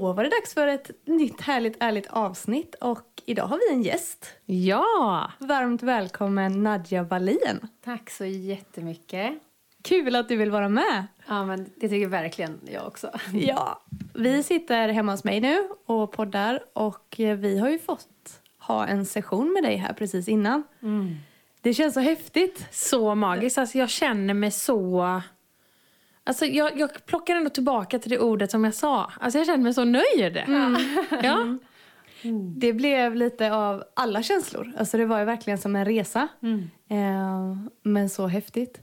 Då 0.00 0.12
var 0.12 0.24
det 0.24 0.30
dags 0.30 0.54
för 0.54 0.66
ett 0.66 0.90
nytt 1.04 1.40
härligt 1.40 1.76
ärligt 1.80 2.06
avsnitt 2.06 2.74
och 2.74 3.22
idag 3.26 3.46
har 3.46 3.58
vi 3.58 3.74
en 3.74 3.82
gäst. 3.82 4.26
Ja! 4.46 5.30
Varmt 5.38 5.82
välkommen 5.82 6.62
Nadja 6.62 7.02
Wallin. 7.02 7.68
Tack 7.84 8.10
så 8.10 8.24
jättemycket. 8.24 9.32
Kul 9.82 10.16
att 10.16 10.28
du 10.28 10.36
vill 10.36 10.50
vara 10.50 10.68
med. 10.68 11.06
Ja, 11.28 11.44
men 11.44 11.70
det 11.76 11.88
tycker 11.88 12.08
verkligen 12.08 12.60
jag 12.72 12.86
också. 12.86 13.10
Ja, 13.32 13.82
vi 14.14 14.42
sitter 14.42 14.88
hemma 14.88 15.12
hos 15.12 15.24
mig 15.24 15.40
nu 15.40 15.68
och 15.86 16.12
poddar 16.12 16.60
och 16.72 17.14
vi 17.18 17.58
har 17.58 17.68
ju 17.68 17.78
fått 17.78 18.42
ha 18.58 18.86
en 18.86 19.06
session 19.06 19.52
med 19.52 19.62
dig 19.62 19.76
här 19.76 19.92
precis 19.92 20.28
innan. 20.28 20.62
Det 21.60 21.74
känns 21.74 21.94
så 21.94 22.00
häftigt. 22.00 22.66
Så 22.70 23.14
magiskt. 23.14 23.58
Alltså 23.58 23.78
jag 23.78 23.90
känner 23.90 24.34
mig 24.34 24.50
så... 24.50 25.20
Alltså 26.30 26.46
jag, 26.46 26.78
jag 26.78 27.06
plockar 27.06 27.36
ändå 27.36 27.50
tillbaka 27.50 27.98
till 27.98 28.10
det 28.10 28.18
ordet 28.18 28.50
som 28.50 28.64
jag 28.64 28.74
sa. 28.74 29.12
Alltså 29.20 29.38
jag 29.38 29.46
känner 29.46 29.64
mig 29.64 29.74
så 29.74 29.84
nöjd. 29.84 30.42
Ja. 31.22 31.56
Det 32.56 32.72
blev 32.72 33.14
lite 33.14 33.52
av 33.52 33.84
alla 33.94 34.22
känslor. 34.22 34.72
Alltså 34.78 34.96
det 34.96 35.06
var 35.06 35.18
ju 35.18 35.24
verkligen 35.24 35.58
som 35.58 35.76
en 35.76 35.84
resa. 35.84 36.28
Eh, 36.88 37.56
men 37.82 38.08
så 38.08 38.26
häftigt. 38.26 38.80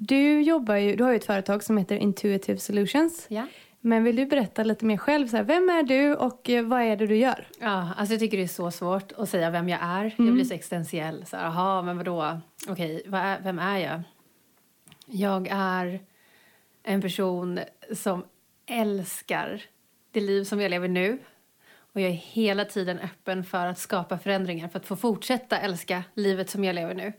Du 0.00 0.40
jobbar 0.40 0.76
ju, 0.76 0.96
du 0.96 1.04
har 1.04 1.10
ju 1.10 1.16
ett 1.16 1.24
företag 1.24 1.64
som 1.64 1.76
heter 1.76 1.96
Intuitive 1.96 2.58
Solutions. 2.58 3.26
Ja. 3.28 3.46
Men 3.80 4.04
vill 4.04 4.16
du 4.16 4.26
berätta 4.26 4.64
lite 4.64 4.84
mer 4.84 4.96
själv? 4.96 5.26
Så 5.28 5.36
här, 5.36 5.44
vem 5.44 5.70
är 5.70 5.82
du 5.82 6.14
och 6.14 6.50
eh, 6.50 6.64
vad 6.64 6.82
är 6.82 6.96
det 6.96 7.06
du 7.06 7.16
gör? 7.16 7.48
Ja, 7.60 7.88
alltså 7.96 8.14
jag 8.14 8.20
tycker 8.20 8.36
det 8.36 8.42
är 8.42 8.48
så 8.48 8.70
svårt 8.70 9.12
att 9.12 9.28
säga 9.28 9.50
vem 9.50 9.68
jag 9.68 9.80
är. 9.82 10.14
Jag 10.18 10.32
blir 10.32 10.44
så 10.44 10.54
existentiell. 10.54 11.26
Så 11.26 11.36
här, 11.36 11.44
Jaha, 11.44 11.82
men 11.82 11.96
vadå? 11.96 12.40
Okej, 12.68 13.02
vad 13.06 13.20
är, 13.20 13.40
vem 13.40 13.58
är 13.58 13.78
jag? 13.78 14.02
Jag 15.06 15.48
är 15.50 16.00
en 16.82 17.02
person 17.02 17.60
som 17.94 18.24
älskar 18.66 19.62
det 20.10 20.20
liv 20.20 20.44
som 20.44 20.60
jag 20.60 20.70
lever 20.70 20.88
nu. 20.88 21.18
Och 21.92 22.00
jag 22.00 22.08
är 22.10 22.14
hela 22.14 22.64
tiden 22.64 22.98
öppen 22.98 23.44
för 23.44 23.66
att 23.66 23.78
skapa 23.78 24.18
förändringar 24.18 24.68
för 24.68 24.78
att 24.78 24.86
få 24.86 24.96
fortsätta 24.96 25.58
älska 25.58 26.04
livet 26.14 26.50
som 26.50 26.64
jag 26.64 26.74
lever 26.74 26.94
nu. 26.94 27.12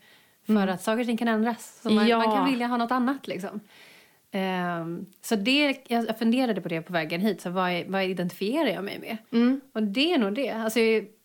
För 0.45 0.67
att 0.67 0.81
saker 0.81 0.99
och 0.99 1.05
ting 1.05 1.17
kan 1.17 1.27
ändras. 1.27 1.79
Så 1.83 1.89
man, 1.91 2.07
Ja. 2.07 2.17
man 2.17 2.35
kan 2.37 2.45
vilja 2.49 2.67
ha 2.67 2.77
något 2.77 2.91
annat 2.91 3.27
liksom. 3.27 3.59
Ehm, 4.31 5.05
så 5.21 5.35
det, 5.35 5.77
jag 5.87 6.19
funderade 6.19 6.61
på 6.61 6.69
det 6.69 6.81
på 6.81 6.93
vägen 6.93 7.21
hit. 7.21 7.41
Så 7.41 7.49
vad, 7.49 7.83
vad 7.87 8.03
identifierar 8.03 8.69
jag 8.69 8.83
mig 8.83 8.99
med? 8.99 9.17
Och 9.73 9.83
det 9.83 10.13
är 10.13 10.17
nog 10.17 10.33
det. 10.33 10.49
Alltså 10.49 10.79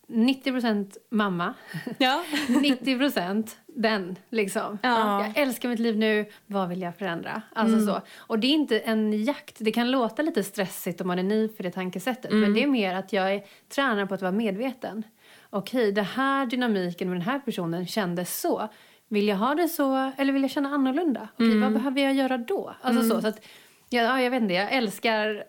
90% 0.07 0.97
mamma. 1.09 1.53
Ja. 1.97 2.23
90% 2.47 3.49
den 3.67 4.15
liksom. 4.29 4.79
Ja. 4.81 5.23
Jag 5.25 5.37
älskar 5.37 5.69
mitt 5.69 5.79
liv 5.79 5.97
nu, 5.97 6.25
vad 6.45 6.69
vill 6.69 6.81
jag 6.81 6.95
förändra? 6.97 7.41
Alltså 7.53 7.85
så. 7.85 8.01
Och 8.17 8.39
det 8.39 8.47
är 8.47 8.51
inte 8.51 8.79
en 8.79 9.23
jakt. 9.23 9.55
Det 9.59 9.71
kan 9.71 9.91
låta 9.91 10.21
lite 10.21 10.43
stressigt 10.43 11.01
om 11.01 11.07
man 11.07 11.19
är 11.19 11.23
ny 11.23 11.49
för 11.49 11.63
det 11.63 11.71
tankesättet. 11.71 12.31
Men 12.31 12.53
det 12.53 12.63
är 12.63 12.67
mer 12.67 12.95
att 12.95 13.13
jag 13.13 13.33
är, 13.33 13.43
tränar 13.69 14.05
på 14.05 14.13
att 14.13 14.21
vara 14.21 14.31
medveten. 14.31 15.03
Okej, 15.49 15.91
det 15.91 16.01
här 16.01 16.45
dynamiken 16.45 17.09
med 17.09 17.17
den 17.17 17.27
här 17.27 17.39
personen 17.39 17.87
kändes 17.87 18.41
så. 18.41 18.69
Vill 19.07 19.27
jag 19.27 19.37
ha 19.37 19.55
det 19.55 19.67
så 19.67 20.11
eller 20.17 20.33
vill 20.33 20.41
jag 20.41 20.51
känna 20.51 20.69
annorlunda? 20.69 21.27
Okej, 21.33 21.59
vad 21.59 21.73
behöver 21.73 22.01
jag 22.01 22.13
göra 22.13 22.37
då? 22.37 22.75
Alltså 22.81 23.09
så. 23.09 23.21
så 23.21 23.27
att, 23.27 23.45
ja, 23.89 24.21
jag 24.21 24.31
vet 24.31 24.41
inte, 24.41 24.53
jag 24.53 24.71
älskar 24.71 25.43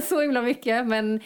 så 0.00 0.20
himla 0.20 0.42
mycket 0.42 0.86
men 0.86 1.20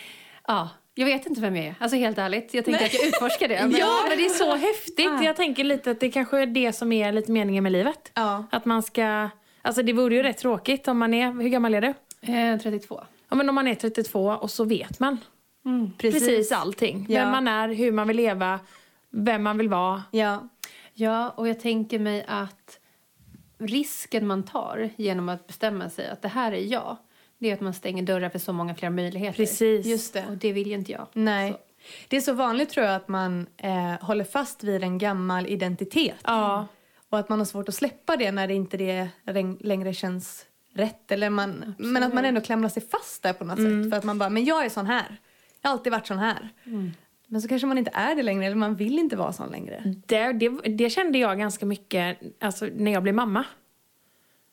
ja. 0.47 0.69
Jag 0.99 1.07
vet 1.07 1.27
inte 1.27 1.41
vem 1.41 1.57
jag 1.57 1.65
är. 1.67 1.75
Alltså 1.79 1.97
helt 1.97 2.19
ärligt. 2.19 2.55
Jag 2.55 2.65
tänkte 2.65 2.84
att 2.84 2.95
jag 2.95 3.07
utforskar 3.07 3.49
det. 3.49 3.61
Men, 3.62 3.77
Ja, 3.81 4.05
men 4.09 4.19
det 4.19 4.25
är 4.25 4.29
så 4.29 4.57
häftigt. 4.57 5.25
Jag 5.25 5.37
tänker 5.37 5.65
lite 5.65 5.91
att 5.91 6.01
det 6.01 6.11
kanske 6.11 6.43
är 6.43 6.47
det 6.47 6.73
som 6.73 6.93
är 6.93 7.12
lite 7.12 7.33
meningen 7.33 7.62
med 7.62 7.73
livet. 7.73 8.11
Ja. 8.15 8.45
Att 8.51 8.65
man 8.65 8.83
ska... 8.83 9.29
Alltså 9.62 9.83
det 9.83 9.93
vore 9.93 10.15
ju 10.15 10.23
rätt 10.23 10.39
tråkigt 10.39 10.89
om 10.89 10.99
man 10.99 11.15
är... 11.15 11.33
Hur 11.33 11.49
gammal 11.49 11.75
är 11.75 11.81
du? 11.81 11.95
Eh, 12.33 12.59
32. 12.61 13.05
Ja, 13.29 13.37
men 13.37 13.49
om 13.49 13.55
man 13.55 13.69
är 13.69 13.75
32 13.75 14.21
och 14.31 14.51
så 14.51 14.65
vet 14.65 14.99
man 15.01 15.19
Precis. 15.99 16.27
precis, 16.27 16.53
allting. 16.53 17.06
Ja. 17.09 17.21
Vem 17.21 17.31
man 17.31 17.49
är, 17.49 17.69
hur 17.69 17.93
man 17.93 18.09
vill 18.09 18.17
leva, 18.17 18.61
vem 19.11 19.43
man 19.43 19.59
vill 19.59 19.69
vara. 19.69 20.03
Ja. 20.11 20.49
Ja, 20.95 21.31
och 21.31 21.49
jag 21.49 21.61
tänker 21.61 21.99
mig 21.99 22.25
att 22.29 22.79
risken 23.59 24.27
man 24.27 24.43
tar 24.43 24.91
genom 24.97 25.29
att 25.29 25.47
bestämma 25.47 25.91
sig 25.91 26.09
att 26.11 26.23
det 26.23 26.29
här 26.29 26.53
är 26.53 26.73
jag, 26.73 26.97
det 27.39 27.51
är 27.51 27.55
att 27.55 27.61
man 27.61 27.75
stänger 27.75 28.03
dörrar 28.03 28.29
för 28.29 28.39
så 28.39 28.53
många 28.53 28.75
fler 28.75 28.91
möjligheter. 28.91 29.37
Precis. 29.37 29.87
Just 29.87 30.13
det. 30.13 30.27
Och 30.31 30.37
det 30.37 30.53
vill 30.53 30.67
ju 30.67 30.75
inte 30.75 30.93
jag. 30.93 31.07
Nej. 31.13 31.53
Så. 31.53 31.59
Det 32.09 32.17
är 32.17 32.21
så 32.21 32.33
vanligt 32.33 32.71
tror 32.71 32.87
jag 32.87 32.95
att 32.95 33.09
man 33.09 33.47
eh, 33.57 33.95
håller 34.01 34.25
fast 34.25 34.65
vid 34.65 34.83
en 34.83 34.99
gammal 34.99 35.47
identitet. 35.47 36.21
Ja. 36.25 36.67
Och 37.09 37.19
att 37.19 37.29
man 37.29 37.39
har 37.39 37.47
svårt 37.47 37.69
att 37.69 37.75
släppa 37.75 38.17
det 38.17 38.33
när 38.33 38.49
det 38.49 38.55
inte 38.55 38.77
det 38.77 39.09
längre 39.61 39.95
känns 39.95 40.47
rätt. 40.73 41.13
Eller 41.13 41.31
man, 41.31 41.75
men 41.79 42.03
att 42.03 42.15
man 42.15 42.25
ändå 42.25 42.41
klamrar 42.41 42.69
sig 42.69 42.83
fast 42.83 43.23
där 43.23 43.33
på 43.33 43.45
något 43.45 43.57
sätt. 43.57 43.91
För 43.91 43.99
att 43.99 44.05
man 44.05 44.19
bara, 44.19 44.31
men 44.31 44.45
jag 44.45 44.65
är 44.65 44.69
sån 44.69 44.87
här. 44.87 45.17
Jag 45.63 45.71
har 45.71 45.73
alltid 45.73 45.93
varit 45.93 46.07
sån 46.07 46.19
här. 46.19 46.49
Men 47.27 47.43
så 47.43 47.49
kanske 47.49 47.67
man 47.67 47.79
inte 47.79 47.91
är 47.95 48.15
det 48.15 48.23
längre 48.23 48.47
eller 48.47 48.57
man 48.57 48.75
vill 48.77 48.99
inte 48.99 49.17
vara 49.17 49.33
sån 49.33 49.51
längre. 49.51 49.95
Det, 50.07 50.33
det, 50.33 50.49
det 50.49 50.91
kände 50.91 51.19
jag 51.19 51.39
ganska 51.39 51.67
mycket 51.67 52.19
alltså, 52.41 52.69
när 52.77 52.93
jag 52.93 53.03
blev 53.03 53.15
mamma. 53.15 53.45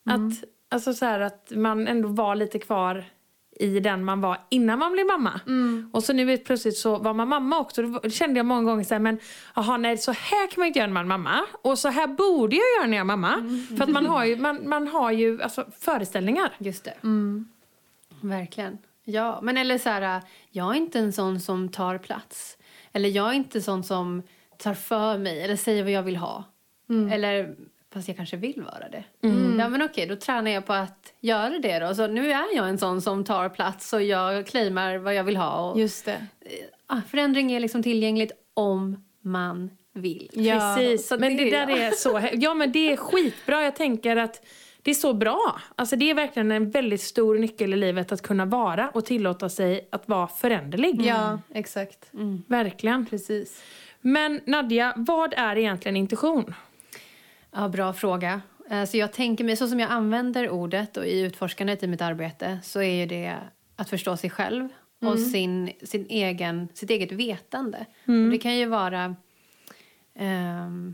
Att, 0.06 0.44
alltså, 0.74 0.94
så 0.94 1.06
här, 1.06 1.20
att 1.20 1.52
man 1.56 1.88
ändå 1.88 2.08
var 2.08 2.36
lite 2.36 2.60
kvar 2.60 3.06
i 3.60 3.80
den 3.80 4.06
man 4.06 4.22
var 4.22 4.38
innan 4.50 4.80
man 4.80 4.92
blev 4.92 5.06
mamma. 5.06 5.40
Och 5.92 6.04
så 6.04 6.14
nu 6.14 6.38
plötsligt 6.38 6.78
så 6.78 6.98
var 6.98 7.14
man 7.14 7.28
mamma 7.28 7.60
också. 7.60 7.82
Då 7.82 8.10
kände 8.10 8.40
jag 8.40 8.46
många 8.46 8.64
gånger 8.64 8.84
så 8.84 8.94
här, 8.94 9.00
men 9.00 9.20
jaha, 9.56 9.78
nej 9.78 9.98
så 9.98 10.12
här 10.12 10.48
kan 10.48 10.62
man 10.62 10.68
inte 10.68 10.80
göra 10.80 10.88
när 10.88 10.94
man 10.94 11.06
är 11.06 11.18
mamma. 11.18 11.46
Och 11.62 11.80
så 11.80 11.90
här 11.90 12.08
borde 12.08 12.56
jag 12.56 12.66
göra 12.78 12.88
när 12.88 12.98
jag 12.98 13.02
är 13.02 13.18
mamma. 13.18 13.60
För 13.78 13.84
att 13.84 13.90
man 13.90 14.06
har 14.06 14.26
ju, 14.26 14.36
man, 14.36 14.70
man 14.70 14.88
har 14.88 15.12
ju 15.12 15.42
alltså, 15.42 15.66
föreställningar. 15.80 16.54
Just 16.58 16.84
det. 16.84 16.94
Verkligen. 18.22 18.78
Ja, 19.04 19.40
men 19.42 19.58
eller 19.58 19.78
så 19.78 19.90
här, 19.90 20.22
jag 20.50 20.72
är 20.72 20.78
inte 20.78 21.00
en 21.00 21.14
sån 21.14 21.40
som 21.40 21.70
tar 21.70 21.98
plats. 21.98 22.58
Eller 22.92 23.10
jag 23.10 23.30
är 23.30 23.34
inte 23.34 23.62
sån 23.62 23.84
som 23.84 24.24
tar 24.58 24.74
för 24.74 25.18
mig 25.18 25.42
eller 25.42 25.56
säger 25.56 25.84
vad 25.84 25.92
jag 25.92 26.04
vill 26.04 26.18
ha. 26.18 26.44
Eller, 27.12 27.56
fast 27.94 28.08
jag 28.08 28.18
kanske 28.18 28.38
vill 28.38 28.62
vara 28.62 28.90
det. 28.92 29.04
Ja, 29.60 29.70
men 29.70 29.82
okej, 29.82 30.06
då 30.06 30.16
tränar 30.16 30.52
jag 30.52 30.66
på 30.66 30.74
att 30.74 31.14
göra 31.20 31.60
det 31.60 31.80
då. 31.80 31.96
Så 31.96 32.08
nu 32.08 32.32
är 32.32 32.56
jag 32.56 32.70
en 32.70 32.78
sån 32.78 33.02
som 33.02 33.24
tar 33.24 33.50
plats 33.50 33.94
och 33.94 34.04
jag 34.04 34.48
claimar 34.48 34.98
vad 34.98 35.14
jag 35.16 35.24
vill 35.24 35.38
ha. 35.38 35.72
Och, 35.72 35.80
Just 35.80 36.06
det. 36.06 36.26
ah, 36.88 37.02
förändring 37.10 37.52
är 37.52 37.60
liksom 37.60 37.84
tillgängligt 37.84 38.32
om 38.54 39.04
man 39.22 39.70
vill. 39.94 40.30
Ja, 40.34 40.76
Precis, 40.78 41.08
så 41.08 41.18
men 41.18 41.38
det 41.38 41.44
det 41.44 41.56
är 41.56 41.66
där 41.68 41.76
jag. 41.78 41.80
är 41.88 41.92
så 41.92 42.22
Ja 42.34 42.54
men 42.54 42.72
det 42.72 42.92
är 42.92 42.98
skitbra, 42.98 43.64
jag 43.64 43.76
tänker 43.76 44.16
att 44.16 44.46
det 44.82 44.92
är 44.92 44.96
så 44.96 45.14
bra. 45.14 45.62
Alltså 45.76 45.96
det 45.96 46.10
är 46.10 46.14
verkligen 46.14 46.52
en 46.52 46.72
väldigt 46.72 47.02
stor 47.02 47.38
nyckel 47.40 47.74
i 47.74 47.78
livet 47.78 48.12
att 48.12 48.22
kunna 48.22 48.46
vara 48.46 48.90
och 48.90 49.06
tillåta 49.06 49.50
sig 49.50 49.88
att 49.92 50.08
vara 50.08 50.28
föränderlig. 50.28 51.02
Ja, 51.06 51.40
exakt. 51.54 52.12
Verkligen. 52.48 53.06
Precis. 53.06 53.64
Men 54.02 54.42
Nadja, 54.46 54.94
vad 54.96 55.34
är 55.38 55.58
egentligen 55.58 55.98
intuition? 55.98 56.54
Ja, 57.54 57.70
bra 57.70 57.94
fråga. 57.94 58.42
Eh, 58.70 58.86
Så 58.86 58.98
jag 58.98 59.14
tänker 59.14 59.44
mig, 59.44 59.56
så 59.56 59.68
som 59.68 59.80
jag 59.80 59.92
använder 59.92 60.50
ordet 60.50 60.98
och 60.98 61.06
i 61.06 61.20
utforskandet 61.22 61.84
i 61.84 61.88
mitt 61.88 62.02
arbete 62.02 62.60
så 62.64 62.82
är 62.82 62.96
ju 62.96 63.06
det 63.06 63.38
att 63.76 63.90
förstå 63.90 64.18
sig 64.18 64.30
själv 64.30 64.70
och 65.02 65.20
sin, 65.20 65.72
sin 65.84 66.06
egen, 66.10 66.68
sitt 66.74 66.90
eget 66.90 67.12
vetande. 67.12 67.86
Och 68.26 68.32
det 68.32 68.38
kan 68.38 68.56
ju 68.58 68.66
vara... 68.66 69.16
ehm, 70.16 70.94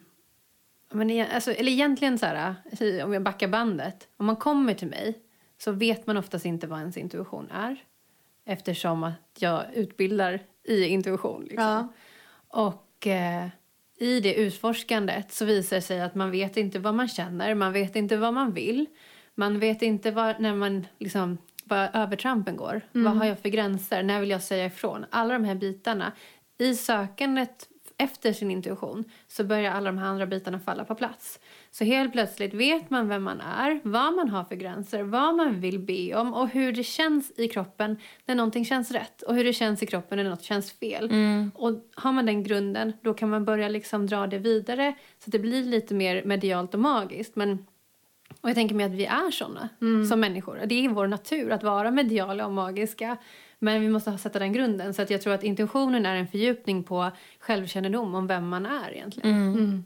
men, 0.92 1.10
e- 1.10 1.28
alltså, 1.34 1.52
eller 1.52 1.72
egentligen 1.72 2.18
så 2.20 2.26
här, 2.26 2.56
eh, 2.80 3.06
om 3.06 3.14
jag 3.14 3.24
backar 3.24 3.48
bandet. 3.48 4.08
Om 4.18 4.26
man 4.26 4.36
kommer 4.36 4.74
till 4.74 4.88
mig 4.88 5.20
så 5.58 5.72
vet 5.72 6.08
man 6.08 6.18
oftast 6.18 6.46
inte 6.46 6.68
vad 6.68 6.80
ens 6.80 6.98
intuition 6.98 7.50
är. 7.52 7.84
Eftersom 8.46 9.04
att 9.04 9.38
jag 9.40 9.64
utbildar 9.74 10.40
i 10.64 10.84
intuition. 10.86 11.42
Liksom. 11.44 11.64
Ja. 11.64 11.88
Och 12.48 13.08
eh, 13.08 13.48
i 14.00 14.20
det 14.20 14.34
utforskandet 14.34 15.32
så 15.32 15.46
visar 15.46 15.76
det 15.76 15.82
sig 15.82 16.02
att 16.02 16.16
man 16.16 16.32
vet 16.32 16.58
inte 16.58 16.80
vad 16.80 16.96
man 16.96 17.08
känner, 17.08 17.56
man 17.56 17.74
vet 17.74 17.96
inte 17.96 18.18
vad 18.18 18.34
man 18.34 18.54
vill. 18.54 18.86
Man 19.36 19.60
vet 19.60 19.82
inte 19.82 20.12
var, 20.12 20.36
när 20.40 20.56
man 20.56 20.88
liksom, 20.98 21.38
var 21.64 21.90
övertrampen 21.94 22.56
går. 22.58 22.82
Vad 22.92 23.18
har 23.18 23.26
jag 23.26 23.40
för 23.40 23.50
gränser? 23.50 24.04
När 24.04 24.20
vill 24.20 24.30
jag 24.30 24.44
säga 24.44 24.66
ifrån? 24.66 25.06
Alla 25.10 25.34
de 25.34 25.44
här 25.44 25.56
bitarna. 25.56 26.12
I 26.58 26.76
sökandet 26.76 27.68
efter 27.98 28.34
sin 28.34 28.52
intuition 28.52 29.04
så 29.28 29.44
börjar 29.44 29.72
alla 29.72 29.92
de 29.92 29.98
här 29.98 30.06
andra 30.06 30.26
bitarna 30.26 30.60
falla 30.60 30.86
på 30.86 30.96
plats. 30.96 31.40
Så 31.72 31.84
helt 31.84 32.12
plötsligt 32.14 32.54
vet 32.54 32.90
man 32.90 33.08
vem 33.08 33.24
man 33.24 33.42
är, 33.42 33.80
vad 33.84 34.14
man 34.14 34.30
har 34.30 34.44
för 34.44 34.56
gränser, 34.56 35.04
vad 35.04 35.36
man 35.36 35.60
vill 35.60 35.80
be 35.80 36.16
om 36.16 36.34
och 36.34 36.50
hur 36.50 36.72
det 36.72 36.84
känns 36.84 37.32
i 37.38 37.48
kroppen 37.48 37.98
när 38.26 38.36
någonting 38.36 38.66
känns 38.66 38.92
rätt 38.92 39.22
och 39.22 39.36
hur 39.36 39.44
det 39.44 39.54
känns 39.54 39.84
i 39.84 39.86
kroppen 39.86 40.18
när 40.18 40.30
något 40.30 40.44
känns 40.44 40.72
fel. 40.72 41.10
Och 41.54 41.72
har 41.96 42.12
man 42.12 42.26
den 42.26 42.44
grunden 42.44 42.94
då 43.02 43.14
kan 43.14 43.30
man 43.30 43.46
börja 43.46 43.70
liksom 43.70 44.08
dra 44.08 44.28
det 44.28 44.38
vidare 44.38 44.94
så 45.20 45.28
att 45.28 45.32
det 45.32 45.40
blir 45.40 45.64
lite 45.64 45.94
mer 45.94 46.24
medialt 46.26 46.74
och 46.74 46.80
magiskt. 46.80 47.36
Men 47.36 47.66
och 48.42 48.50
jag 48.50 48.56
tänker 48.56 48.76
mig 48.76 48.86
att 48.86 48.92
vi 48.92 49.06
är 49.06 49.32
såna 49.32 49.70
som 50.10 50.20
människor. 50.20 50.60
Det 50.66 50.86
är 50.86 50.90
vår 50.90 51.08
natur 51.08 51.52
att 51.52 51.64
vara 51.64 51.92
mediala 51.92 52.46
och 52.46 52.52
magiska. 52.52 53.18
Men 53.60 53.82
vi 53.82 53.90
måste 53.90 54.12
ha 54.12 54.18
sätta 54.18 54.40
den 54.40 54.54
grunden. 54.54 54.94
Så 54.94 55.02
att 55.02 55.10
jag 55.10 55.22
tror 55.22 55.34
att 55.34 55.44
intentionen 55.44 56.06
är 56.06 56.16
en 56.16 56.28
fördjupning 56.28 56.84
på 56.84 57.12
självkännedom 57.40 58.16
om 58.16 58.28
vem 58.28 58.48
man 58.48 58.66
är 58.66 58.94
egentligen. 58.94 59.84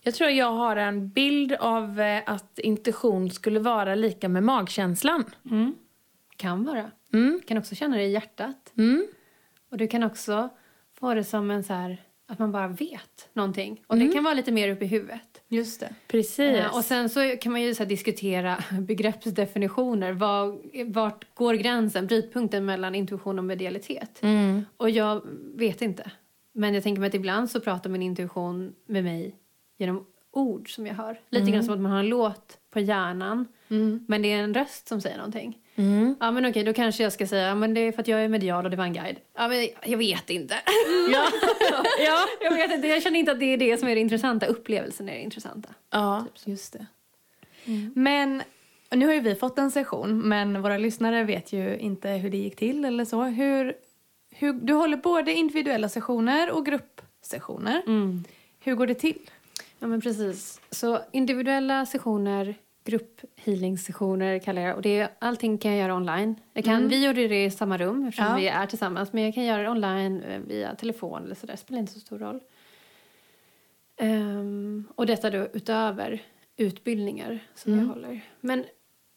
Jag 0.00 0.14
tror 0.14 0.30
jag 0.30 0.52
har 0.52 0.76
en 0.76 1.08
bild 1.08 1.52
av 1.52 2.00
eh, 2.00 2.22
att 2.26 2.58
intuition 2.58 3.30
skulle 3.30 3.60
vara 3.60 3.94
lika 3.94 4.28
med 4.28 4.42
magkänslan. 4.42 5.24
Kan 6.36 6.64
vara. 6.64 6.90
Mm. 7.12 7.38
Du 7.40 7.46
kan 7.46 7.58
också 7.58 7.74
känna 7.74 7.96
det 7.96 8.02
i 8.02 8.12
hjärtat. 8.12 8.72
Mm. 8.78 9.06
Och 9.70 9.76
du 9.76 9.86
kan 9.86 10.02
också 10.02 10.48
få 11.00 11.14
det 11.14 11.24
som 11.24 11.50
en 11.50 11.64
så 11.64 11.72
här, 11.72 12.02
att 12.28 12.38
man 12.38 12.52
bara 12.52 12.68
vet 12.68 13.28
någonting. 13.32 13.82
Och 13.86 13.96
det 13.96 14.08
kan 14.08 14.24
vara 14.24 14.34
lite 14.34 14.52
mer 14.52 14.68
upp 14.68 14.82
i 14.82 14.86
huvudet. 14.86 15.42
Just 15.48 15.80
det. 15.80 15.94
Precis. 16.08 16.38
Eh, 16.38 16.76
och 16.76 16.84
sen 16.84 17.08
så 17.08 17.36
kan 17.40 17.52
man 17.52 17.62
ju 17.62 17.74
så 17.74 17.82
här 17.82 17.88
diskutera 17.88 18.64
begreppsdefinitioner. 18.80 20.12
Vad, 20.12 20.58
vart 20.86 21.34
går 21.34 21.54
gränsen, 21.54 22.06
brytpunkten 22.06 22.64
mellan 22.64 22.94
intuition 22.94 23.38
och 23.38 23.44
medialitet? 23.44 24.22
Mm. 24.22 24.64
Och 24.76 24.90
jag 24.90 25.22
vet 25.54 25.82
inte. 25.82 26.10
Men 26.52 26.74
jag 26.74 26.82
tänker 26.82 27.00
mig 27.00 27.08
att 27.08 27.14
ibland 27.14 27.50
så 27.50 27.60
pratar 27.60 27.90
min 27.90 28.02
intuition 28.02 28.74
med 28.86 29.04
mig 29.04 29.34
genom 29.78 30.06
ord 30.30 30.74
som 30.74 30.86
jag 30.86 30.94
hör. 30.94 31.20
Lite 31.30 31.50
grann 31.50 31.64
som 31.64 31.74
att 31.74 31.80
man 31.80 31.92
har 31.92 31.98
en 31.98 32.08
låt 32.08 32.58
på 32.70 32.80
hjärnan. 32.80 33.46
Men 34.06 34.22
det 34.22 34.32
är 34.32 34.42
en 34.42 34.54
röst 34.54 34.88
som 34.88 35.00
säger 35.00 35.16
någonting. 35.16 35.58
Mm. 35.74 36.16
Ja 36.20 36.30
men 36.30 36.46
okej, 36.46 36.64
då 36.64 36.72
kanske 36.72 37.02
jag 37.02 37.12
ska 37.12 37.26
säga 37.26 37.54
men 37.54 37.74
det 37.74 37.80
är 37.80 37.92
för 37.92 38.00
att 38.00 38.08
jag 38.08 38.24
är 38.24 38.28
medial 38.28 38.64
och 38.64 38.70
det 38.70 38.76
var 38.76 38.84
en 38.84 38.92
guide. 38.92 39.16
Ja 39.36 39.48
men 39.48 39.68
jag 39.84 39.98
vet 39.98 40.30
inte. 40.30 40.54
Ja. 41.12 41.26
ja. 41.98 42.26
jag 42.40 42.50
vet 42.54 42.72
inte, 42.72 42.88
jag 42.88 43.02
känner 43.02 43.18
inte 43.18 43.32
att 43.32 43.40
det 43.40 43.46
är 43.52 43.56
det 43.56 43.78
som 43.78 43.88
är 43.88 43.94
det 43.94 44.00
intressanta. 44.00 44.46
Upplevelsen 44.46 45.08
är 45.08 45.14
det 45.14 45.20
intressanta. 45.20 45.68
ja. 45.90 46.26
Just 46.44 46.72
det. 46.72 46.86
Men 47.94 48.42
nu 48.90 49.06
har 49.06 49.14
ju 49.14 49.20
vi 49.20 49.34
fått 49.34 49.58
en 49.58 49.70
session, 49.70 50.28
men 50.28 50.62
våra 50.62 50.78
lyssnare 50.78 51.24
vet 51.24 51.52
ju 51.52 51.78
inte 51.78 52.08
hur 52.08 52.30
det 52.30 52.36
gick 52.36 52.56
till 52.56 52.84
eller 52.84 53.04
så. 53.04 53.22
Hur, 53.22 53.74
hur, 54.30 54.52
du 54.52 54.72
håller 54.72 54.96
både 54.96 55.32
individuella 55.32 55.88
sessioner 55.88 56.50
och 56.50 56.66
gruppsessioner. 56.66 57.82
Hur 58.60 58.74
går 58.74 58.86
det 58.86 58.94
till? 58.94 59.18
Ja 59.78 59.86
men 59.86 60.00
precis. 60.00 60.60
Så 60.70 61.00
individuella 61.12 61.86
sessioner, 61.86 62.54
grupphealing-sessioner 62.84 64.38
kallar 64.38 64.62
jag 64.62 64.70
det. 64.70 64.74
Och 64.76 64.82
det 64.82 64.98
är, 64.98 65.08
allting 65.18 65.58
kan 65.58 65.70
jag 65.70 65.80
göra 65.80 65.94
online. 65.96 66.34
Jag 66.52 66.64
kan, 66.64 66.88
Vi 66.88 67.06
gjorde 67.06 67.28
det 67.28 67.44
i 67.44 67.50
samma 67.50 67.78
rum 67.78 68.04
eftersom 68.04 68.26
Ja. 68.26 68.36
vi 68.36 68.48
är 68.48 68.66
tillsammans. 68.66 69.12
Men 69.12 69.24
jag 69.24 69.34
kan 69.34 69.44
göra 69.44 69.62
det 69.62 69.68
online 69.70 70.22
eh, 70.22 70.40
via 70.40 70.74
telefon 70.74 71.24
eller 71.24 71.34
sådär. 71.34 71.52
Det 71.54 71.58
spelar 71.58 71.78
inte 71.80 71.92
så 71.92 72.00
stor 72.00 72.18
roll. 72.18 72.40
Ehm, 73.96 74.84
och 74.94 75.06
detta 75.06 75.30
då 75.30 75.38
utöver 75.52 76.22
utbildningar 76.56 77.38
som 77.54 77.78
jag 77.78 77.86
håller. 77.86 78.20
Men 78.40 78.64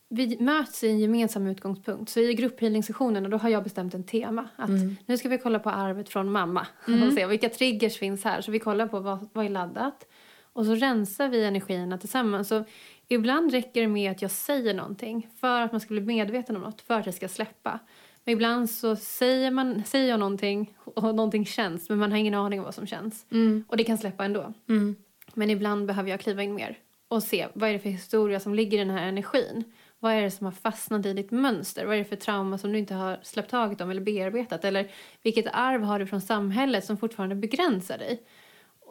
vi 0.09 0.37
möts 0.39 0.83
i 0.83 0.89
en 0.89 0.99
gemensam 0.99 1.47
utgångspunkt. 1.47 2.09
Så 2.11 2.19
i 2.19 2.33
grupphealing-sessionerna 2.33 3.29
då 3.29 3.37
har 3.37 3.49
jag 3.49 3.63
bestämt 3.63 3.93
en 3.93 4.03
tema. 4.03 4.49
Att 4.55 4.69
nu 5.05 5.17
ska 5.17 5.29
vi 5.29 5.37
kolla 5.37 5.59
på 5.59 5.69
arvet 5.69 6.09
från 6.09 6.31
mamma. 6.31 6.67
Och 7.07 7.13
se 7.13 7.25
vilka 7.25 7.49
triggers 7.49 7.97
finns 7.97 8.23
här. 8.23 8.41
Så 8.41 8.51
vi 8.51 8.59
kollar 8.59 8.87
på 8.87 8.99
vad, 8.99 9.29
vad 9.33 9.45
är 9.45 9.49
laddat. 9.49 10.07
Och 10.53 10.65
så 10.65 10.75
rensar 10.75 11.29
vi 11.29 11.45
energierna 11.45 11.97
tillsammans. 11.97 12.47
Så 12.47 12.63
ibland 13.07 13.51
räcker 13.51 13.81
det 13.81 13.87
med 13.87 14.11
att 14.11 14.21
jag 14.21 14.31
säger 14.31 14.73
någonting 14.73 15.27
för 15.39 15.61
att 15.61 15.71
man 15.71 15.81
ska 15.81 15.93
bli 15.93 16.01
medveten 16.01 16.55
om 16.55 16.61
något, 16.61 16.81
för 16.81 16.93
att 16.93 17.05
det 17.05 17.11
ska 17.11 17.27
släppa. 17.27 17.79
Men 18.23 18.33
ibland 18.33 18.69
så 18.69 18.95
säger, 18.95 19.51
man, 19.51 19.83
säger 19.85 20.09
jag 20.09 20.19
någonting 20.19 20.73
och 20.77 21.03
någonting 21.03 21.45
känns 21.45 21.89
men 21.89 21.97
man 21.97 22.11
har 22.11 22.17
ingen 22.17 22.33
aning 22.33 22.59
om 22.59 22.65
vad 22.65 22.75
som 22.75 22.87
känns. 22.87 23.25
Och 23.67 23.77
det 23.77 23.83
kan 23.83 23.97
släppa 23.97 24.25
ändå. 24.25 24.53
Mm. 24.69 24.95
Men 25.33 25.49
ibland 25.49 25.85
behöver 25.85 26.09
jag 26.09 26.19
kliva 26.19 26.43
in 26.43 26.53
mer 26.53 26.77
och 27.07 27.23
se 27.23 27.47
vad 27.53 27.69
är 27.69 27.73
det 27.73 27.79
för 27.79 27.89
historia 27.89 28.39
som 28.39 28.55
ligger 28.55 28.77
i 28.77 28.81
den 28.81 28.89
här 28.89 29.07
energin. 29.07 29.63
Vad 29.99 30.13
är 30.13 30.21
det 30.21 30.31
som 30.31 30.45
har 30.45 30.51
fastnat 30.51 31.05
i 31.05 31.13
ditt 31.13 31.31
mönster? 31.31 31.85
Vad 31.85 31.95
är 31.95 31.99
det 31.99 32.05
för 32.05 32.15
trauma 32.15 32.57
som 32.57 32.71
du 32.71 32.79
inte 32.79 32.93
har 32.93 33.19
släppt 33.23 33.51
taget 33.51 33.81
om 33.81 33.89
eller 33.89 34.01
bearbetat? 34.01 34.65
Eller 34.65 34.91
vilket 35.23 35.45
arv 35.53 35.83
har 35.83 35.99
du 35.99 36.07
från 36.07 36.21
samhället 36.21 36.85
som 36.85 36.97
fortfarande 36.97 37.35
begränsar 37.35 37.97
dig? 37.97 38.21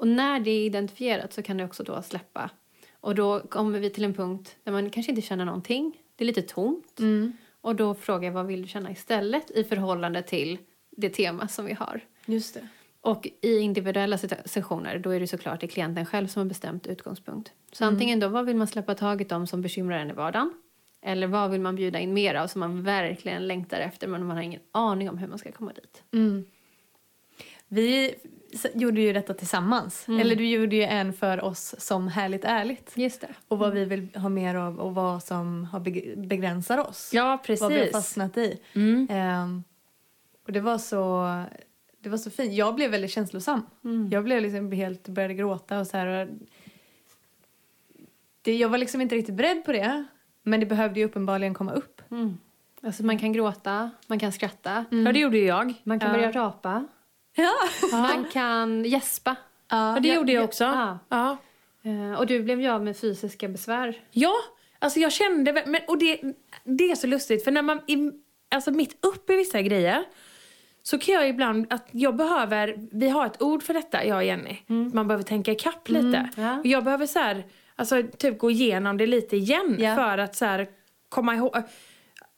Och 0.00 0.08
när 0.08 0.40
det 0.40 0.50
är 0.50 0.66
identifierat 0.66 1.32
så 1.32 1.42
kan 1.42 1.56
det 1.56 1.64
också 1.64 1.82
då 1.82 2.02
släppa. 2.02 2.50
Och 3.00 3.14
då 3.14 3.40
kommer 3.40 3.78
vi 3.80 3.90
till 3.90 4.04
en 4.04 4.14
punkt 4.14 4.56
där 4.64 4.72
man 4.72 4.90
kanske 4.90 5.12
inte 5.12 5.22
känner 5.22 5.44
någonting. 5.44 6.02
Det 6.16 6.24
är 6.24 6.26
lite 6.26 6.42
tomt. 6.42 6.98
Och 7.60 7.76
då 7.76 7.94
frågar 7.94 8.24
jag 8.24 8.32
vad 8.32 8.46
vill 8.46 8.62
du 8.62 8.68
känna 8.68 8.90
istället 8.90 9.50
i 9.50 9.64
förhållande 9.64 10.22
till 10.22 10.58
det 10.90 11.10
tema 11.10 11.48
som 11.48 11.64
vi 11.66 11.72
har. 11.72 12.00
Just 12.26 12.54
det. 12.54 12.68
Och 13.00 13.28
i 13.40 13.58
individuella 13.58 14.18
se- 14.18 14.28
sessioner 14.48 14.98
då 14.98 15.10
är 15.10 15.20
det 15.20 15.26
såklart 15.26 15.60
det 15.60 15.68
klienten 15.68 16.06
själv 16.06 16.26
som 16.26 16.40
har 16.40 16.46
bestämt 16.46 16.86
utgångspunkt. 16.86 17.52
Så 17.72 17.84
antingen 17.84 18.20
då 18.20 18.28
vad 18.28 18.46
vill 18.46 18.56
man 18.56 18.66
släppa 18.66 18.94
taget 18.94 19.32
om 19.32 19.46
som 19.46 19.62
bekymrar 19.62 19.98
en 19.98 20.10
i 20.10 20.12
vardagen? 20.12 20.52
Eller 21.02 21.26
vad 21.26 21.50
vill 21.50 21.60
man 21.60 21.76
bjuda 21.76 21.98
in 22.00 22.12
mer 22.14 22.34
av 22.34 22.46
som 22.46 22.60
man 22.60 22.82
verkligen 22.82 23.46
längtar 23.48 23.80
efter 23.80 24.06
men 24.08 24.26
man 24.26 24.36
har 24.36 24.42
ingen 24.42 24.60
aning 24.72 25.10
om 25.10 25.18
hur 25.18 25.28
man 25.28 25.38
ska 25.38 25.52
komma 25.52 25.72
dit. 25.72 26.02
Vi 27.68 28.10
s- 28.10 28.14
gjorde 28.74 29.00
ju 29.00 29.12
detta 29.12 29.34
tillsammans. 29.34 30.08
Eller 30.08 30.36
du 30.36 30.48
gjorde 30.48 30.76
ju 30.76 30.82
en 30.82 31.12
för 31.12 31.44
oss 31.44 31.74
som 31.78 32.08
Härligt 32.08 32.44
ärligt. 32.44 32.92
Just 32.94 33.20
det. 33.20 33.28
Och 33.48 33.58
vad 33.58 33.72
vi 33.72 33.84
vill 33.84 34.08
ha 34.16 34.28
mer 34.28 34.54
av 34.54 34.80
och 34.80 34.94
vad 34.94 35.22
som 35.22 35.64
har 35.64 35.80
beg- 35.80 36.26
begränsar 36.28 36.78
oss. 36.78 37.10
Ja, 37.12 37.24
Vad 37.48 37.56
vi 37.56 37.62
har 37.62 37.70
precis. 37.70 37.92
fastnat 37.92 38.36
i. 38.36 38.60
Mm. 38.74 39.06
Ehm, 39.10 39.64
och 40.46 40.52
det 40.52 40.60
var 40.60 40.78
så... 40.78 41.26
Det 42.02 42.08
var 42.08 42.18
så 42.18 42.30
fint. 42.30 42.52
Jag 42.52 42.74
blev 42.74 42.90
väldigt 42.90 43.10
känslosam. 43.10 43.62
Jag 44.10 44.24
blev 44.24 44.42
liksom 44.42 44.72
helt, 44.72 45.08
började 45.08 45.34
gråta 45.34 45.78
och 45.80 45.86
så 45.86 45.96
här. 45.96 46.06
Och 46.06 46.28
det, 48.42 48.56
jag 48.56 48.68
var 48.68 48.78
liksom 48.78 49.00
inte 49.00 49.14
riktigt 49.14 49.34
beredd 49.34 49.64
på 49.64 49.72
det. 49.72 50.04
Men 50.42 50.60
det 50.60 50.66
behövde 50.66 51.00
ju 51.00 51.06
uppenbarligen 51.06 51.54
komma 51.54 51.72
upp. 51.72 52.02
Mm. 52.10 52.38
Alltså 52.82 53.04
man 53.04 53.18
kan 53.18 53.32
gråta, 53.32 53.90
man 54.06 54.18
kan 54.18 54.32
skratta, 54.32 54.84
Ja, 54.90 55.12
det 55.12 55.18
gjorde 55.18 55.38
ju 55.38 55.44
jag. 55.46 55.74
man 55.84 56.00
kan 56.00 56.08
Ja. 56.10 56.14
börja 56.16 56.32
rapa, 56.32 56.86
Ja. 57.34 57.52
man 57.92 58.24
kan 58.32 58.84
gäspa. 58.84 59.36
ja. 59.70 59.94
Ja, 59.94 60.00
det 60.00 60.08
Ja, 60.08 60.14
gjorde 60.14 60.32
jag 60.32 60.40
ja, 60.42 60.44
också. 60.44 60.64
ja. 60.64 60.98
Ja. 61.08 61.36
Eh, 61.82 62.18
Och 62.18 62.26
du 62.26 62.42
blev 62.42 62.60
ju 62.60 62.68
av 62.68 62.84
med 62.84 62.96
fysiska 62.96 63.48
besvär. 63.48 63.94
Ja, 64.10 64.34
alltså 64.78 65.00
jag 65.00 65.12
kände... 65.12 65.52
Men, 65.66 65.80
och 65.88 65.98
det, 65.98 66.20
det 66.64 66.90
är 66.90 66.94
så 66.94 67.06
lustigt, 67.06 67.44
för 67.44 67.50
när 67.50 67.62
man... 67.62 67.80
Alltså 68.54 68.70
mitt 68.70 69.06
uppe 69.06 69.32
i 69.32 69.36
vissa 69.36 69.62
grejer 69.62 70.04
så 70.82 70.98
kan 70.98 71.14
jag 71.14 71.28
ibland 71.28 71.72
att 71.72 71.88
jag 71.90 72.16
behöver... 72.16 72.88
Vi 72.92 73.08
har 73.08 73.26
ett 73.26 73.42
ord 73.42 73.62
för 73.62 73.74
detta, 73.74 74.04
jag 74.04 74.16
och 74.16 74.24
Jenny. 74.24 74.56
Man 74.92 75.08
behöver 75.08 75.24
tänka 75.24 75.52
ikapp 75.52 75.88
lite. 75.88 76.28
ja. 76.36 76.58
Och 76.58 76.66
jag 76.66 76.84
behöver 76.84 77.06
så 77.06 77.18
här, 77.18 77.44
alltså 77.76 78.02
typ 78.18 78.38
gå 78.38 78.50
igenom 78.50 78.96
det 78.96 79.06
lite 79.06 79.36
igen 79.36 79.76
Ja. 79.78 79.94
för 79.96 80.18
att 80.18 80.36
så 80.36 80.44
här 80.44 80.68
komma 81.08 81.34
ihåg... 81.34 81.56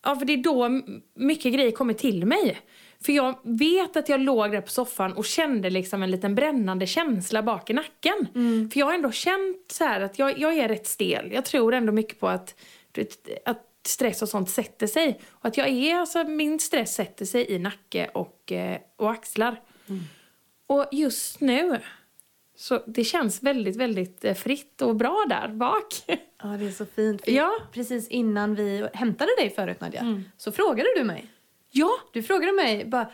Ja, 0.04 0.16
för 0.16 0.24
det 0.26 0.32
är 0.32 0.36
då 0.42 0.68
mycket 1.14 1.54
grejer 1.54 1.70
kommer 1.70 1.94
till 1.94 2.26
mig. 2.26 2.60
För 3.04 3.12
jag 3.12 3.38
vet 3.42 3.96
att 3.96 4.08
jag 4.08 4.20
låg 4.20 4.52
där 4.52 4.60
på 4.60 4.70
soffan 4.70 5.12
och 5.12 5.24
kände 5.24 5.70
liksom 5.70 6.02
en 6.02 6.10
liten 6.10 6.34
brännande 6.34 6.86
känsla 6.86 7.42
bak 7.42 7.70
i 7.70 7.72
nacken. 7.72 8.26
För 8.72 8.80
jag 8.80 8.86
har 8.86 8.94
ändå 8.94 9.10
känt 9.10 9.72
så 9.72 9.84
här 9.84 10.00
att 10.00 10.18
jag, 10.18 10.38
jag 10.38 10.58
är 10.58 10.68
rätt 10.68 10.86
stel. 10.86 11.32
Jag 11.32 11.44
tror 11.44 11.74
ändå 11.74 11.92
mycket 11.92 12.20
på 12.20 12.28
att, 12.28 12.54
att 13.44 13.66
stress 13.86 14.22
och 14.22 14.28
sånt 14.28 14.50
sätter 14.50 14.86
sig. 14.86 15.20
Och 15.30 15.46
att 15.46 15.56
jag 15.56 15.68
är, 15.68 15.94
alltså 15.94 16.24
min 16.24 16.58
stress 16.60 16.94
sätter 16.94 17.24
sig 17.24 17.50
i 17.52 17.58
nacke 17.58 18.10
och, 18.14 18.52
eh, 18.52 18.78
och 18.96 19.10
axlar. 19.10 19.60
Och 20.66 20.88
just 20.92 21.40
nu, 21.40 21.78
så 22.56 22.82
det 22.86 23.04
känns 23.04 23.42
väldigt, 23.42 23.76
väldigt 23.76 24.24
eh, 24.24 24.34
fritt 24.34 24.82
och 24.82 24.96
bra 24.96 25.24
där 25.28 25.48
bak. 25.48 25.94
ja, 26.42 26.48
det 26.48 26.66
är 26.66 26.70
så 26.70 26.86
fint. 26.86 27.28
Ja. 27.28 27.52
Precis 27.72 28.08
innan 28.08 28.54
vi 28.54 28.88
hämtade 28.94 29.30
dig 29.38 29.50
förut 29.50 29.80
Nadja, 29.80 30.22
så 30.36 30.52
frågade 30.52 30.88
du 30.96 31.04
mig. 31.04 31.26
Ja, 31.72 31.90
Du 32.12 32.22
frågade 32.22 32.52
mig 32.52 32.84
bara, 32.84 33.06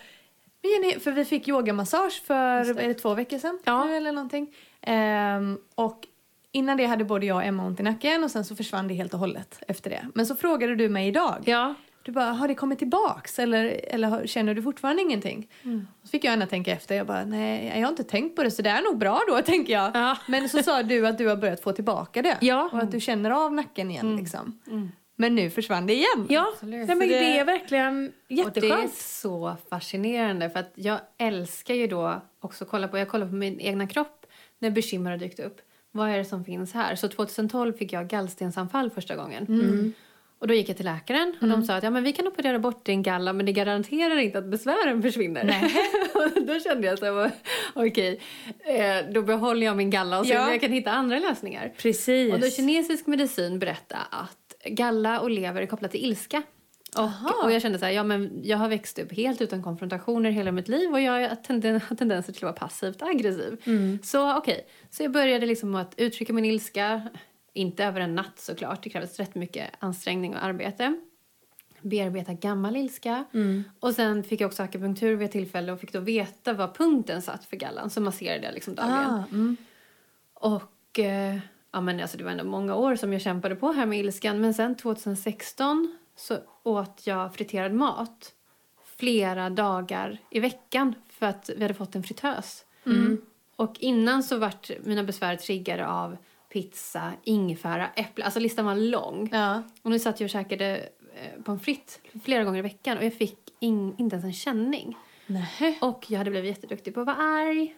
men 0.63 0.71
Jenny, 0.71 1.01
för 1.01 1.13
vi 1.13 1.25
fick 1.25 1.49
yogamassage 1.49 2.23
för 2.27 2.79
är 2.81 2.95
två 2.95 3.15
veckor 3.15 3.39
sedan 3.39 3.59
Ja. 3.65 3.85
nu 3.85 3.97
eller 3.97 4.13
någonting. 4.13 4.55
Ehm, 4.83 5.59
och 5.75 6.07
innan 6.53 6.77
det 6.77 6.87
hade 6.87 7.05
både 7.05 7.27
jag 7.27 7.37
och 7.37 7.45
Emma 7.45 7.67
ont 7.67 7.81
i 7.81 7.83
nacken 7.83 8.25
och 8.25 8.31
sen 8.31 8.45
så 8.45 8.57
försvann 8.57 8.89
det 8.89 8.95
helt 8.95 9.15
och 9.15 9.21
hållet 9.21 9.63
efter 9.69 9.91
det. 9.91 10.07
Men 10.15 10.27
så 10.27 10.37
frågade 10.37 10.75
du 10.77 10.89
mig 10.89 11.09
idag. 11.09 11.37
ja. 11.45 11.75
Du 12.03 12.13
bara, 12.13 12.25
har 12.33 12.49
det 12.49 12.55
kommit 12.55 12.79
tillbaks 12.79 13.39
eller, 13.39 13.65
eller 13.95 14.27
känner 14.27 14.55
du 14.55 14.63
fortfarande 14.63 15.03
ingenting? 15.03 15.49
Så 16.03 16.09
fick 16.09 16.25
jag 16.25 16.31
gärna 16.31 16.47
tänka 16.47 16.73
efter. 16.73 16.95
Jag 16.95 17.07
bara, 17.07 17.25
nej 17.25 17.73
jag 17.75 17.83
har 17.83 17.89
inte 17.89 18.05
tänkt 18.05 18.37
på 18.37 18.43
det 18.43 18.51
så 18.51 18.63
det 18.63 18.71
är 18.71 18.83
nog 18.83 18.99
bra 18.99 19.21
då 19.29 19.43
tänker 19.47 19.73
jag. 19.73 19.91
Ja. 19.95 20.17
Men 20.29 20.49
så 20.49 20.63
sa 20.63 20.83
du 20.83 21.07
att 21.07 21.19
du 21.19 21.27
har 21.29 21.37
börjat 21.37 21.61
få 21.63 21.73
tillbaka 21.73 22.23
det. 22.23 22.39
Ja. 22.41 22.71
Och 22.73 22.79
att 22.79 22.91
du 22.91 23.01
känner 23.01 23.31
av 23.31 23.53
nacken 23.53 23.91
igen 23.91 24.17
liksom. 24.17 24.59
Men 25.21 25.35
nu 25.35 25.51
försvann 25.51 25.87
det 25.87 25.93
igen. 25.95 26.27
Ja, 26.29 26.55
nej, 26.61 26.79
men 26.79 26.87
Så 26.89 26.95
det... 26.95 27.07
det- 27.07 27.39
är 27.39 27.45
verkligen 27.45 28.07
Och 28.07 28.13
det 28.29 28.35
är 28.35 28.45
jätteskönt. 28.45 28.95
så 28.95 29.57
fascinerande 29.71 30.51
för 30.51 30.61
att 30.61 30.73
jag 30.75 30.99
älskar 31.19 31.75
ju 31.75 31.87
då 31.87 32.23
också 32.41 32.65
att 32.65 32.71
kolla 32.71 32.89
på, 32.89 32.99
jag 32.99 33.09
kollar 33.09 33.27
på 33.27 33.35
min 33.35 33.61
egna 33.61 33.87
kropp 33.87 34.27
när 34.59 34.71
bekymmer 34.71 35.11
har 35.11 35.19
dykt 35.19 35.41
upp. 35.41 35.61
Vad 35.93 36.11
är 36.11 36.19
det 36.19 36.25
som 36.25 36.45
finns 36.45 36.75
här? 36.75 36.95
Så 36.97 37.09
2012 37.09 37.73
fick 37.73 37.93
jag 37.93 38.09
gallstensanfall 38.09 38.91
första 38.91 39.17
gången. 39.17 39.47
Mm. 39.47 39.93
Och 40.41 40.49
då 40.49 40.55
gick 40.55 40.69
jag 40.69 40.77
till 40.77 40.85
läkaren 40.87 41.35
och 41.41 41.49
de 41.49 41.63
sa 41.65 41.75
att 41.75 41.83
ja, 41.85 41.91
men 41.91 42.03
vi 42.03 42.13
kan 42.13 42.27
operera 42.27 42.59
bort 42.59 42.85
din 42.87 43.03
galla 43.03 43.33
men 43.33 43.47
det 43.47 43.53
garanterar 43.53 44.17
inte 44.19 44.39
att 44.39 44.45
besvären 44.45 45.03
försvinner. 45.03 45.45
och 46.15 46.43
då 46.47 46.61
kände 46.61 46.87
jag 46.87 46.99
så 46.99 47.05
här, 47.05 47.31
okej, 47.75 48.21
eh, 48.65 49.13
då 49.13 49.23
behåller 49.23 49.67
jag 49.67 49.77
min 49.77 49.91
galla 49.91 50.19
och 50.21 50.27
ser 50.27 50.35
Ja. 50.35 50.45
om 50.45 50.51
jag 50.51 50.61
kan 50.61 50.73
hitta 50.73 50.91
andra 50.91 51.19
lösningar. 51.19 51.73
Precis. 51.79 52.33
Och 52.35 52.41
då 52.41 52.51
kinesisk 52.51 53.07
medicin 53.07 53.59
berättar 53.59 53.99
att 54.11 54.48
galla 54.65 55.21
och 55.21 55.31
lever 55.31 55.63
är 55.63 55.67
kopplat 55.67 55.91
till 55.91 56.05
ilska. 56.05 56.43
Och, 56.97 57.45
och 57.45 57.53
jag 57.53 57.63
kände 57.63 57.79
så 57.79 57.85
här, 57.85 57.93
ja 57.93 58.03
men 58.05 58.41
jag 58.45 58.59
har 58.59 58.69
växt 58.69 58.99
upp 58.99 59.13
helt 59.13 59.41
utan 59.41 59.63
konfrontationer 59.63 60.31
hela 60.31 60.53
mitt 60.53 60.69
liv 60.69 60.93
och 60.93 61.01
jag 61.01 61.29
har 61.29 61.37
tenden, 61.37 61.81
har 61.89 61.97
tendenser 61.97 62.33
till 62.33 62.45
att 62.45 62.61
vara 62.61 62.69
passivt 62.69 63.03
aggressiv. 63.03 63.63
Så 64.03 64.37
okej, 64.37 64.67
så 64.91 65.03
jag 65.03 65.13
började 65.13 65.47
liksom 65.47 65.75
att 65.75 65.95
uttrycka 65.97 66.33
min 66.33 66.45
ilska, 66.45 67.09
inte 67.53 67.85
över 67.85 68.01
en 68.01 68.15
natt 68.15 68.39
såklart, 68.39 68.83
det 68.83 68.91
krävdes 68.91 69.19
rätt 69.19 69.35
mycket 69.35 69.71
ansträngning 69.79 70.37
och 70.37 70.45
arbete. 70.45 71.01
Bearbeta 71.81 72.33
gammal 72.33 72.77
ilska. 72.77 73.25
Och 73.81 73.95
sen 73.95 74.25
fick 74.25 74.41
jag 74.41 74.49
också 74.49 74.63
akupunktur 74.63 75.17
vid 75.17 75.27
ett 75.27 75.33
tillfälle 75.33 75.73
och 75.73 75.81
fick 75.81 75.93
då 75.93 76.01
veta 76.01 76.53
vad 76.53 76.75
punkten 76.75 77.23
satt 77.23 77.45
för 77.45 77.57
gallan. 77.57 77.91
Så 77.91 78.01
masserade 78.01 78.47
jag 78.47 78.55
liksom 78.55 78.75
dagligen. 78.75 79.11
Ah, 79.11 79.25
mm. 79.31 79.57
Och 80.35 80.99
eh, 80.99 81.39
ja, 81.73 81.81
men 81.81 82.01
alltså 82.01 82.19
det 82.19 82.25
var 82.25 82.31
ändå 82.31 82.45
många 82.45 82.75
år 82.75 82.97
som 82.97 83.13
jag 83.13 83.23
kämpade 83.23 83.57
på 83.57 83.73
här 83.73 83.87
med 83.87 83.99
ilskan. 83.99 84.41
Men 84.41 84.55
sen 84.55 84.77
2016 84.77 85.99
så 86.17 86.39
åt 86.63 87.03
jag 87.05 87.35
friterad 87.35 87.73
mat 87.73 88.33
flera 88.97 89.51
dagar 89.51 90.19
i 90.31 90.41
veckan 90.41 90.95
för 91.09 91.27
att 91.27 91.51
vi 91.57 91.63
hade 91.63 91.75
fått 91.75 91.95
en 91.95 92.03
fritös. 92.03 92.65
Och 93.57 93.77
innan 93.81 94.23
så 94.23 94.39
vart 94.39 94.71
mina 94.85 95.05
besvär 95.05 95.37
triggade 95.37 95.87
av 95.87 96.17
pizza, 96.53 97.13
ingefära, 97.25 97.89
äpple. 97.97 98.25
Alltså 98.25 98.41
listan 98.41 98.65
var 98.65 98.75
lång. 98.75 99.29
Ja. 99.33 99.63
Och 99.83 99.91
nu 99.91 99.99
satt 99.99 100.21
jag 100.21 100.27
och 100.27 100.31
käkade 100.31 100.89
eh, 101.15 101.43
pommes 101.43 101.63
frites 101.63 102.01
flera 102.25 102.45
gånger 102.45 102.59
i 102.59 102.63
veckan 102.63 102.99
och 102.99 103.05
jag 103.05 103.15
fick 103.15 103.39
in, 103.61 103.95
inte 103.99 104.17
ens 104.17 104.25
en 104.25 104.33
känning. 104.33 104.97
Nej. 105.27 105.79
Och 105.81 106.07
jag 106.09 106.19
hade 106.19 106.31
blivit 106.31 106.49
jätteduktig 106.51 106.95
på 106.95 107.01
att 107.01 107.07
vara 107.07 107.17
arg. 107.17 107.77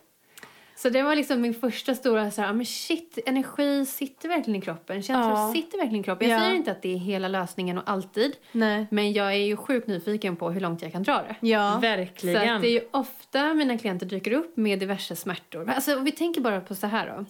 Så 0.82 0.88
det 0.90 1.02
var 1.02 1.16
liksom 1.16 1.40
min 1.40 1.54
första 1.54 1.94
stora 1.94 2.30
så 2.30 2.42
här, 2.42 2.49
"Ah, 2.49 2.52
men 2.52 2.66
shit, 2.66 3.18
energi 3.26 3.87
sitter 3.87 4.28
verkligen 4.28 4.60
i 4.60 4.64
kroppen. 4.64 5.02
Känslor 5.02 5.30
Ja. 5.38 5.52
sitter 5.54 5.78
verkligen 5.78 6.00
i 6.00 6.04
kroppen. 6.04 6.28
Jag 6.28 6.37
Ja. 6.37 6.40
säger 6.40 6.56
inte 6.56 6.70
att 6.70 6.82
det 6.82 6.92
är 6.94 6.96
hela 6.99 7.28
lösningen 7.28 7.78
och 7.78 7.84
alltid. 7.90 8.37
Nej. 8.52 8.87
Men 8.90 9.12
jag 9.12 9.26
är 9.32 9.37
ju 9.46 9.56
sjukt 9.56 9.87
nyfiken 9.87 10.37
på 10.37 10.50
hur 10.50 10.60
långt 10.60 10.82
jag 10.82 10.92
kan 10.92 11.02
dra 11.02 11.12
det. 11.22 11.49
Ja. 11.49 11.72
Så 11.75 11.80
Verkligen. 11.80 12.54
att 12.56 12.62
det 12.62 12.68
är 12.68 12.72
ju 12.72 12.80
ofta 12.90 13.54
mina 13.54 13.78
klienter 13.78 14.06
dyker 14.06 14.32
upp 14.32 14.56
med 14.56 14.78
diverse 14.78 15.16
smärtor. 15.16 15.70
Alltså 15.70 15.96
om 15.96 16.04
vi 16.04 16.12
tänker 16.12 16.40
bara 16.40 16.60
på 16.60 16.75
så 16.75 16.87
här 16.87 17.06
då. 17.16 17.25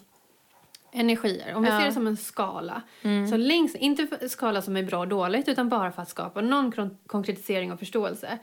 Energier. 0.93 1.55
Om 1.55 1.63
vi 1.63 1.69
Ja. 1.69 1.79
ser 1.79 1.85
det 1.85 1.91
som 1.93 2.07
en 2.07 2.17
skala. 2.17 2.81
Så 3.29 3.37
längst, 3.37 3.75
inte 3.75 4.29
skala 4.29 4.61
som 4.61 4.77
är 4.77 4.83
bra 4.83 4.99
och 4.99 5.07
dåligt 5.07 5.47
utan 5.47 5.69
bara 5.69 5.91
för 5.91 6.01
att 6.01 6.09
skapa 6.09 6.41
någon 6.41 6.71
kon- 6.71 6.97
konkretisering 7.07 7.71
och 7.71 7.79
förståelse. 7.79 8.37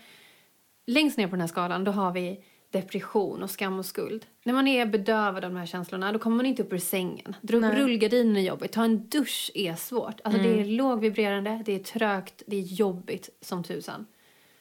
Längst 0.87 1.19
ner 1.19 1.27
på 1.27 1.31
den 1.31 1.41
här 1.41 1.49
skalan 1.49 1.85
då 1.85 1.93
har 1.93 2.13
vi 2.13 2.41
depression 2.71 3.43
och 3.43 3.51
skam 3.51 3.79
och 3.79 3.87
skuld. 3.87 4.27
När 4.45 4.53
man 4.53 4.69
är 4.69 4.87
bedövad 4.87 5.45
av 5.45 5.51
de 5.51 5.57
här 5.57 5.67
känslorna 5.67 6.13
då 6.13 6.19
kommer 6.19 6.37
man 6.37 6.47
inte 6.47 6.63
upp 6.63 6.73
ur 6.73 6.79
sängen. 6.79 7.37
Dra 7.41 7.57
upp 7.57 7.75
rullgardinen 7.75 8.37
är 8.37 8.41
jobbigt. 8.41 8.73
Ta 8.73 8.85
en 8.85 9.09
dusch 9.09 9.51
är 9.55 9.75
svårt. 9.75 10.21
Alltså 10.25 10.43
det 10.43 10.61
är 10.61 10.65
lågvibrerande, 10.65 11.63
det 11.67 11.75
är 11.75 11.79
trögt, 11.79 12.43
det 12.47 12.57
är 12.57 12.63
jobbigt 12.63 13.31
som 13.41 13.65
tusan. 13.65 14.07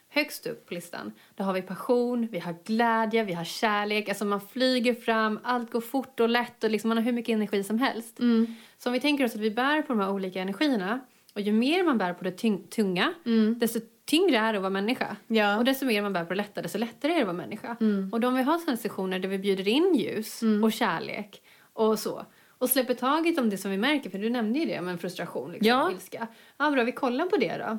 Högst 0.10 0.48
upp 0.48 0.68
på 0.68 0.74
listan 0.74 1.12
då 1.36 1.44
har 1.44 1.54
vi 1.54 1.62
passion, 1.62 2.28
vi 2.32 2.40
har 2.40 2.56
glädje, 2.64 3.24
vi 3.24 3.34
har 3.34 3.44
kärlek. 3.44 4.10
Alltså 4.10 4.26
man 4.26 4.42
flyger 4.42 4.94
fram, 4.94 5.40
allt 5.44 5.72
går 5.72 5.82
fort 5.82 6.20
och 6.20 6.30
lätt 6.30 6.64
och 6.64 6.72
liksom 6.72 6.88
man 6.88 6.98
har 6.98 7.04
hur 7.04 7.12
mycket 7.12 7.34
energi 7.34 7.64
som 7.64 7.80
helst. 7.80 8.20
Mm. 8.20 8.56
Så 8.78 8.90
om 8.90 8.94
vi 8.94 9.00
tänker 9.00 9.26
oss 9.26 9.36
att 9.36 9.42
vi 9.42 9.52
bär 9.52 9.82
på 9.82 9.94
de 9.94 10.00
här 10.00 10.12
olika 10.12 10.42
energierna 10.42 11.00
och 11.34 11.42
ju 11.42 11.52
mer 11.52 11.84
man 11.84 11.98
bär 11.98 12.14
på 12.14 12.24
det 12.24 12.32
tunga 12.70 13.14
desto 13.58 13.80
tyngre 14.08 14.38
är 14.38 14.54
det 14.54 14.58
att 14.60 14.62
vara 14.64 14.70
människa. 14.70 15.16
Ja. 15.28 15.58
Och 15.58 15.66
desto 15.66 15.86
mer 15.86 16.02
man 16.02 16.14
bär 16.14 16.24
på 16.24 16.30
det 16.30 16.36
lätta 16.38 16.62
desto 16.62 16.78
lättare 16.78 17.12
är 17.12 17.16
det 17.16 17.22
att 17.22 17.28
vara 17.28 17.38
människa. 17.38 17.76
Och 18.12 18.20
då 18.20 18.28
om 18.28 18.36
vi 18.36 18.42
har 18.44 18.58
sådana 18.58 18.78
sessioner 18.78 19.20
där 19.20 19.30
vi 19.30 19.38
bjuder 19.40 19.68
in 19.68 19.96
ljus 19.96 20.42
och 20.64 20.72
kärlek 20.74 21.42
och 21.74 22.00
så 22.00 22.26
och 22.60 22.70
släpper 22.70 22.94
taget 22.94 23.38
om 23.38 23.50
det 23.50 23.58
som 23.58 23.72
vi 23.72 23.78
märker, 23.78 24.10
för 24.10 24.18
du 24.18 24.30
nämnde 24.30 24.60
ju 24.60 24.66
det 24.66 24.82
med 24.82 25.02
frustration, 25.02 25.52
liksom, 25.52 25.68
Ja. 25.68 25.92
ilska. 25.92 26.28
Ja, 26.58 26.72
bra, 26.72 26.84
vi 26.84 26.92
kollar 26.92 27.26
på 27.26 27.38
det 27.38 27.58
då. 27.58 27.78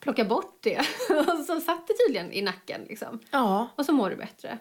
Plocka 0.00 0.24
bort 0.24 0.58
det. 0.62 0.78
och 1.28 1.44
så 1.46 1.60
satt 1.60 1.86
det 1.88 1.94
tydligen 2.06 2.32
i 2.32 2.42
nacken 2.42 2.80
liksom. 2.88 3.18
Ja. 3.30 3.68
Och 3.76 3.86
så 3.86 3.92
mår 3.92 4.10
du 4.10 4.16
bättre. 4.16 4.58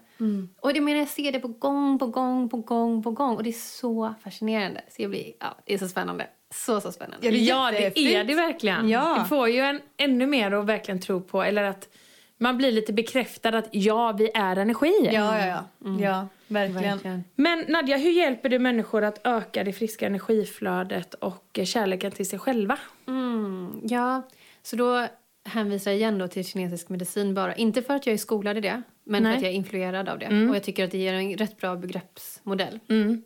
Och 0.60 0.74
det 0.74 0.82
menar 0.82 1.00
jag 1.00 1.08
ser 1.08 1.32
det 1.32 1.40
på 1.40 1.48
gång 1.48 2.00
på 2.00 2.08
gång 2.08 2.50
på 2.50 2.58
gång 2.58 3.04
på 3.04 3.12
gång. 3.12 3.36
Och 3.36 3.44
det 3.44 3.50
är 3.50 3.54
så 3.80 4.14
fascinerande. 4.24 4.82
Så 4.90 5.02
jag 5.02 5.10
blir, 5.12 5.34
ja, 5.40 5.58
det 5.66 5.74
är 5.74 5.78
så 5.78 5.88
spännande. 5.88 6.28
Så, 6.54 6.82
så 6.82 6.92
spännande. 6.92 7.28
Ja, 7.28 7.32
det 7.32 7.38
är 7.38 7.84
Ja, 7.84 7.92
det 7.96 8.16
är 8.16 8.24
det 8.24 8.36
verkligen. 8.36 8.90
Ja. 8.90 9.20
Det 9.20 9.30
får 9.30 9.50
ju 9.50 9.60
en 9.60 9.82
ännu 9.98 10.28
mer 10.28 10.52
att 10.52 10.66
verkligen 10.66 11.02
tro 11.02 11.22
på. 11.22 11.44
Eller 11.44 11.64
att 11.64 11.90
man 12.38 12.58
blir 12.58 12.72
lite 12.72 12.94
bekräftad 12.94 13.58
att 13.58 13.68
ja, 13.72 14.12
vi 14.12 14.32
är 14.34 14.56
energi. 14.56 14.94
Ja, 15.04 15.40
ja, 15.40 15.48
ja. 15.48 15.66
Ja, 16.00 16.28
verkligen. 16.48 16.84
Verkligen. 16.84 17.24
Men 17.36 17.66
Nadja, 17.68 17.98
hur 17.98 18.12
hjälper 18.12 18.50
du 18.50 18.60
människor 18.60 19.04
att 19.04 19.28
öka 19.28 19.64
det 19.64 19.74
friska 19.74 20.06
energiflödet 20.06 21.14
och 21.14 21.60
kärleken 21.64 22.12
till 22.12 22.30
sig 22.30 22.40
själva? 22.40 22.80
Mm, 23.08 23.82
ja, 23.84 24.22
så 24.64 24.76
då 24.76 25.08
hänvisar 25.46 25.92
jag 25.92 25.98
igen 25.98 26.18
då 26.18 26.28
till 26.28 26.46
kinesisk 26.46 26.90
medicin 26.90 27.34
bara. 27.34 27.56
Inte 27.56 27.82
för 27.82 27.96
att 27.96 28.06
jag 28.06 28.14
är 28.14 28.18
skolad 28.18 28.58
i 28.58 28.62
det, 28.62 28.82
men 29.04 29.24
Nej. 29.24 29.32
för 29.32 29.38
att 29.38 29.44
jag 29.44 29.52
är 29.52 29.56
influerad 29.56 30.10
av 30.10 30.20
det. 30.20 30.28
Och 30.50 30.56
jag 30.56 30.64
tycker 30.64 30.86
att 30.86 30.92
det 30.92 30.98
ger 30.98 31.14
en 31.14 31.38
rätt 31.38 31.58
bra 31.58 31.76
begreppsmodell. 31.76 32.80
Mm. 32.90 33.24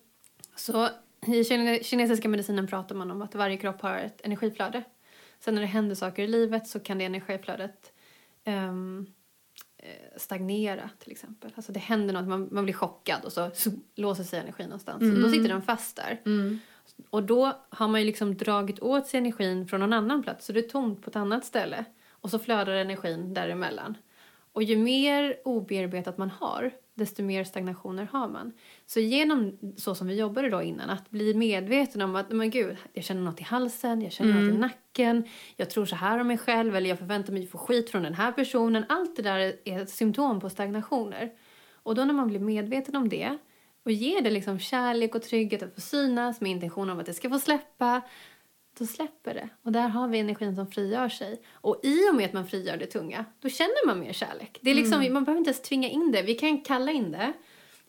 Så 0.55 0.89
i 1.27 1.43
kine- 1.43 1.83
kinesiska 1.83 2.29
medicinen 2.29 2.67
pratar 2.67 2.95
man 2.95 3.11
om 3.11 3.21
att 3.21 3.35
varje 3.35 3.57
kropp 3.57 3.81
har 3.81 3.97
ett 3.97 4.21
energiflöde. 4.25 4.83
Sen 5.39 5.55
när 5.55 5.61
det 5.61 5.67
händer 5.67 5.95
saker 5.95 6.23
i 6.23 6.27
livet 6.27 6.67
så 6.67 6.79
kan 6.79 6.97
det 6.97 7.05
energiflödet 7.05 7.93
eh, 8.43 8.73
stagnera 10.17 10.89
till 10.99 11.11
exempel. 11.11 11.51
Alltså 11.55 11.71
det 11.71 11.79
händer 11.79 12.13
något, 12.13 12.27
man, 12.27 12.49
man 12.51 12.63
blir 12.63 12.73
chockad 12.73 13.25
och 13.25 13.33
så, 13.33 13.51
så 13.53 13.71
låser 13.95 14.23
sig 14.23 14.39
energin 14.39 14.65
någonstans. 14.65 15.01
Och 15.01 15.21
då 15.21 15.29
sitter 15.29 15.49
den 15.49 15.61
fast 15.61 15.95
där. 15.95 16.21
Och 17.09 17.23
då 17.23 17.53
har 17.69 17.87
man 17.87 18.01
ju 18.01 18.05
liksom 18.07 18.37
dragit 18.37 18.79
åt 18.79 19.07
sig 19.07 19.17
energin 19.17 19.67
från 19.67 19.79
någon 19.79 19.93
annan 19.93 20.23
plats 20.23 20.45
så 20.45 20.53
det 20.53 20.59
är 20.59 20.69
tomt 20.69 21.01
på 21.01 21.09
ett 21.09 21.15
annat 21.15 21.45
ställe. 21.45 21.85
Och 22.09 22.29
så 22.29 22.39
flödar 22.39 22.73
energin 22.73 23.33
däremellan. 23.33 23.97
Och 24.53 24.63
ju 24.63 24.77
mer 24.77 25.35
obearbetat 25.45 26.17
man 26.17 26.29
har, 26.29 26.71
desto 26.95 27.23
mer 27.23 27.43
stagnationer 27.43 28.07
har 28.11 28.27
man. 28.27 28.53
Så 28.85 28.99
genom 28.99 29.57
så 29.77 29.95
som 29.95 30.07
vi 30.07 30.15
jobbade 30.19 30.49
då 30.49 30.61
innan, 30.61 30.89
att 30.89 31.09
bli 31.09 31.33
medveten 31.33 32.01
om 32.01 32.15
att 32.15 32.29
men 32.31 32.49
gud, 32.49 32.77
jag 32.93 33.03
känner 33.03 33.21
något 33.21 33.39
i 33.39 33.43
halsen, 33.43 34.01
jag 34.01 34.11
känner 34.11 34.33
något 34.33 34.55
i 34.55 34.57
nacken, 34.57 35.23
jag 35.55 35.69
tror 35.69 35.85
så 35.85 35.95
här 35.95 36.19
om 36.19 36.27
mig 36.27 36.37
själv 36.37 36.75
eller 36.75 36.89
jag 36.89 36.99
förväntar 36.99 37.33
mig 37.33 37.43
att 37.43 37.49
få 37.49 37.57
skit 37.57 37.89
från 37.89 38.03
den 38.03 38.13
här 38.13 38.31
personen. 38.31 38.85
Allt 38.89 39.15
det 39.15 39.21
där 39.21 39.39
är- 39.39 39.55
är 39.65 39.81
ett 39.81 39.89
symptom 39.89 40.39
på 40.39 40.49
stagnationer. 40.49 41.31
Och 41.73 41.95
då 41.95 42.05
när 42.05 42.13
man 42.13 42.27
blir 42.27 42.39
medveten 42.39 42.95
om 42.95 43.09
det 43.09 43.37
och 43.85 43.91
ger 43.91 44.21
det 44.21 44.29
liksom 44.29 44.59
kärlek 44.59 45.15
och 45.15 45.21
trygghet 45.21 45.63
att 45.63 45.75
få 45.75 45.81
synas 45.81 46.41
med 46.41 46.51
intention 46.51 46.89
om 46.89 46.99
att 46.99 47.05
det 47.05 47.13
ska 47.13 47.29
få 47.29 47.39
släppa, 47.39 48.01
då 48.79 48.85
släpper 48.85 49.33
det. 49.33 49.49
Och 49.63 49.71
där 49.71 49.87
har 49.87 50.07
vi 50.07 50.19
energin 50.19 50.55
som 50.55 50.67
frigör 50.67 51.09
sig. 51.09 51.41
Och 51.53 51.79
i 51.83 52.09
och 52.09 52.15
med 52.15 52.25
att 52.25 52.33
man 52.33 52.47
frigör 52.47 52.77
det 52.77 52.85
tunga, 52.85 53.25
då 53.39 53.49
känner 53.49 53.87
man 53.87 53.99
mer 53.99 54.13
kärlek. 54.13 54.59
Det 54.61 54.71
är 54.71 54.75
liksom, 54.75 55.13
Man 55.13 55.23
behöver 55.23 55.37
inte 55.37 55.49
ens 55.49 55.61
tvinga 55.61 55.89
in 55.89 56.11
det. 56.11 56.21
Vi 56.21 56.33
kan 56.33 56.61
kalla 56.61 56.91
in 56.91 57.11
det 57.11 57.33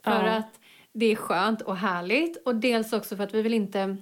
för 0.05 0.11
Ja. 0.25 0.31
att 0.31 0.61
det 0.93 1.07
är 1.07 1.17
skönt 1.17 1.63
och 1.63 1.77
härligt. 1.77 2.37
Och 2.47 2.55
dels 2.55 2.93
också 2.93 3.17
för 3.17 3.25
att 3.25 3.35
vi 3.35 3.43
vill 3.43 3.55
inte 3.55 3.97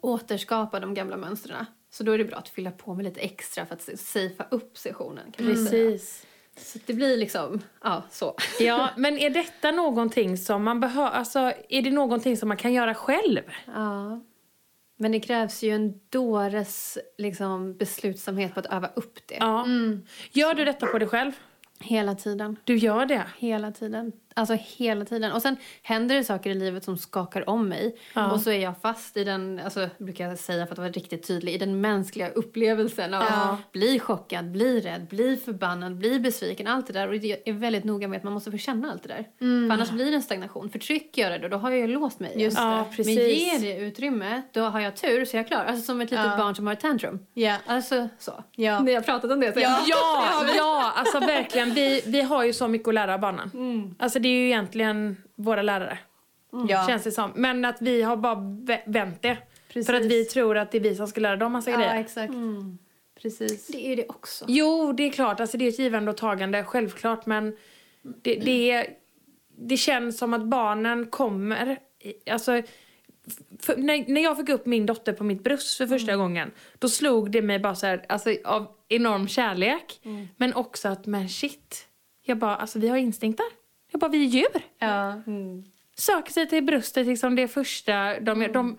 återskapa 0.00 0.80
de 0.80 0.94
gamla 0.94 1.16
mönstren. 1.16 1.64
Så 1.90 2.02
då 2.04 2.12
är 2.12 2.18
det 2.18 2.24
bra 2.24 2.38
att 2.38 2.48
fylla 2.48 2.70
på 2.70 2.94
med 2.94 3.04
lite 3.04 3.20
extra 3.20 3.66
för 3.66 3.74
att 3.74 3.98
safea 4.00 4.46
upp 4.50 4.78
sessionen. 4.78 5.32
Kan. 5.32 5.46
Precis. 5.46 6.26
Så 6.56 6.78
det 6.86 6.92
blir 6.92 7.16
liksom, 7.16 7.60
ja 7.82 8.02
så. 8.10 8.34
Ja, 8.60 8.88
men 8.96 9.18
är 9.18 9.30
detta 9.30 9.70
någonting 9.70 10.36
som 10.36 10.64
man 10.64 10.80
behöver, 10.80 11.10
alltså 11.10 11.52
är 11.68 11.82
det 11.82 11.90
någonting 11.90 12.36
som 12.36 12.48
man 12.48 12.56
kan 12.56 12.72
göra 12.72 12.94
själv? 12.94 13.40
Ja. 13.66 14.20
Men 14.96 15.12
det 15.12 15.20
krävs 15.20 15.62
ju 15.62 15.70
en 15.70 16.00
dåres 16.10 16.98
liksom, 17.18 17.76
beslutsamhet 17.76 18.54
på 18.54 18.60
att 18.60 18.66
öva 18.66 18.88
upp 18.96 19.18
det. 19.26 19.36
Ja. 19.40 19.66
Gör 20.32 20.54
du 20.54 20.64
detta 20.64 20.86
på 20.86 20.98
dig 20.98 21.08
själv? 21.08 21.32
Hela 21.80 22.14
tiden. 22.14 22.56
Du 22.64 22.76
gör 22.76 23.06
det? 23.06 23.24
Hela 23.38 23.72
tiden. 23.72 24.12
Alltså 24.36 24.56
hela 24.76 25.04
tiden. 25.04 25.32
Och 25.32 25.42
sen 25.42 25.56
händer 25.82 26.14
det 26.14 26.24
saker 26.24 26.50
i 26.50 26.54
livet 26.54 26.84
som 26.84 26.96
skakar 26.98 27.48
om 27.50 27.68
mig. 27.68 27.96
Ja. 28.14 28.32
Och 28.32 28.40
så 28.40 28.50
är 28.50 28.58
jag 28.58 28.74
fast 28.82 29.16
i 29.16 29.24
den, 29.24 29.60
alltså 29.64 29.88
brukar 29.98 30.28
jag 30.28 30.38
säga 30.38 30.66
för 30.66 30.72
att 30.72 30.78
vara 30.78 30.88
riktigt 30.88 31.26
tydlig, 31.26 31.54
i 31.54 31.58
den 31.58 31.80
mänskliga 31.80 32.28
upplevelsen 32.28 33.14
av 33.14 33.22
Ja. 33.22 33.28
att 33.28 33.72
bli 33.72 33.98
chockad, 33.98 34.50
bli 34.50 34.80
rädd, 34.80 35.06
bli 35.10 35.36
förbannad, 35.36 35.96
bli 35.98 36.20
besviken, 36.20 36.66
allt 36.66 36.86
det 36.86 36.92
där. 36.92 37.08
Och 37.08 37.16
jag 37.16 37.38
är 37.44 37.52
väldigt 37.52 37.84
noga 37.84 38.08
med 38.08 38.16
att 38.16 38.24
man 38.24 38.32
måste 38.32 38.50
få 38.50 38.58
känna 38.58 38.90
allt 38.92 39.02
det 39.02 39.08
där. 39.08 39.28
För 39.68 39.74
annars 39.74 39.90
blir 39.90 40.04
det 40.10 40.16
en 40.16 40.22
stagnation. 40.22 40.70
Förtrycker 40.70 41.22
jag 41.22 41.32
det 41.32 41.38
då, 41.38 41.48
då 41.48 41.56
har 41.56 41.70
jag 41.70 41.80
ju 41.80 41.86
låst 41.86 42.20
mig. 42.20 42.42
Just. 42.42 42.58
Ja, 42.58 42.86
Men 42.98 43.04
ger 43.14 43.58
det 43.60 43.76
utrymme, 43.78 44.42
då 44.52 44.60
har 44.60 44.80
jag 44.80 44.96
tur 44.96 45.24
så 45.24 45.36
är 45.36 45.38
jag 45.38 45.46
klar. 45.46 45.64
Alltså 45.64 45.84
som 45.84 46.00
ett 46.00 46.10
litet 46.10 46.38
barn 46.38 46.54
som 46.54 46.66
har 46.66 46.72
ett 46.72 46.80
tantrum. 46.80 47.18
Ja. 47.34 47.56
Alltså 47.66 48.08
så. 48.18 48.44
Ja. 48.52 48.80
Ni 48.80 48.94
har 48.94 49.00
pratat 49.02 49.30
om 49.30 49.40
det 49.40 49.52
så 49.52 49.60
Ja. 49.60 49.80
Ja, 49.86 50.44
ja, 50.56 50.92
alltså 50.96 51.18
verkligen. 51.20 51.74
Vi, 51.74 52.02
vi 52.06 52.20
har 52.20 52.44
ju 52.44 52.52
så 52.52 52.68
mycket 52.68 52.88
att 52.88 52.94
lära 52.94 53.14
av 53.14 53.20
barnen. 53.20 53.50
Mm. 53.54 53.94
Alltså 53.98 54.18
det 54.24 54.28
är 54.28 54.32
ju 54.40 54.46
egentligen 54.46 55.16
våra 55.36 55.62
lärare, 55.62 55.98
Ja. 56.68 56.86
känns 56.88 57.02
det 57.04 57.12
som. 57.12 57.32
Men 57.34 57.64
att 57.64 57.82
vi 57.82 58.02
har 58.02 58.16
bara 58.16 58.34
vä- 58.34 58.82
vänt 58.86 59.22
det. 59.22 59.36
Precis. 59.68 59.86
För 59.86 59.94
att 59.94 60.04
vi 60.04 60.24
tror 60.24 60.56
att 60.58 60.72
det 60.72 60.78
är 60.78 60.82
vi 60.82 60.94
som 60.96 61.06
ska 61.08 61.20
lära 61.20 61.36
dem 61.36 61.52
massa 61.52 61.70
ja, 61.70 61.76
grejer. 61.76 62.00
exakt. 62.00 62.32
Precis. 63.22 63.66
Det 63.66 63.86
är 63.92 63.96
det 63.96 64.08
också. 64.08 64.44
Jo, 64.48 64.92
det 64.92 65.02
är 65.02 65.10
klart. 65.12 65.40
Alltså 65.40 65.56
det 65.58 65.64
är 65.64 65.68
ett 65.68 65.78
givande 65.78 66.10
och 66.10 66.16
tagande, 66.16 66.64
självklart. 66.64 67.26
Men 67.26 67.56
det, 68.22 68.34
det, 68.34 68.70
är, 68.70 68.86
det 69.58 69.76
känns 69.76 70.18
som 70.18 70.34
att 70.34 70.44
barnen 70.44 71.06
kommer... 71.06 71.78
Alltså, 72.30 72.62
för, 73.60 73.76
när, 73.76 74.04
när 74.12 74.20
jag 74.22 74.36
fick 74.36 74.48
upp 74.48 74.66
min 74.66 74.86
dotter 74.86 75.12
på 75.12 75.24
mitt 75.24 75.44
bröst 75.44 75.76
för 75.78 75.86
första 75.86 76.16
gången, 76.16 76.50
då 76.78 76.88
slog 76.88 77.30
det 77.30 77.42
mig 77.42 77.58
bara 77.58 77.74
så 77.74 77.86
här, 77.86 78.04
alltså, 78.08 78.34
av 78.44 78.66
enorm 78.88 79.28
kärlek. 79.28 80.00
Men 80.36 80.54
också 80.54 80.88
att, 80.88 81.06
men 81.06 81.28
shit. 81.28 81.86
Jag 82.22 82.38
bara, 82.38 82.56
alltså 82.56 82.78
vi 82.78 82.88
har 82.88 82.96
instinkter. 82.96 83.46
Jag 83.94 84.00
bara, 84.00 84.10
vi 84.10 84.24
är 84.24 84.28
djur. 84.28 84.62
Ja. 84.78 85.22
Söker 85.94 86.32
sig 86.32 86.48
till 86.48 86.64
bröstet, 86.64 87.06
liksom 87.06 87.36
det 87.36 87.48
första 87.48 88.20
de 88.20 88.42
gör. 88.42 88.48
De, 88.48 88.78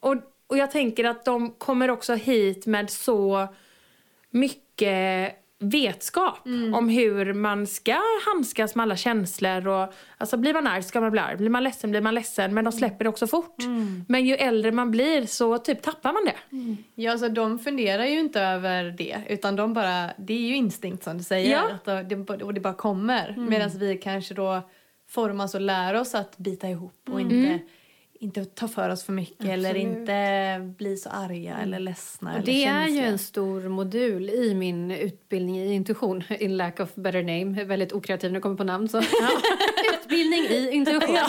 och, 0.00 0.16
och 0.46 0.58
jag 0.58 0.70
tänker 0.70 1.04
att 1.04 1.24
de 1.24 1.50
kommer 1.50 1.90
också 1.90 2.14
hit 2.14 2.66
med 2.66 2.90
så 2.90 3.48
mycket 4.30 5.36
vetskap 5.70 6.38
om 6.74 6.88
hur 6.88 7.32
man 7.32 7.66
ska 7.66 7.96
handskas 8.26 8.74
med 8.74 8.82
alla 8.82 8.96
känslor. 8.96 9.68
Och, 9.68 9.94
alltså 10.18 10.36
blir 10.36 10.54
man 10.54 10.66
arg 10.66 10.82
ska 10.82 11.00
man 11.00 11.10
bli 11.10 11.20
arg, 11.20 11.36
blir 11.36 11.50
man 11.50 11.64
ledsen 11.64 11.90
blir 11.90 12.00
man 12.00 12.14
ledsen. 12.14 12.54
Men 12.54 12.64
de 12.64 12.72
släpper 12.72 13.04
det 13.04 13.08
också 13.10 13.26
fort. 13.26 13.56
Men 14.08 14.26
ju 14.26 14.34
äldre 14.34 14.72
man 14.72 14.90
blir 14.90 15.26
så 15.26 15.58
typ 15.58 15.82
tappar 15.82 16.12
man 16.12 16.24
det. 16.24 16.34
Ja, 17.02 17.12
alltså 17.12 17.28
de 17.28 17.58
funderar 17.58 18.04
ju 18.04 18.20
inte 18.20 18.40
över 18.40 18.84
det, 18.98 19.16
utan 19.28 19.56
de 19.56 19.74
bara, 19.74 20.10
det 20.18 20.34
är 20.34 20.48
ju 20.48 20.56
instinkt 20.56 21.04
som 21.04 21.18
du 21.18 21.24
säger, 21.24 21.50
Ja. 21.52 21.70
att 21.74 22.08
det, 22.08 22.44
och 22.44 22.54
det 22.54 22.60
bara 22.60 22.74
kommer. 22.74 23.34
Medan 23.38 23.70
vi 23.78 23.96
kanske 23.98 24.34
då 24.34 24.62
formas 25.08 25.54
och 25.54 25.60
lär 25.60 25.94
oss 26.00 26.14
att 26.14 26.38
bita 26.38 26.68
ihop 26.68 27.08
och 27.10 27.20
inte, 27.20 27.58
inte 28.24 28.44
ta 28.44 28.68
för 28.68 28.90
oss 28.90 29.04
för 29.04 29.12
mycket 29.12 29.46
eller 29.46 29.70
Absolut. 29.70 29.98
inte 29.98 30.74
bli 30.78 30.96
så 30.96 31.08
arga 31.10 31.56
eller 31.58 31.78
ledsna 31.78 32.30
Och 32.30 32.36
eller 32.36 32.46
det 32.46 32.64
är 32.64 32.88
ju 32.88 32.98
en 33.00 33.18
stor 33.18 33.68
modul 33.68 34.30
i 34.30 34.54
min 34.54 34.90
utbildning 34.90 35.56
i 35.58 35.72
intuition, 35.72 36.24
in 36.40 36.56
lack 36.56 36.80
of 36.80 36.94
better 36.94 37.22
name. 37.22 37.64
Väldigt 37.64 37.92
okreativ 37.92 38.30
när 38.32 38.36
jag 38.36 38.42
kommer 38.42 38.56
på 38.56 38.64
namn. 38.64 38.88
Så. 38.88 38.98
utbildning 39.94 40.40
i 40.44 40.70
intuition. 40.72 41.16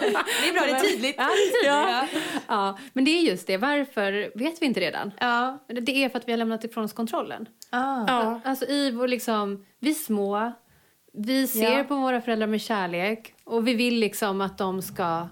Det 0.00 0.48
är 0.48 0.52
bra, 0.52 0.62
det 0.62 0.70
är 0.70 0.80
tydligt. 0.80 1.14
Ja, 1.18 1.24
det 1.24 1.32
är 1.32 1.36
tydligt. 1.46 1.66
Ja. 1.66 2.06
Ja, 2.48 2.78
men 2.92 3.04
det 3.04 3.10
är 3.10 3.22
just 3.22 3.46
det. 3.46 3.56
Varför 3.56 4.38
vet 4.38 4.62
vi 4.62 4.66
inte 4.66 4.80
redan. 4.80 5.12
Ja. 5.20 5.58
Det 5.68 6.04
är 6.04 6.08
för 6.08 6.18
att 6.18 6.28
vi 6.28 6.32
har 6.32 6.36
lämnat 6.36 6.64
ifrån 6.64 6.84
oss 6.84 6.92
kontrollen. 6.92 7.46
Ah. 7.70 8.04
Ja. 8.06 8.40
Alltså 8.44 8.64
i 8.66 8.90
vår 8.90 9.08
liksom, 9.08 9.64
vi 9.80 9.90
är 9.90 9.94
små, 9.94 10.52
vi 11.12 11.46
ser 11.46 11.78
Ja. 11.78 11.84
på 11.84 11.96
våra 11.96 12.20
föräldrar 12.20 12.46
med 12.46 12.60
kärlek 12.60 13.34
och 13.44 13.68
vi 13.68 13.74
vill 13.74 13.98
liksom 13.98 14.40
att 14.40 14.58
de 14.58 14.82
ska, 14.82 15.28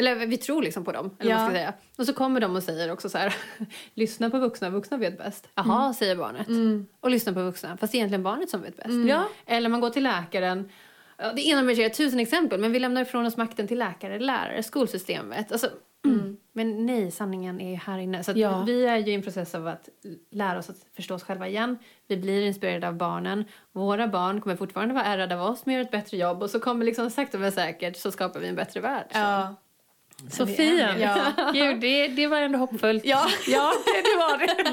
eller 0.00 0.26
vi 0.26 0.36
tror 0.36 0.62
liksom 0.62 0.84
på 0.84 0.92
dem, 0.92 1.16
eller 1.18 1.30
Ja. 1.30 1.38
ska 1.46 1.54
säga. 1.54 1.72
Och 1.98 2.06
så 2.06 2.12
kommer 2.12 2.40
de 2.40 2.56
och 2.56 2.62
säger 2.62 2.92
också 2.92 3.08
så 3.08 3.18
här, 3.18 3.34
lyssna 3.94 4.30
på 4.30 4.38
vuxna, 4.38 4.70
vuxna 4.70 4.96
vet 4.96 5.18
bäst. 5.18 5.48
Jaha, 5.54 5.94
säger 5.94 6.16
barnet. 6.16 6.46
Och 7.00 7.10
lyssna 7.10 7.32
på 7.32 7.42
vuxna, 7.42 7.76
fast 7.76 7.92
det 7.92 7.96
är 7.96 7.98
egentligen 7.98 8.22
barnet 8.22 8.50
som 8.50 8.62
vet 8.62 8.76
bäst. 8.76 9.08
Ja. 9.08 9.24
Eller 9.46 9.68
man 9.68 9.80
går 9.80 9.90
till 9.90 10.02
läkaren, 10.02 10.68
det 11.34 11.42
ena 11.48 11.62
med 11.62 11.76
det 11.76 11.88
tusen 11.88 12.20
exempel, 12.20 12.60
men 12.60 12.72
vi 12.72 12.78
lämnar 12.78 13.02
ifrån 13.02 13.26
oss 13.26 13.36
makten 13.36 13.68
till 13.68 13.78
läkare, 13.78 14.18
lärare, 14.18 14.62
skolsystemet. 14.62 15.52
Alltså, 15.52 15.70
Men 16.52 16.86
nej, 16.86 17.10
sanningen 17.10 17.60
är 17.60 17.76
här 17.76 17.98
inne. 17.98 18.24
Så 18.24 18.32
Ja. 18.34 18.62
vi 18.66 18.86
är 18.86 18.96
ju 18.96 19.12
i 19.12 19.14
en 19.14 19.22
process 19.22 19.54
av 19.54 19.66
att 19.68 19.88
lära 20.30 20.58
oss 20.58 20.70
att 20.70 20.76
förstå 20.96 21.14
oss 21.14 21.22
själva 21.22 21.48
igen. 21.48 21.78
Vi 22.08 22.16
blir 22.16 22.42
inspirerade 22.46 22.88
av 22.88 22.94
barnen. 22.94 23.44
Våra 23.72 24.08
barn 24.08 24.40
kommer 24.40 24.56
fortfarande 24.56 24.94
vara 24.94 25.04
ärrade 25.04 25.34
av 25.40 25.50
oss, 25.50 25.66
men 25.66 25.74
gör 25.74 25.82
ett 25.82 25.90
bättre 25.90 26.16
jobb. 26.16 26.42
Och 26.42 26.50
så 26.50 26.60
kommer 26.60 26.84
liksom 26.84 27.10
sakta 27.10 27.38
men 27.38 27.52
säkert 27.52 27.96
så 27.96 28.10
skapar 28.12 28.40
vi 28.40 28.48
en 28.48 28.54
bättre 28.56 28.80
värld. 28.80 29.06
Så. 29.12 29.18
Ja. 29.18 29.54
Det. 30.46 31.00
Ja. 31.00 31.32
Gud, 31.54 31.80
det, 31.80 32.08
det 32.08 32.26
var 32.26 32.40
ändå 32.40 32.58
hoppfullt. 32.58 33.04
Ja. 33.04 33.26
ja 33.46 33.72
det, 33.84 34.02
det 34.02 34.16
var 34.16 34.38
det. 34.38 34.70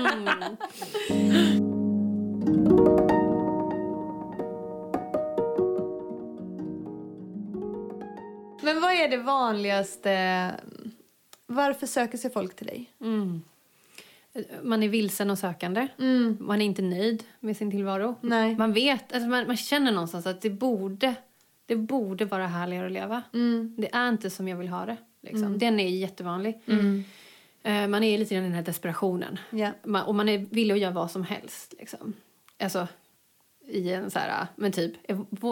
Men 8.62 8.82
vad 8.82 8.92
är 8.92 9.08
det 9.10 9.18
vanligaste... 9.18 10.52
Varför 11.48 11.88
söker 11.88 12.18
sig 12.18 12.32
folk 12.32 12.56
till 12.56 12.68
dig? 12.68 12.94
Mm. 13.02 13.42
Man 14.64 14.84
är 14.84 14.90
vilsen 14.90 15.30
och 15.30 15.38
sökande. 15.40 15.88
Man 16.40 16.62
är 16.62 16.66
inte 16.66 16.82
nöjd 16.82 17.24
med 17.40 17.58
sin 17.58 17.72
tillvaro. 17.72 18.16
Nej. 18.22 18.56
Man 18.56 18.74
vet, 18.74 19.14
alltså 19.14 19.30
man, 19.30 19.48
man 19.48 19.58
känner 19.58 19.92
någonstans 19.92 20.28
att 20.28 20.42
det 20.42 20.50
borde, 20.50 21.16
det 21.66 21.76
borde 21.76 22.26
vara 22.26 22.48
härligare 22.48 22.86
att 22.86 22.92
leva. 22.92 23.24
Det 23.78 23.96
är 23.96 24.10
inte 24.10 24.30
som 24.30 24.48
jag 24.48 24.58
vill 24.58 24.68
ha 24.68 24.86
det. 24.86 24.98
Liksom. 25.32 25.58
Den 25.58 25.80
är 25.80 25.90
jättevanlig. 25.90 26.60
Eh, 27.64 27.88
Man 27.88 28.04
är 28.04 28.18
lite 28.18 28.36
i 28.36 28.38
den 28.38 28.52
här 28.54 28.62
desperationen. 28.62 29.40
Ja. 29.50 29.72
Man, 29.84 30.06
och 30.06 30.16
man 30.16 30.30
är 30.30 30.38
villig 30.38 30.74
att 30.74 30.80
göra 30.80 30.92
vad 30.94 31.12
som 31.12 31.24
helst. 31.24 31.74
Liksom. 31.80 32.14
Alltså, 32.60 32.88
i 33.68 33.94
en 33.94 34.12
så 34.12 34.20
här, 34.20 34.48
men 34.56 34.72
typ, 34.72 34.94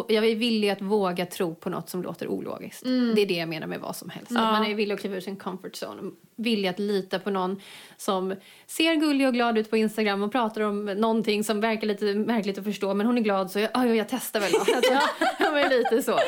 jag 0.08 0.26
är 0.26 0.36
villig 0.36 0.70
att 0.70 0.82
våga 0.82 1.26
tro 1.26 1.56
på 1.56 1.70
något 1.70 1.90
som 1.90 2.04
låter 2.04 2.28
ologiskt. 2.28 2.84
Det 3.16 3.22
är 3.22 3.26
det 3.26 3.34
jag 3.34 3.50
menar 3.50 3.68
med 3.68 3.80
vad 3.80 3.96
som 3.96 4.10
helst. 4.10 4.32
Att 4.32 4.38
man 4.38 4.66
är 4.66 4.76
villig 4.76 4.94
att 4.96 5.00
kliva 5.02 5.16
ur 5.16 5.20
sin 5.22 5.36
comfort 5.36 5.72
zone. 5.84 6.12
Villig 6.36 6.70
att 6.70 6.80
lita 6.80 7.20
på 7.20 7.30
någon 7.30 7.62
som 7.98 8.36
ser 8.68 8.96
gullig 8.96 9.28
och 9.28 9.34
glad 9.34 9.58
ut 9.58 9.70
på 9.70 9.78
Instagram 9.78 10.24
och 10.24 10.32
pratar 10.32 10.62
om 10.62 10.86
någonting 10.86 11.44
som 11.44 11.62
verkar 11.62 11.88
lite 11.88 12.06
märkligt 12.14 12.58
att 12.58 12.64
förstå. 12.64 12.94
Men 12.94 13.06
hon 13.08 13.18
är 13.18 13.22
glad 13.22 13.52
så 13.52 13.60
jag, 13.60 13.70
"Ah, 13.74 13.86
ja, 13.86 13.96
jag 13.96 14.10
testar 14.10 14.40
väl. 14.40 14.52
Alltså, 14.76 14.94
ja, 15.40 15.68
lite 15.70 16.04
så. 16.04 16.20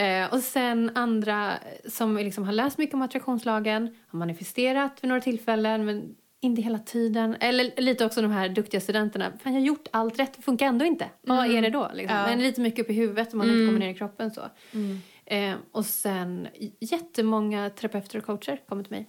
Eh, 0.00 0.32
och 0.34 0.40
sen 0.40 0.90
andra 0.94 1.52
som 1.88 2.16
liksom 2.16 2.44
har 2.44 2.52
läst 2.52 2.78
mycket 2.78 2.94
om 2.94 3.02
attraktionslagen, 3.02 3.96
har 4.08 4.18
manifesterat 4.18 4.98
vid 5.00 5.08
några 5.08 5.20
tillfällen 5.20 5.84
men 5.84 6.14
inte 6.46 6.62
hela 6.62 6.78
tiden. 6.78 7.36
Eller 7.40 7.80
lite 7.80 8.04
också 8.04 8.22
de 8.22 8.30
här 8.30 8.48
duktiga 8.48 8.80
studenterna. 8.80 9.32
Fan, 9.42 9.52
jag 9.52 9.60
har 9.60 9.66
gjort 9.66 9.88
allt 9.90 10.18
rätt, 10.18 10.34
det 10.36 10.42
funkar 10.42 10.66
ändå 10.66 10.84
inte. 10.84 11.10
Vad 11.22 11.50
är 11.50 11.62
det 11.62 11.70
då? 11.70 11.90
Liksom? 11.94 12.16
Ja. 12.16 12.26
Men 12.26 12.38
lite 12.38 12.60
mycket 12.60 12.80
upp 12.84 12.90
i 12.90 12.94
huvudet 12.94 13.32
om 13.32 13.38
man 13.38 13.46
inte 13.50 13.66
kommer 13.66 13.78
ner 13.78 13.90
i 13.90 13.94
kroppen. 13.94 14.30
så. 14.30 14.40
Eh, 15.26 15.54
och 15.72 15.84
sen 15.84 16.48
jättemånga 16.80 17.70
terapeuter 17.70 18.18
och 18.18 18.24
coacher 18.24 18.60
kommer 18.68 18.82
till 18.82 18.92
mig. 18.92 19.08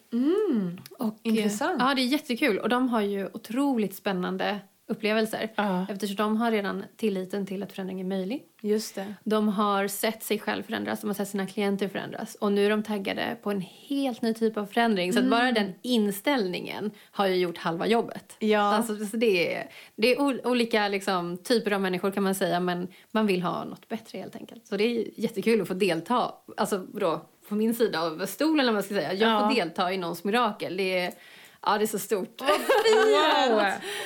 Och, 0.99 1.07
eh, 1.07 1.13
Intressant. 1.23 1.75
Ja, 1.79 1.93
det 1.95 2.01
är 2.01 2.05
jättekul. 2.05 2.59
Och 2.59 2.69
de 2.69 2.89
har 2.89 3.01
ju 3.01 3.25
otroligt 3.33 3.95
spännande 3.95 4.59
upplevelser. 4.87 5.49
Ja. 5.55 5.85
Eftersom 5.89 6.15
de 6.15 6.37
har 6.37 6.51
redan 6.51 6.83
tilliten 6.97 7.45
till 7.45 7.63
att 7.63 7.71
förändring 7.71 7.99
är 7.99 8.05
möjlig. 8.05 8.43
Just 8.61 8.95
det. 8.95 9.13
De 9.23 9.47
har 9.47 9.87
sett 9.87 10.23
sig 10.23 10.39
själv 10.39 10.63
förändras, 10.63 11.01
de 11.01 11.07
har 11.07 11.13
sett 11.13 11.27
sina 11.29 11.47
klienter 11.47 11.87
förändras. 11.87 12.35
Och 12.35 12.51
nu 12.51 12.65
är 12.65 12.69
de 12.69 12.83
taggade 12.83 13.37
på 13.43 13.51
en 13.51 13.61
helt 13.87 14.21
ny 14.21 14.33
typ 14.33 14.57
av 14.57 14.65
förändring. 14.65 15.13
Så 15.13 15.19
att 15.19 15.29
bara 15.29 15.51
den 15.51 15.73
inställningen 15.81 16.91
har 17.11 17.27
ju 17.27 17.35
gjort 17.35 17.57
halva 17.57 17.87
jobbet. 17.87 18.35
Ja. 18.39 18.59
Alltså, 18.59 19.05
så 19.05 19.17
det, 19.17 19.55
är, 19.55 19.69
det 19.95 20.07
är 20.15 20.19
ol- 20.21 20.41
olika 20.43 20.87
liksom, 20.87 21.37
typer 21.37 21.71
av 21.71 21.81
människor 21.81 22.11
kan 22.11 22.23
man 22.23 22.35
säga, 22.35 22.59
men 22.59 22.87
man 23.11 23.27
vill 23.27 23.41
ha 23.41 23.63
något 23.65 23.87
bättre 23.89 24.17
helt 24.19 24.35
enkelt. 24.35 24.67
Så 24.67 24.77
det 24.77 24.83
är 24.83 25.05
jättekul 25.15 25.61
att 25.61 25.67
få 25.67 25.73
delta, 25.73 26.33
alltså 26.57 26.77
då, 26.93 27.25
på 27.49 27.55
min 27.55 27.73
sida 27.75 28.01
av 28.01 28.25
stolen 28.25 28.59
eller 28.59 28.71
vad 28.71 28.73
man 28.75 28.83
ska 28.83 28.93
säga. 28.95 29.13
Jag 29.13 29.29
Ja. 29.31 29.49
får 29.49 29.55
delta 29.55 29.93
i 29.93 29.97
någons 29.97 30.23
mirakel. 30.23 30.77
Det 30.77 30.99
är, 30.99 31.13
ja, 31.65 31.77
det 31.77 31.83
är 31.83 31.87
så 31.87 31.99
stort. 31.99 32.41
Wow. 32.41 33.57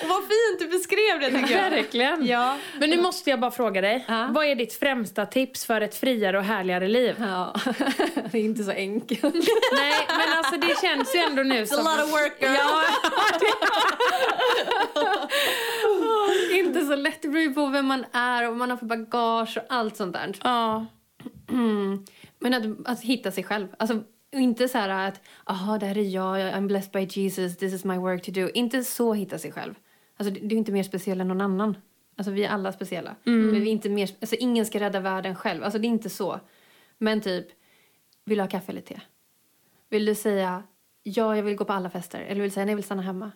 Och 0.01 0.07
vad 0.09 0.21
fint 0.21 0.59
du 0.59 0.67
beskrev 0.67 1.19
det 1.19 1.41
tycker 1.41 1.63
jag. 1.63 1.69
Verkligen. 1.69 2.25
Ja. 2.25 2.57
Men 2.79 2.89
nu 2.89 3.01
måste 3.01 3.29
jag 3.29 3.39
bara 3.39 3.51
fråga 3.51 3.81
dig. 3.81 4.05
Ja. 4.07 4.27
Vad 4.31 4.45
är 4.45 4.55
ditt 4.55 4.73
främsta 4.73 5.25
tips 5.25 5.65
för 5.65 5.81
ett 5.81 5.95
friare 5.95 6.37
och 6.37 6.43
härligare 6.43 6.87
liv? 6.87 7.15
Ja, 7.19 7.53
det 8.31 8.37
är 8.37 8.43
inte 8.43 8.63
så 8.63 8.71
enkelt. 8.71 9.33
Nej, 9.73 10.07
men 10.07 10.37
alltså 10.37 10.57
det 10.57 10.81
känns 10.81 11.15
ju 11.15 11.19
ändå 11.19 11.43
nu 11.43 11.65
som... 11.67 11.77
lot 11.77 12.03
of 12.03 12.11
work, 12.11 12.41
girl. 12.41 12.53
Ja, 12.53 12.83
inte 16.57 16.85
så 16.85 16.95
lätt. 16.95 17.21
Det 17.21 17.27
beror 17.27 17.43
ju 17.43 17.53
på 17.53 17.67
vem 17.67 17.85
man 17.85 18.05
är 18.11 18.43
och 18.43 18.49
vad 18.49 18.57
man 18.57 18.69
har 18.69 18.77
för 18.77 18.85
bagage 18.85 19.57
och 19.57 19.63
allt 19.69 19.97
sånt 19.97 20.13
där. 20.13 20.35
ja. 20.43 20.85
Mm. 21.49 22.05
Men 22.39 22.53
att, 22.53 22.63
att 22.91 23.01
hitta 23.01 23.31
sig 23.31 23.43
själv. 23.43 23.67
Alltså, 23.79 24.03
inte 24.39 24.67
så 24.67 24.77
här 24.77 25.07
att 25.07 25.21
aha, 25.43 25.77
det 25.77 25.85
här 25.85 25.97
är 25.97 26.01
jag, 26.03 26.37
I'm 26.37 26.67
blessed 26.67 26.91
by 26.91 27.21
Jesus, 27.21 27.57
this 27.57 27.73
is 27.73 27.83
my 27.85 27.97
work 27.97 28.21
to 28.23 28.31
do. 28.31 28.49
Inte 28.53 28.83
så 28.83 29.13
hitta 29.13 29.37
sig 29.37 29.51
själv. 29.51 29.73
Alltså, 30.17 30.33
du 30.41 30.55
är 30.55 30.59
inte 30.59 30.71
mer 30.71 30.83
speciell 30.83 31.21
än 31.21 31.27
någon 31.27 31.41
annan. 31.41 31.77
Alltså 32.15 32.31
vi 32.31 32.43
är 32.43 32.49
alla 32.49 32.71
speciella. 32.71 33.15
Men 33.51 33.61
vi 33.63 33.69
inte 33.69 33.89
mer, 33.89 34.09
alltså 34.21 34.35
ingen 34.35 34.65
ska 34.65 34.79
rädda 34.79 34.99
världen 34.99 35.35
själv. 35.35 35.63
Alltså 35.63 35.79
det 35.79 35.87
är 35.87 35.89
inte 35.89 36.09
så. 36.09 36.39
Men 36.97 37.21
typ, 37.21 37.47
vill 38.25 38.37
du 38.37 38.43
ha 38.43 38.49
kaffe 38.49 38.71
eller 38.71 38.81
te? 38.81 39.01
Vill 39.89 40.05
du 40.05 40.15
säga 40.15 40.63
ja, 41.03 41.35
jag 41.35 41.43
vill 41.43 41.55
gå 41.55 41.65
på 41.65 41.73
alla 41.73 41.89
fester? 41.89 42.19
Eller 42.21 42.41
vill 42.41 42.49
du 42.49 42.53
säga 42.53 42.65
nej, 42.65 42.71
jag 42.71 42.75
vill 42.77 42.85
stanna 42.85 43.01
hemma? 43.01 43.31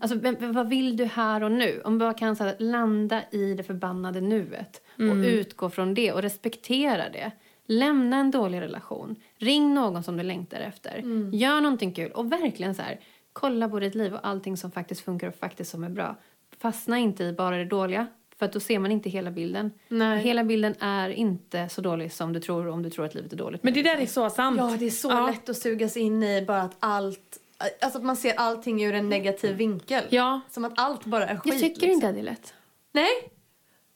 Alltså 0.00 0.18
vem- 0.18 0.36
vem- 0.40 0.52
vad 0.52 0.68
vill 0.68 0.96
du 0.96 1.04
här 1.04 1.42
och 1.42 1.52
nu? 1.52 1.80
Om 1.84 1.92
du 1.92 1.98
bara 1.98 2.14
kan 2.14 2.36
så 2.36 2.44
här, 2.44 2.56
landa 2.58 3.22
i 3.30 3.54
det 3.54 3.62
förbannade 3.62 4.20
nuet 4.20 4.82
och 5.10 5.16
utgå 5.26 5.70
från 5.70 5.94
det 5.94 6.12
och 6.12 6.22
respektera 6.22 7.08
det. 7.10 7.30
Lämna 7.66 8.16
en 8.16 8.30
dålig 8.30 8.60
relation. 8.60 9.16
Ring 9.38 9.74
någon 9.74 10.02
som 10.02 10.16
du 10.16 10.22
längtar 10.22 10.60
efter. 10.60 11.02
Gör 11.32 11.60
någonting 11.60 11.92
kul 11.92 12.10
och 12.12 12.32
verkligen 12.32 12.74
så 12.74 12.82
här, 12.82 13.00
kolla 13.32 13.68
på 13.68 13.80
ditt 13.80 13.94
liv 13.94 14.14
och 14.14 14.20
allting 14.26 14.56
som 14.56 14.70
faktiskt 14.70 15.00
funkar 15.00 15.28
och 15.28 15.34
faktiskt 15.34 15.70
som 15.70 15.84
är 15.84 15.88
bra. 15.88 16.16
Fastna 16.58 16.98
inte 16.98 17.24
i 17.24 17.32
bara 17.32 17.56
det 17.56 17.64
dåliga. 17.64 18.06
För 18.38 18.46
att 18.46 18.52
då 18.52 18.60
ser 18.60 18.78
man 18.78 18.92
inte 18.92 19.10
hela 19.10 19.30
bilden. 19.30 19.70
Nej. 19.88 20.18
Hela 20.18 20.44
bilden 20.44 20.74
är 20.80 21.08
inte 21.08 21.68
så 21.68 21.80
dålig 21.80 22.12
som 22.12 22.32
du 22.32 22.40
tror 22.40 22.68
om 22.68 22.82
du 22.82 22.90
tror 22.90 23.04
att 23.04 23.14
livet 23.14 23.32
är 23.32 23.36
dåligt. 23.36 23.62
Men 23.62 23.74
det 23.74 23.82
där 23.82 23.96
är 23.96 24.06
så 24.06 24.30
sant. 24.30 24.58
Ja, 24.58 24.76
det 24.78 24.86
är 24.86 24.90
så 24.90 25.08
Ja. 25.10 25.26
lätt 25.26 25.48
att 25.48 25.56
sugas 25.56 25.96
in 25.96 26.22
i 26.22 26.44
bara 26.46 26.62
att 26.62 26.76
allt... 26.80 27.38
Alltså 27.80 27.98
att 27.98 28.04
man 28.04 28.16
ser 28.16 28.34
allting 28.36 28.84
ur 28.84 28.94
en 28.94 29.08
negativ 29.08 29.56
vinkel. 29.56 30.04
Ja. 30.08 30.40
Som 30.50 30.64
att 30.64 30.72
allt 30.76 31.04
bara 31.04 31.26
är 31.26 31.36
skit. 31.36 31.52
Jag 31.52 31.60
tycker 31.62 31.80
liksom. 31.80 31.90
inte 31.90 32.08
att 32.08 32.14
det 32.14 32.20
är 32.20 32.24
lätt. 32.24 32.54
Nej. 32.92 33.08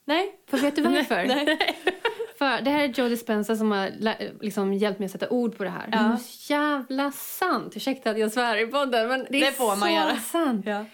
Nej. 0.04 0.38
För 0.46 0.59
vet 0.59 0.76
du 0.76 0.83
varför? 0.88 1.26
Nej. 1.26 1.59
För 2.40 2.62
det 2.62 2.70
här 2.70 2.85
är 2.85 2.88
Joe 2.88 3.09
Dispenza 3.09 3.57
som 3.57 3.70
har 3.70 3.90
liksom 4.42 4.74
hjälpt 4.74 4.98
mig 4.98 5.07
att 5.07 5.12
sätta 5.12 5.29
ord 5.29 5.57
på 5.57 5.64
det 5.64 5.70
här. 5.70 5.88
Det 5.90 5.96
är 5.96 6.16
så 6.16 6.53
jävla 6.53 7.12
sant. 7.12 7.76
Ursäkta 7.76 8.11
att 8.11 8.18
jag 8.18 8.33
svär 8.33 8.57
i 8.57 8.66
podden 8.66 9.09
men 9.09 9.26
det 9.31 9.40
är 9.42 9.46
Det 9.46 9.53
får 9.53 9.76
man 9.76 9.94
göra. 9.94 10.16
sant. 10.16 10.66
Ja. 10.66 10.85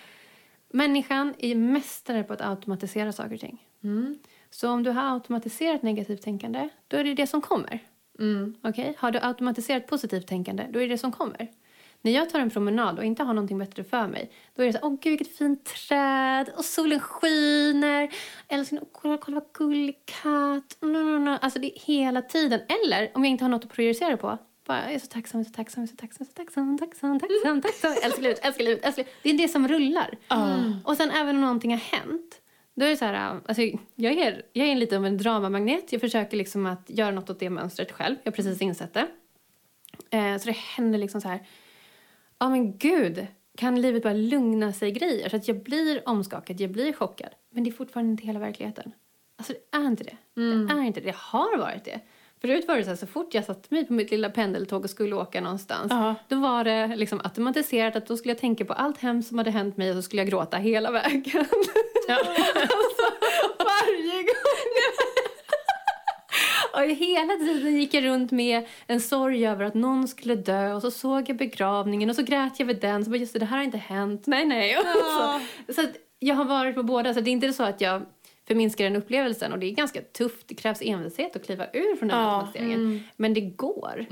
Människan 0.70 1.34
är 1.38 1.54
mästare 1.54 2.22
på 2.22 2.32
att 2.32 2.40
automatisera 2.40 3.12
saker 3.12 3.34
och 3.34 3.40
ting. 3.40 3.62
Mm. 3.84 4.18
Så 4.50 4.70
om 4.70 4.82
du 4.82 4.90
har 4.90 5.14
automatiserat 5.14 5.82
negativt 5.82 6.22
tänkande, 6.22 6.68
då 6.88 6.96
är 6.96 7.04
det 7.04 7.14
det 7.14 7.26
som 7.26 7.40
kommer. 7.40 7.78
Mm. 8.18 8.54
Okej? 8.62 8.94
Har 8.98 9.10
du 9.10 9.18
automatiserat 9.22 9.86
positivt 9.86 10.26
tänkande, 10.26 10.66
då 10.70 10.78
är 10.78 10.82
det 10.82 10.94
det 10.94 10.98
som 10.98 11.12
kommer. 11.12 11.48
När 12.02 12.12
jag 12.12 12.30
tar 12.30 12.40
en 12.40 12.50
promenad 12.50 12.98
och 12.98 13.04
inte 13.04 13.22
har 13.22 13.34
någonting 13.34 13.58
bättre 13.58 13.84
för 13.84 14.06
mig, 14.06 14.30
då 14.54 14.62
är 14.62 14.66
det 14.66 14.72
så 14.72 14.78
åh 14.82 14.96
gud 15.00 15.10
vilket 15.10 15.36
fint 15.36 15.64
träd 15.64 16.50
och 16.56 16.64
solen 16.64 17.00
skiner. 17.00 18.08
Åh, 18.50 18.62
kolla, 18.92 19.18
kolla 19.18 19.40
vad 19.40 19.52
gullig 19.52 19.96
katt. 20.04 20.76
No, 20.80 20.86
no, 20.86 21.18
no. 21.18 21.38
Alltså 21.40 21.58
det 21.58 21.66
är 21.66 21.80
hela 21.80 22.22
tiden. 22.22 22.60
Eller 22.84 23.10
om 23.14 23.24
jag 23.24 23.30
inte 23.30 23.44
har 23.44 23.48
något 23.48 23.64
att 23.64 23.72
prioritera 23.72 24.16
på, 24.16 24.38
bara, 24.66 24.84
jag 24.84 24.92
är 24.94 24.98
så 24.98 25.06
tacksam, 25.06 25.44
så 25.44 25.50
tacksam, 25.52 25.86
så 25.86 25.96
tacksam, 25.96 26.26
så 26.26 26.32
tacksam, 26.32 26.78
tacksam, 26.78 27.20
tacksam, 27.20 27.62
tacksam. 27.62 27.92
Älskar 28.04 28.22
livet, 28.22 28.44
älskar 28.44 28.64
livet, 28.64 28.84
älskar 28.84 29.02
livet. 29.02 29.16
Det 29.22 29.30
är 29.30 29.38
det 29.38 29.48
som 29.48 29.68
rullar. 29.68 30.18
Och 30.84 30.96
sen 30.96 31.10
även 31.10 31.34
om 31.34 31.40
någonting 31.40 31.70
har 31.70 31.78
hänt, 31.78 32.40
då 32.74 32.84
är 32.84 32.90
det 32.90 32.96
så 32.96 33.04
här, 33.04 33.40
alltså, 33.46 33.62
jag, 33.94 34.12
är, 34.12 34.42
jag 34.52 34.68
är 34.68 34.76
lite 34.76 34.96
av 34.96 35.06
en 35.06 35.18
dramamagnet. 35.18 35.92
Jag 35.92 36.00
försöker 36.00 36.36
liksom 36.36 36.66
att 36.66 36.84
göra 36.86 37.10
något 37.10 37.30
åt 37.30 37.38
det 37.40 37.50
mönstret 37.50 37.92
själv. 37.92 38.16
Jag 38.22 38.32
har 38.32 38.36
precis 38.36 38.62
insett 38.62 38.94
det. 38.94 39.06
Eh, 40.10 40.38
så 40.38 40.46
det 40.46 40.56
händer 40.56 40.98
liksom 40.98 41.20
så 41.20 41.28
här, 41.28 41.46
ja 42.38 42.48
men 42.48 42.78
gud, 42.78 43.26
kan 43.58 43.80
livet 43.80 44.02
bara 44.02 44.12
lugna 44.12 44.72
sig 44.72 44.92
grejer 44.92 45.28
så 45.28 45.36
att 45.36 45.48
jag 45.48 45.62
blir 45.62 46.08
omskakad, 46.08 46.60
jag 46.60 46.70
blir 46.70 46.92
chockad. 46.92 47.30
Men 47.50 47.64
det 47.64 47.70
är 47.70 47.72
fortfarande 47.72 48.10
inte 48.10 48.26
hela 48.26 48.38
verkligheten. 48.38 48.92
Alltså 49.38 49.52
det 49.52 49.76
är 49.78 49.86
inte 49.86 50.04
det. 50.04 50.16
Det 50.34 50.72
är 50.74 50.82
inte 50.82 51.00
det. 51.00 51.06
Det 51.06 51.16
har 51.18 51.58
varit 51.58 51.84
det. 51.84 52.00
Förut 52.40 52.68
var 52.68 52.76
det 52.76 52.82
så 52.84 52.88
här, 52.88 52.96
så 52.96 53.06
fort 53.06 53.34
jag 53.34 53.44
satte 53.44 53.74
mig 53.74 53.86
på 53.86 53.92
mitt 53.92 54.10
lilla 54.10 54.30
pendeltåg 54.30 54.84
och 54.84 54.90
skulle 54.90 55.16
åka 55.16 55.40
någonstans, 55.40 55.86
Ja. 55.90 56.14
då 56.28 56.36
var 56.36 56.64
det 56.64 56.86
liksom 56.96 57.20
automatiserat 57.24 57.96
att 57.96 58.06
då 58.06 58.16
skulle 58.16 58.30
jag 58.32 58.38
tänka 58.38 58.64
på 58.64 58.72
allt 58.72 58.98
hemskt 58.98 59.28
som 59.28 59.38
hade 59.38 59.50
hänt 59.50 59.76
mig 59.76 59.90
och 59.90 59.96
så 59.96 60.02
skulle 60.02 60.22
jag 60.22 60.28
gråta 60.30 60.56
hela 60.56 60.90
vägen. 60.90 61.22
alltså, 62.08 63.06
varje 63.58 64.22
gång. 64.22 64.65
Och 66.76 66.90
hela 66.90 67.34
tiden 67.36 67.76
gick 67.76 67.94
jag 67.94 68.04
runt 68.04 68.30
med 68.30 68.66
en 68.86 69.00
sorg 69.00 69.46
över 69.46 69.64
att 69.64 69.74
någon 69.74 70.08
skulle 70.08 70.34
dö 70.34 70.72
och 70.72 70.82
så 70.82 70.90
såg 70.90 71.28
jag 71.28 71.36
begravningen 71.36 72.10
och 72.10 72.16
så 72.16 72.22
grät 72.22 72.60
jag 72.60 72.66
vid 72.66 72.80
den. 72.80 73.04
Så 73.04 73.10
bara, 73.10 73.16
just 73.16 73.32
det, 73.32 73.38
det 73.38 73.44
här 73.44 73.56
har 73.56 73.64
inte 73.64 73.78
hänt. 73.78 74.26
Nej, 74.26 74.44
nej. 74.44 74.78
Och 74.78 74.84
så 74.84 75.82
så 75.82 75.88
jag 76.18 76.34
har 76.34 76.44
varit 76.44 76.74
på 76.74 76.82
båda. 76.82 77.14
Så 77.14 77.20
det 77.20 77.30
är 77.30 77.32
inte 77.32 77.52
så 77.52 77.62
att 77.62 77.80
jag 77.80 78.02
förminskar 78.46 78.84
den 78.84 78.96
upplevelsen. 78.96 79.52
Och 79.52 79.58
det 79.58 79.66
är 79.66 79.70
ganska 79.70 80.00
tufft. 80.00 80.48
Det 80.48 80.54
krävs 80.54 80.82
envishet 80.82 81.36
att 81.36 81.46
kliva 81.46 81.66
ur 81.72 81.96
från 81.96 82.08
den 82.08 82.18
Ja, 82.18 82.34
automatiseringen. 82.34 83.02
Men 83.16 83.34
det 83.34 83.40
går. 83.40 84.06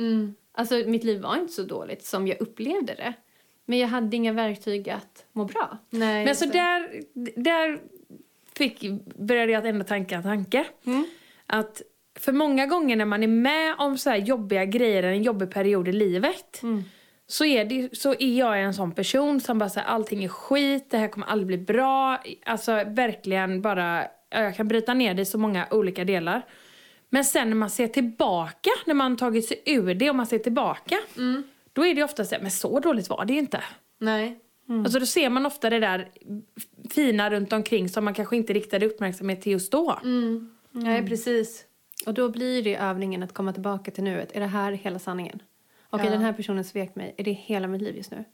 Alltså 0.52 0.74
mitt 0.74 1.04
liv 1.04 1.20
var 1.20 1.36
inte 1.36 1.52
så 1.52 1.62
dåligt 1.62 2.04
som 2.04 2.26
jag 2.26 2.40
upplevde 2.40 2.94
det. 2.94 3.12
Men 3.64 3.78
jag 3.78 3.88
hade 3.88 4.16
inga 4.16 4.32
verktyg 4.32 4.90
att 4.90 5.26
må 5.32 5.44
bra. 5.44 5.78
Nej, 5.90 6.24
Men 6.24 6.36
så 6.36 6.46
där, 6.46 7.02
där 7.36 7.78
fick, 8.54 8.90
började 9.18 9.52
jag 9.52 9.58
att 9.58 9.64
ändå 9.64 9.84
tänka 9.84 10.16
en 10.16 10.22
tanke. 10.22 10.64
Att 11.46 11.82
för 12.18 12.32
många 12.32 12.66
gånger 12.66 12.96
när 12.96 13.04
man 13.04 13.22
är 13.22 13.28
med 13.28 13.74
om 13.78 13.98
så 13.98 14.10
här 14.10 14.16
jobbiga 14.16 14.64
grejer, 14.64 15.02
en 15.02 15.22
jobbig 15.22 15.50
period 15.50 15.88
i 15.88 15.92
livet. 15.92 16.60
Så 17.26 17.44
är, 17.44 17.64
det, 17.64 17.96
så 17.96 18.14
är 18.18 18.38
jag 18.38 18.62
en 18.62 18.74
sån 18.74 18.92
person 18.92 19.40
som 19.40 19.58
bara 19.58 19.68
säger 19.70 19.86
allting 19.86 20.24
är 20.24 20.28
skit, 20.28 20.90
det 20.90 20.98
här 20.98 21.08
kommer 21.08 21.26
aldrig 21.26 21.46
bli 21.46 21.58
bra. 21.58 22.18
Alltså 22.44 22.72
verkligen 22.86 23.62
bara, 23.62 24.02
ja, 24.30 24.40
jag 24.40 24.56
kan 24.56 24.68
bryta 24.68 24.94
ner 24.94 25.14
det 25.14 25.22
i 25.22 25.24
så 25.24 25.38
många 25.38 25.66
olika 25.70 26.04
delar. 26.04 26.42
Men 27.10 27.24
sen 27.24 27.48
när 27.48 27.56
man 27.56 27.70
ser 27.70 27.88
tillbaka, 27.88 28.70
när 28.86 28.94
man 28.94 29.16
tagit 29.16 29.44
sig 29.46 29.62
ur 29.66 29.94
det 29.94 30.10
och 30.10 30.16
man 30.16 30.26
ser 30.26 30.38
tillbaka. 30.38 30.96
Då 31.72 31.86
är 31.86 31.94
det 31.94 32.02
ofta 32.04 32.24
så 32.24 32.34
här, 32.34 32.42
men 32.42 32.50
så 32.50 32.80
dåligt 32.80 33.08
var 33.08 33.24
det 33.24 33.32
ju 33.32 33.38
inte. 33.38 33.62
Nej. 34.00 34.38
Alltså 34.84 34.98
då 34.98 35.06
ser 35.06 35.30
man 35.30 35.46
ofta 35.46 35.70
det 35.70 35.78
där 35.80 36.08
fina 36.90 37.30
runt 37.30 37.52
omkring 37.52 37.88
som 37.88 38.04
man 38.04 38.14
kanske 38.14 38.36
inte 38.36 38.52
riktade 38.52 38.86
uppmärksamhet 38.86 39.42
till 39.42 39.52
just 39.52 39.72
då. 39.72 39.98
Nej, 40.70 41.06
precis. 41.08 41.64
Och 42.06 42.14
då 42.14 42.28
blir 42.28 42.62
det 42.62 42.76
övningen 42.76 43.22
att 43.22 43.32
komma 43.32 43.52
tillbaka 43.52 43.90
till 43.90 44.04
nuet. 44.04 44.36
Är 44.36 44.40
det 44.40 44.46
här 44.46 44.72
hela 44.72 44.98
sanningen? 44.98 45.42
Okej, 45.90 46.06
Ja. 46.06 46.12
den 46.12 46.20
här 46.22 46.32
personen 46.32 46.64
svek 46.64 46.94
mig. 46.94 47.14
Är 47.18 47.24
det 47.24 47.32
hela 47.32 47.68
mitt 47.68 47.82
liv 47.82 47.96
just 47.96 48.10
nu? 48.10 48.24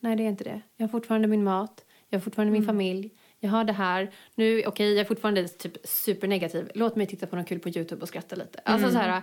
Nej, 0.00 0.16
det 0.16 0.22
är 0.22 0.28
inte 0.28 0.44
det. 0.44 0.60
Jag 0.76 0.84
har 0.84 0.88
fortfarande 0.88 1.28
min 1.28 1.44
mat. 1.44 1.84
Jag 2.08 2.18
har 2.18 2.22
fortfarande 2.22 2.52
min 2.52 2.64
familj. 2.66 3.10
Jag 3.44 3.50
har 3.50 3.64
det 3.64 3.72
här. 3.72 4.10
Nu, 4.34 4.62
okej, 4.66 4.92
jag 4.92 5.00
är 5.00 5.04
fortfarande 5.04 5.48
typ 5.48 5.72
supernegativ. 5.84 6.70
Låt 6.74 6.96
mig 6.96 7.06
titta 7.06 7.26
på 7.26 7.36
något 7.36 7.48
kul 7.48 7.58
på 7.58 7.68
Youtube 7.68 8.02
och 8.02 8.08
skratta 8.08 8.36
lite. 8.36 8.60
Alltså 8.64 8.90
så 8.90 8.98
här, 8.98 9.22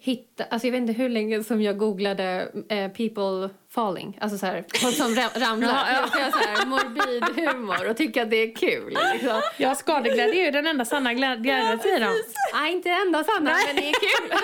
hitta... 0.00 0.44
Alltså 0.44 0.66
jag 0.66 0.72
vet 0.72 0.80
inte 0.80 0.92
hur 0.92 1.08
länge 1.08 1.44
som 1.44 1.62
jag 1.62 1.78
googlade 1.78 2.48
eh, 2.68 2.88
people 2.90 3.54
falling. 3.70 4.18
Alltså 4.20 4.38
så 4.38 4.46
här, 4.46 4.64
folk 4.82 4.94
som 4.94 5.06
ra- 5.14 5.40
ramlar. 5.40 5.68
Ja, 5.68 5.86
ja. 6.12 6.20
Jag 6.20 6.32
så 6.32 6.38
här 6.38 6.66
morbid 6.66 7.24
humor 7.46 7.90
och 7.90 7.96
tycker 7.96 8.22
att 8.22 8.30
det 8.30 8.36
är 8.36 8.56
kul. 8.56 8.98
Liksom. 9.12 9.40
Ja, 9.58 9.74
skadeglädje 9.74 10.40
är 10.40 10.44
ju 10.44 10.50
den 10.50 10.66
enda 10.66 10.84
sanna 10.84 11.12
glä- 11.12 11.36
glädjen 11.42 11.78
säger 11.78 12.00
de. 12.00 12.14
Nej, 12.54 12.72
inte 12.72 12.90
enda 12.90 13.24
Sanna, 13.24 13.56
men 13.66 13.76
det 13.76 13.88
är 13.88 13.92
kul. 13.92 14.30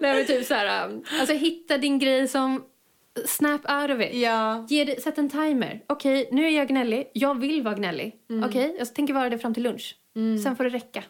Nej, 0.00 0.14
men 0.14 0.26
typ 0.26 0.46
så 0.46 0.54
här, 0.54 1.00
alltså 1.20 1.34
hitta 1.34 1.78
din 1.78 1.98
grej 1.98 2.28
som 2.28 2.64
snap 3.26 3.70
out 3.70 3.90
of 3.90 4.00
it. 4.00 4.14
Ja. 4.14 4.66
Ge 4.68 4.84
det, 4.84 5.02
sätt 5.02 5.18
en 5.18 5.30
timer. 5.30 5.82
Okej, 5.86 6.28
nu 6.32 6.46
är 6.46 6.50
jag 6.50 6.68
gnällig. 6.68 7.10
Jag 7.12 7.40
vill 7.40 7.62
vara 7.62 7.74
gnällig. 7.74 8.14
Mm. 8.30 8.44
Okej, 8.44 8.76
jag 8.78 8.94
tänker 8.94 9.14
vara 9.14 9.30
det 9.30 9.38
fram 9.38 9.54
till 9.54 9.62
lunch. 9.62 9.96
Sen 10.44 10.56
får 10.56 10.64
det 10.64 10.70
räcka. 10.70 11.04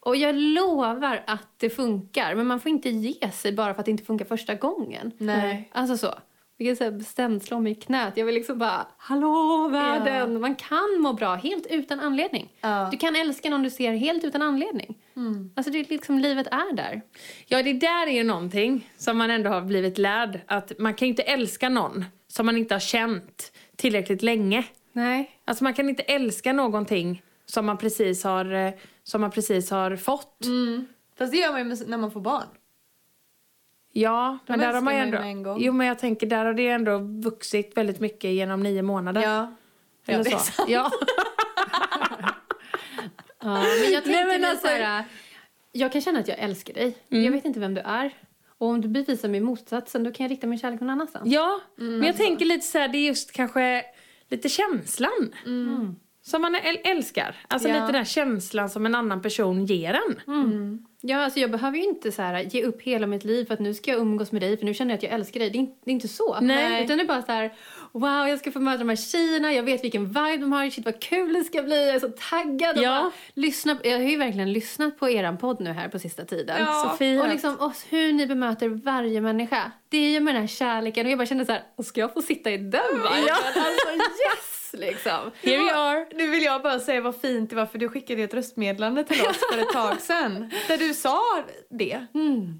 Och 0.00 0.16
jag 0.16 0.34
lovar 0.34 1.24
att 1.26 1.48
det 1.56 1.70
funkar. 1.70 2.34
Men 2.34 2.46
man 2.46 2.60
får 2.60 2.70
inte 2.70 2.90
ge 2.90 3.30
sig 3.30 3.52
bara 3.52 3.74
för 3.74 3.80
att 3.80 3.84
det 3.84 3.90
inte 3.90 4.04
funkar 4.04 4.24
första 4.24 4.54
gången. 4.54 5.12
Nej. 5.18 5.70
Alltså 5.72 5.96
så. 5.96 6.14
Vilket 6.58 6.78
så 6.78 6.84
här 6.84 6.90
bestämt 6.90 7.44
slår 7.44 7.60
mig 7.60 7.72
i 7.72 7.74
knät. 7.74 8.16
Jag 8.16 8.24
vill 8.24 8.34
liksom 8.34 8.58
bara, 8.58 8.86
hallå 8.98 9.68
världen! 9.68 10.40
Man 10.40 10.54
kan 10.54 11.00
må 11.00 11.12
bra 11.12 11.34
helt 11.34 11.66
utan 11.66 12.00
anledning. 12.00 12.52
Ja. 12.60 12.88
Du 12.90 12.96
kan 12.96 13.16
älska 13.16 13.50
någon 13.50 13.62
du 13.62 13.70
ser 13.70 13.92
helt 13.92 14.24
utan 14.24 14.42
anledning. 14.42 14.98
Alltså 15.56 15.72
det 15.72 15.78
är 15.78 15.86
liksom, 15.88 16.18
livet 16.18 16.46
är 16.46 16.76
där. 16.76 17.02
Ja, 17.46 17.62
det 17.62 17.72
där 17.72 18.06
är 18.06 18.12
ju 18.12 18.24
någonting 18.24 18.90
som 18.96 19.18
man 19.18 19.30
ändå 19.30 19.50
har 19.50 19.60
blivit 19.60 19.98
lärd. 19.98 20.40
Att 20.46 20.78
man 20.78 20.94
kan 20.94 21.08
ju 21.08 21.10
inte 21.10 21.22
älska 21.22 21.68
någon 21.68 22.04
som 22.28 22.46
man 22.46 22.56
inte 22.56 22.74
har 22.74 22.80
känt 22.80 23.52
tillräckligt 23.76 24.22
länge. 24.22 24.64
Nej. 24.92 25.30
Alltså 25.44 25.64
man 25.64 25.74
kan 25.74 25.88
inte 25.88 26.02
älska 26.02 26.52
någonting 26.52 27.22
som 27.46 27.66
man 27.66 27.78
precis 27.78 28.24
har, 28.24 28.52
eh, 28.52 28.72
som 29.02 29.20
man 29.20 29.30
precis 29.30 29.70
har 29.70 29.96
fått. 29.96 30.44
Mm. 30.44 30.86
Fast 31.18 31.32
det 31.32 31.38
gör 31.38 31.52
man 31.52 31.70
ju 31.70 31.84
när 31.86 31.98
man 31.98 32.10
får 32.10 32.20
barn. 32.20 32.46
Ja, 34.00 34.38
men 34.46 34.58
där 34.58 34.72
har 34.72 34.80
man 34.80 34.94
ändå... 34.94 35.18
en 35.18 35.42
gång. 35.42 35.56
Jo, 35.60 35.72
men 35.72 35.86
jag 35.86 35.98
tänker 35.98 36.26
där 36.26 36.44
har 36.44 36.52
det 36.54 36.68
ändå 36.68 36.98
vuxit 36.98 37.76
väldigt 37.76 38.00
mycket 38.00 38.30
genom 38.30 38.62
nio 38.62 38.82
månader. 38.82 39.22
Ja. 39.22 39.54
Eller 40.06 40.18
Ja, 40.18 40.22
det 40.24 40.30
är 40.30 40.38
så. 40.38 40.44
sant. 40.52 40.68
Ja. 40.70 40.90
Ja, 43.40 43.62
men 43.82 43.92
jag 43.92 44.04
tänker 44.04 44.24
Nej, 44.26 44.38
men 44.40 44.50
alltså- 44.50 44.66
så 44.66 44.72
här, 44.72 45.04
jag 45.72 45.92
kan 45.92 46.00
känna 46.00 46.18
att 46.20 46.28
jag 46.28 46.38
älskar 46.38 46.74
dig. 46.74 46.96
Jag 47.08 47.32
vet 47.32 47.44
inte 47.44 47.60
vem 47.60 47.74
du 47.74 47.80
är. 47.80 48.14
Och 48.58 48.68
om 48.68 48.80
du 48.80 48.88
bevisar 48.88 49.28
mig 49.28 49.40
motsatsen 49.40 50.04
då 50.04 50.12
kan 50.12 50.24
jag 50.24 50.30
rikta 50.30 50.46
min 50.46 50.58
kärlek 50.58 50.80
någon 50.80 50.90
annanstans. 50.90 51.32
Ja, 51.32 51.60
men 51.76 52.02
jag 52.02 52.16
tänker 52.16 52.44
lite 52.44 52.66
så 52.66 52.78
här, 52.78 52.88
det 52.88 52.98
är 52.98 53.06
just 53.06 53.32
kanske 53.32 53.84
lite 54.28 54.48
känslan. 54.48 55.32
Som 56.30 56.42
man 56.42 56.56
äl- 56.56 56.80
älskar. 56.84 57.36
Alltså 57.48 57.68
Ja. 57.68 57.74
lite 57.74 57.86
den 57.86 57.94
här 57.94 58.04
känslan 58.04 58.70
som 58.70 58.86
en 58.86 58.94
annan 58.94 59.22
person 59.22 59.66
ger 59.66 59.94
en. 59.94 60.86
Ja, 61.00 61.24
alltså 61.24 61.40
jag 61.40 61.50
behöver 61.50 61.76
ju 61.78 61.84
inte 61.84 62.12
så 62.12 62.22
här, 62.22 62.40
ge 62.42 62.62
upp 62.64 62.82
hela 62.82 63.06
mitt 63.06 63.24
liv 63.24 63.44
för 63.44 63.54
att 63.54 63.60
nu 63.60 63.74
ska 63.74 63.90
jag 63.90 64.00
umgås 64.00 64.32
med 64.32 64.42
dig 64.42 64.56
för 64.56 64.64
nu 64.64 64.74
känner 64.74 64.90
jag 64.90 64.96
att 64.96 65.02
jag 65.02 65.12
älskar 65.12 65.40
dig. 65.40 65.50
Det 65.50 65.56
är 65.56 65.60
inte, 65.60 65.76
det 65.84 65.90
är 65.90 65.92
inte 65.92 66.08
så. 66.08 66.40
Nej. 66.40 66.84
Utan 66.84 66.96
det 66.98 67.02
är 67.04 67.06
bara 67.06 67.22
så 67.22 67.32
här, 67.32 67.54
wow, 67.92 68.28
jag 68.28 68.38
ska 68.38 68.52
få 68.52 68.60
möta 68.60 68.78
de 68.78 68.88
här 68.88 68.96
tjejerna, 68.96 69.52
jag 69.52 69.62
vet 69.62 69.84
vilken 69.84 70.06
vibe 70.08 70.36
de 70.36 70.52
har, 70.52 70.70
shit 70.70 70.84
vad 70.84 71.00
kul 71.00 71.32
det 71.32 71.44
ska 71.44 71.62
bli, 71.62 71.86
jag 71.86 71.94
är 71.94 72.00
så 72.00 72.08
taggad. 72.30 72.76
Ja. 72.76 72.82
bara 73.02 73.12
lyssna, 73.34 73.78
jag 73.84 73.92
har 73.98 74.04
ju 74.04 74.16
verkligen 74.16 74.52
lyssnat 74.52 74.98
på 74.98 75.08
er 75.08 75.36
podd 75.36 75.60
nu 75.60 75.70
här 75.70 75.88
på 75.88 75.98
sista 75.98 76.24
tiden. 76.24 76.56
Ja. 76.60 76.88
Så 76.90 76.96
fint. 76.96 77.22
Och 77.22 77.28
liksom 77.28 77.54
och 77.56 77.72
hur 77.90 78.12
ni 78.12 78.26
bemöter 78.26 78.68
varje 78.68 79.20
människa. 79.20 79.70
Det 79.88 79.98
är 79.98 80.10
ju 80.10 80.20
med 80.20 80.34
den 80.34 80.42
här 80.42 80.48
kärleken 80.48 81.06
och 81.06 81.12
jag 81.12 81.18
bara 81.18 81.26
kände 81.26 81.44
så 81.46 81.52
här, 81.52 81.62
"Och 81.76 81.84
ska 81.84 82.00
jag 82.00 82.14
få 82.14 82.22
sitta 82.22 82.50
i 82.50 82.56
den 82.56 82.70
viben? 82.94 83.24
Ja. 83.28 83.34
Alltså 83.34 83.88
yes! 83.92 84.55
Liksom. 84.78 85.30
Here 85.42 85.58
we 85.64 85.74
are. 85.74 86.06
Nu 86.14 86.30
vill 86.30 86.42
jag 86.42 86.62
bara 86.62 86.80
säga 86.80 87.00
vad 87.00 87.20
fint 87.20 87.50
det 87.50 87.56
var 87.56 87.66
för 87.66 87.78
du 87.78 87.88
skickade 87.88 88.22
ett 88.22 88.34
röstmeddelande 88.34 89.04
till 89.04 89.20
oss 89.20 89.40
för 89.52 89.58
ett 89.58 89.72
tag 89.72 90.00
sedan. 90.00 90.50
Där 90.68 90.78
du 90.78 90.94
sa 90.94 91.22
det. 91.70 92.06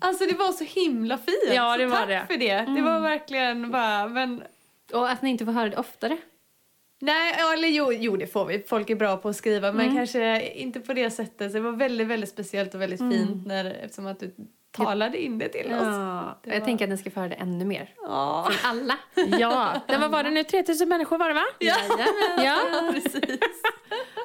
Alltså 0.00 0.24
det 0.26 0.34
var 0.34 0.52
så 0.52 0.64
himla 0.64 1.18
fint. 1.18 1.54
Ja, 1.54 1.76
det 1.76 1.86
var 1.86 1.96
tack 1.96 2.08
det. 2.08 2.26
för 2.28 2.36
det. 2.36 2.74
Det 2.76 2.82
var 2.82 3.00
verkligen 3.00 3.70
bara, 3.70 4.08
men 4.08 4.42
Och 4.92 5.10
att 5.10 5.22
ni 5.22 5.30
inte 5.30 5.44
får 5.44 5.52
höra 5.52 5.68
det 5.68 5.76
oftare. 5.76 6.16
Nej, 7.00 7.34
eller 7.54 7.68
jo, 7.68 7.92
jo, 7.92 8.16
det 8.16 8.26
får 8.26 8.46
vi. 8.46 8.62
Folk 8.68 8.90
är 8.90 8.94
bra 8.96 9.16
på 9.16 9.28
att 9.28 9.36
skriva, 9.36 9.72
men 9.72 9.96
kanske 9.96 10.52
inte 10.52 10.80
på 10.80 10.92
det 10.92 11.10
sättet. 11.10 11.52
Så 11.52 11.58
det 11.58 11.64
var 11.64 11.72
väldigt, 11.72 12.06
väldigt 12.06 12.30
speciellt 12.30 12.74
och 12.74 12.80
väldigt 12.80 13.00
fint 13.00 13.46
när, 13.46 13.64
eftersom 13.64 14.06
att 14.06 14.20
du 14.20 14.34
talade 14.70 15.22
in 15.22 15.38
det 15.38 15.48
till 15.48 15.66
oss. 15.66 15.72
Ja, 15.82 16.38
Det 16.42 16.50
jag 16.50 16.60
var- 16.60 16.66
tänker 16.66 16.84
att 16.84 16.90
ni 16.90 16.96
ska 16.96 17.10
få 17.10 17.20
höra 17.20 17.28
det 17.28 17.34
ännu 17.34 17.64
mer. 17.64 17.94
Ja, 18.02 18.48
Från 18.52 18.70
alla. 18.70 18.98
Ja, 19.40 19.80
det 19.88 19.96
var, 19.96 20.08
var 20.08 20.22
det 20.24 20.30
nu 20.30 20.44
3000 20.44 20.88
människor 20.88 21.18
var 21.18 21.28
det 21.28 21.34
va? 21.34 21.44
Jajamän. 21.60 22.06
Ja. 22.44 22.58
precis. 22.92 23.40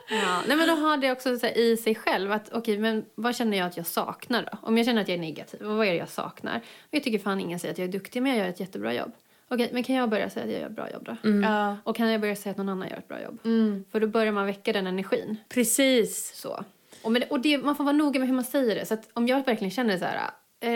Ja, 0.10 0.42
nej 0.48 0.58
men 0.58 0.68
då 0.68 0.74
har 0.76 0.98
det 0.98 1.12
också 1.12 1.40
så 1.40 1.46
här, 1.46 1.58
i 1.58 1.78
sig 1.78 1.96
själv 1.96 2.32
att 2.32 2.50
okej, 2.54 2.78
men 2.78 3.06
vad 3.16 3.36
känner 3.36 3.58
jag 3.58 3.68
att 3.68 3.78
jag 3.78 3.86
saknar 3.86 4.44
då? 4.52 4.58
Om 4.68 4.78
jag 4.78 4.86
känner 4.86 5.02
att 5.02 5.08
jag 5.08 5.16
är 5.16 5.22
negativ, 5.22 5.60
vad 5.64 5.88
är 5.88 5.92
det 5.92 5.98
jag 5.98 6.10
saknar? 6.10 6.58
Och 6.58 6.88
jag 6.92 7.04
tycker 7.04 7.20
fan 7.20 7.40
ingen 7.40 7.60
säger 7.60 7.72
att 7.74 7.78
jag 7.78 7.88
är 7.88 7.92
duktig, 7.92 8.22
men 8.24 8.32
jag 8.32 8.40
gör 8.40 8.48
ett 8.50 8.60
jättebra 8.60 8.94
jobb. 8.94 9.12
Okej, 9.48 9.70
men 9.74 9.84
kan 9.84 9.96
jag 9.96 10.10
börja 10.10 10.30
säga 10.30 10.46
att 10.46 10.52
jag 10.52 10.60
gör 10.62 10.68
ett 10.70 10.76
bra 10.76 10.92
jobb 10.92 11.04
då? 11.22 11.30
Ja. 11.44 11.78
Och 11.84 11.96
kan 11.96 12.12
jag 12.12 12.22
börja 12.22 12.36
säga 12.36 12.52
att 12.52 12.58
någon 12.58 12.70
annan 12.70 12.90
gör 12.90 12.98
ett 12.98 13.08
bra 13.08 13.22
jobb? 13.22 13.40
Mm. 13.46 13.86
För 13.92 14.00
då 14.00 14.08
börjar 14.08 14.32
man 14.32 14.46
väcka 14.46 14.74
den 14.74 14.88
energin. 14.88 15.38
Precis. 15.50 16.36
Så. 16.36 16.64
Och, 17.04 17.12
med, 17.12 17.24
och 17.30 17.40
det, 17.42 17.58
man 17.58 17.76
får 17.76 17.84
vara 17.84 17.96
noga 17.96 18.20
med 18.20 18.28
hur 18.28 18.36
man 18.36 18.44
säger 18.46 18.76
det. 18.76 18.86
Så 18.86 18.98
om 19.14 19.28
jag 19.28 19.46
verkligen 19.46 19.72
känner 19.72 19.98
så 19.98 20.06
här, 20.06 20.16
eh, 20.60 20.70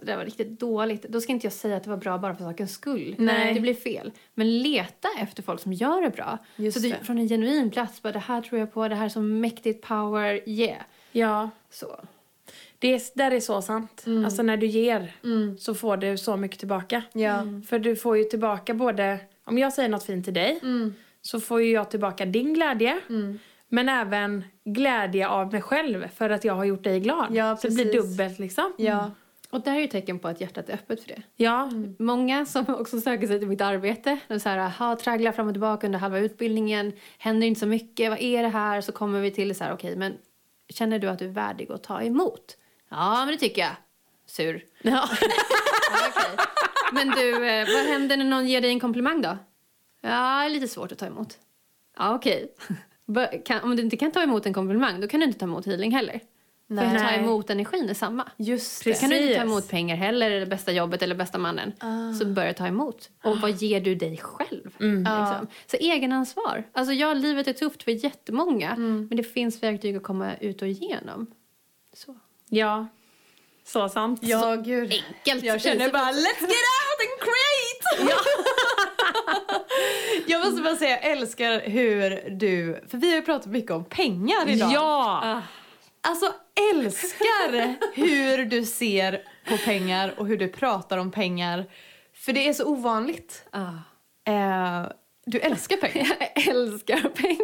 det 0.00 0.06
där 0.06 0.16
var 0.16 0.24
riktigt 0.24 0.60
dåligt, 0.60 1.02
då 1.02 1.20
ska 1.20 1.32
inte 1.32 1.46
jag 1.46 1.52
säga 1.52 1.76
att 1.76 1.84
det 1.84 1.90
var 1.90 1.96
bra 1.96 2.18
bara 2.18 2.34
för 2.34 2.44
sakens 2.44 2.72
skull. 2.74 3.14
Nej. 3.18 3.54
Det 3.54 3.60
blir 3.60 3.74
fel. 3.74 4.12
Men 4.34 4.58
leta 4.58 5.08
efter 5.20 5.42
folk 5.42 5.60
som 5.60 5.72
gör 5.72 6.02
det 6.02 6.10
bra. 6.10 6.38
Just 6.56 6.80
så 6.82 6.88
det, 6.88 6.94
från 7.06 7.18
en 7.18 7.28
genuin 7.28 7.70
plats, 7.70 8.02
bara 8.02 8.12
det 8.12 8.18
här 8.18 8.40
tror 8.42 8.60
jag 8.60 8.72
på, 8.72 8.88
det 8.88 8.94
här 8.94 9.04
är 9.04 9.08
så 9.08 9.20
mäktigt 9.20 9.86
power, 9.86 10.40
yeah. 10.48 10.82
Ja, 11.12 11.50
Så. 11.70 12.00
det 12.78 12.88
är, 12.94 13.00
där 13.18 13.30
är 13.30 13.40
så 13.40 13.62
sant. 13.62 14.04
Alltså 14.24 14.42
när 14.42 14.56
du 14.56 14.66
ger 14.66 15.12
Mm. 15.24 15.58
så 15.58 15.74
får 15.74 15.96
du 15.96 16.16
så 16.18 16.36
mycket 16.36 16.58
tillbaka. 16.58 17.02
Ja. 17.12 17.42
För 17.68 17.78
du 17.78 17.96
får 17.96 18.18
ju 18.18 18.24
tillbaka 18.24 18.74
både, 18.74 19.18
om 19.44 19.58
jag 19.58 19.72
säger 19.72 19.88
något 19.88 20.04
fint 20.04 20.24
till 20.24 20.34
dig 20.34 20.58
Mm. 20.62 20.94
så 21.22 21.40
får 21.40 21.62
ju 21.62 21.70
jag 21.72 21.90
tillbaka 21.90 22.24
din 22.26 22.54
glädje. 22.54 23.00
Mm. 23.72 23.86
Men 23.86 23.88
även 23.88 24.44
glädje 24.64 25.28
av 25.28 25.52
mig 25.52 25.62
själv 25.62 26.08
för 26.08 26.30
att 26.30 26.44
jag 26.44 26.54
har 26.54 26.64
gjort 26.64 26.84
dig 26.84 27.00
glad. 27.00 27.26
Ja, 27.34 27.56
så 27.56 27.68
det 27.68 27.74
blir 27.74 27.92
dubbelt 27.92 28.38
liksom. 28.38 28.72
Ja. 28.78 29.10
Och 29.50 29.60
det 29.60 29.70
här 29.70 29.76
är 29.76 29.80
ju 29.82 29.86
tecken 29.88 30.18
på 30.18 30.28
att 30.28 30.40
hjärtat 30.40 30.68
är 30.68 30.74
öppet 30.74 31.00
för 31.00 31.08
det. 31.08 31.22
Ja, 31.36 31.70
Många 31.98 32.46
som 32.46 32.64
också 32.68 33.00
söker 33.00 33.26
sig 33.26 33.38
till 33.38 33.48
mitt 33.48 33.60
arbete, 33.60 34.18
de 34.28 34.40
så 34.40 34.48
här, 34.48 34.58
aha, 34.58 34.96
tragglar 34.96 35.32
fram 35.32 35.46
och 35.46 35.54
tillbaka 35.54 35.86
under 35.86 35.98
halva 35.98 36.18
utbildningen, 36.18 36.92
händer 37.18 37.46
inte 37.46 37.60
så 37.60 37.66
mycket, 37.66 38.10
vad 38.10 38.20
är 38.20 38.42
det 38.42 38.48
här? 38.48 38.80
Så 38.80 38.92
kommer 38.92 39.20
vi 39.20 39.30
till 39.30 39.54
så 39.56 39.64
här, 39.64 39.72
okej, 39.72 39.96
men 39.96 40.14
känner 40.68 40.98
du 40.98 41.08
att 41.08 41.18
du 41.18 41.24
är 41.24 41.28
värdig 41.30 41.72
att 41.72 41.82
ta 41.82 42.02
emot? 42.02 42.56
Ja, 42.90 43.16
men 43.18 43.28
det 43.28 43.36
tycker 43.36 43.62
jag. 43.62 43.72
Sur. 44.26 44.64
ja. 44.82 45.08
Ja, 45.92 45.98
okej. 46.10 46.36
Men 46.92 47.08
du, 47.08 47.48
eh, 47.48 47.66
vad 47.76 47.86
händer 47.86 48.16
när 48.16 48.24
någon 48.24 48.48
ger 48.48 48.60
dig 48.60 48.70
en 48.70 48.80
komplimang 48.80 49.22
då? 49.22 49.38
Ja, 50.00 50.08
det 50.10 50.46
är 50.46 50.48
lite 50.50 50.68
svårt 50.68 50.92
att 50.92 50.98
ta 50.98 51.06
emot. 51.06 51.38
Ja, 51.98 52.14
okej. 52.14 52.54
Bör- 52.68 52.76
kan- 53.44 53.62
Om 53.62 53.76
du 53.76 53.82
inte 53.82 53.96
kan 53.96 54.12
ta 54.12 54.22
emot 54.22 54.46
en 54.46 54.52
komplimang, 54.54 55.00
då 55.00 55.08
kan 55.08 55.20
du 55.20 55.26
inte 55.26 55.38
ta 55.38 55.44
emot 55.46 55.66
healing 55.66 55.92
heller. 55.92 56.20
För 56.68 56.74
att 56.76 56.98
ta 56.98 57.04
Nej. 57.04 57.18
emot 57.18 57.50
energin 57.50 57.88
är 57.88 57.94
samma. 57.94 58.28
Just 58.36 58.84
det. 58.84 59.00
kan 59.00 59.10
du 59.10 59.18
inte 59.18 59.34
ta 59.34 59.42
emot 59.42 59.68
pengar 59.68 59.96
heller, 59.96 60.30
eller 60.30 60.46
bästa 60.46 60.72
jobbet 60.72 61.02
eller 61.02 61.14
bästa 61.14 61.38
mannen. 61.38 61.72
Så 62.18 62.26
börja 62.26 62.54
ta 62.54 62.66
emot. 62.66 63.10
Och 63.24 63.38
vad 63.40 63.50
ger 63.62 63.80
du 63.80 63.94
dig 63.94 64.16
själv? 64.16 64.70
Liksom. 64.78 65.46
Så 65.66 65.76
egenansvar. 65.76 66.64
Alltså 66.72 66.92
ja, 66.92 67.14
livet 67.14 67.48
är 67.48 67.52
tufft 67.52 67.82
för 67.82 67.90
jättemånga. 67.90 68.76
Men 68.76 69.08
det 69.16 69.22
finns 69.22 69.62
verktyg 69.62 69.96
att 69.96 70.02
komma 70.02 70.36
ut 70.36 70.62
och 70.62 70.68
igenom. 70.68 71.26
Så. 71.92 72.16
ja. 72.48 72.86
Så 73.66 73.88
sant. 73.88 74.20
Ja, 74.22 74.56
gud. 74.56 74.92
Enkelt. 74.92 75.44
Jag 75.44 75.60
känner 75.60 75.92
bara 75.92 76.12
let's 76.12 76.40
get 76.40 76.50
out 76.50 77.00
and 77.00 77.20
create! 77.20 78.16
jag 80.26 80.46
måste 80.46 80.62
bara 80.62 80.76
säga, 80.76 80.90
jag 80.90 81.12
älskar 81.12 81.60
hur 81.60 82.30
du, 82.30 82.84
för 82.90 82.98
vi 82.98 83.08
har 83.08 83.16
ju 83.16 83.22
pratat 83.22 83.46
mycket 83.46 83.70
om 83.70 83.84
pengar 83.84 84.48
idag. 84.48 84.72
Ja! 84.72 85.42
Alltså 86.00 86.32
älskar 86.74 87.76
hur 87.94 88.44
du 88.44 88.64
ser 88.64 89.22
på 89.48 89.56
pengar 89.56 90.14
och 90.18 90.26
hur 90.26 90.36
du 90.36 90.48
pratar 90.48 90.98
om 90.98 91.10
pengar. 91.10 91.66
För 92.14 92.32
det 92.32 92.48
är 92.48 92.52
så 92.52 92.64
ovanligt. 92.64 93.44
Ah. 93.50 93.68
Eh, 94.32 94.86
du 95.26 95.38
älskar 95.40 95.76
pengar. 95.76 96.06
Jag 96.34 96.48
älskar 96.56 97.08
pengar. 97.08 97.38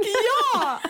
ja! 0.55 0.81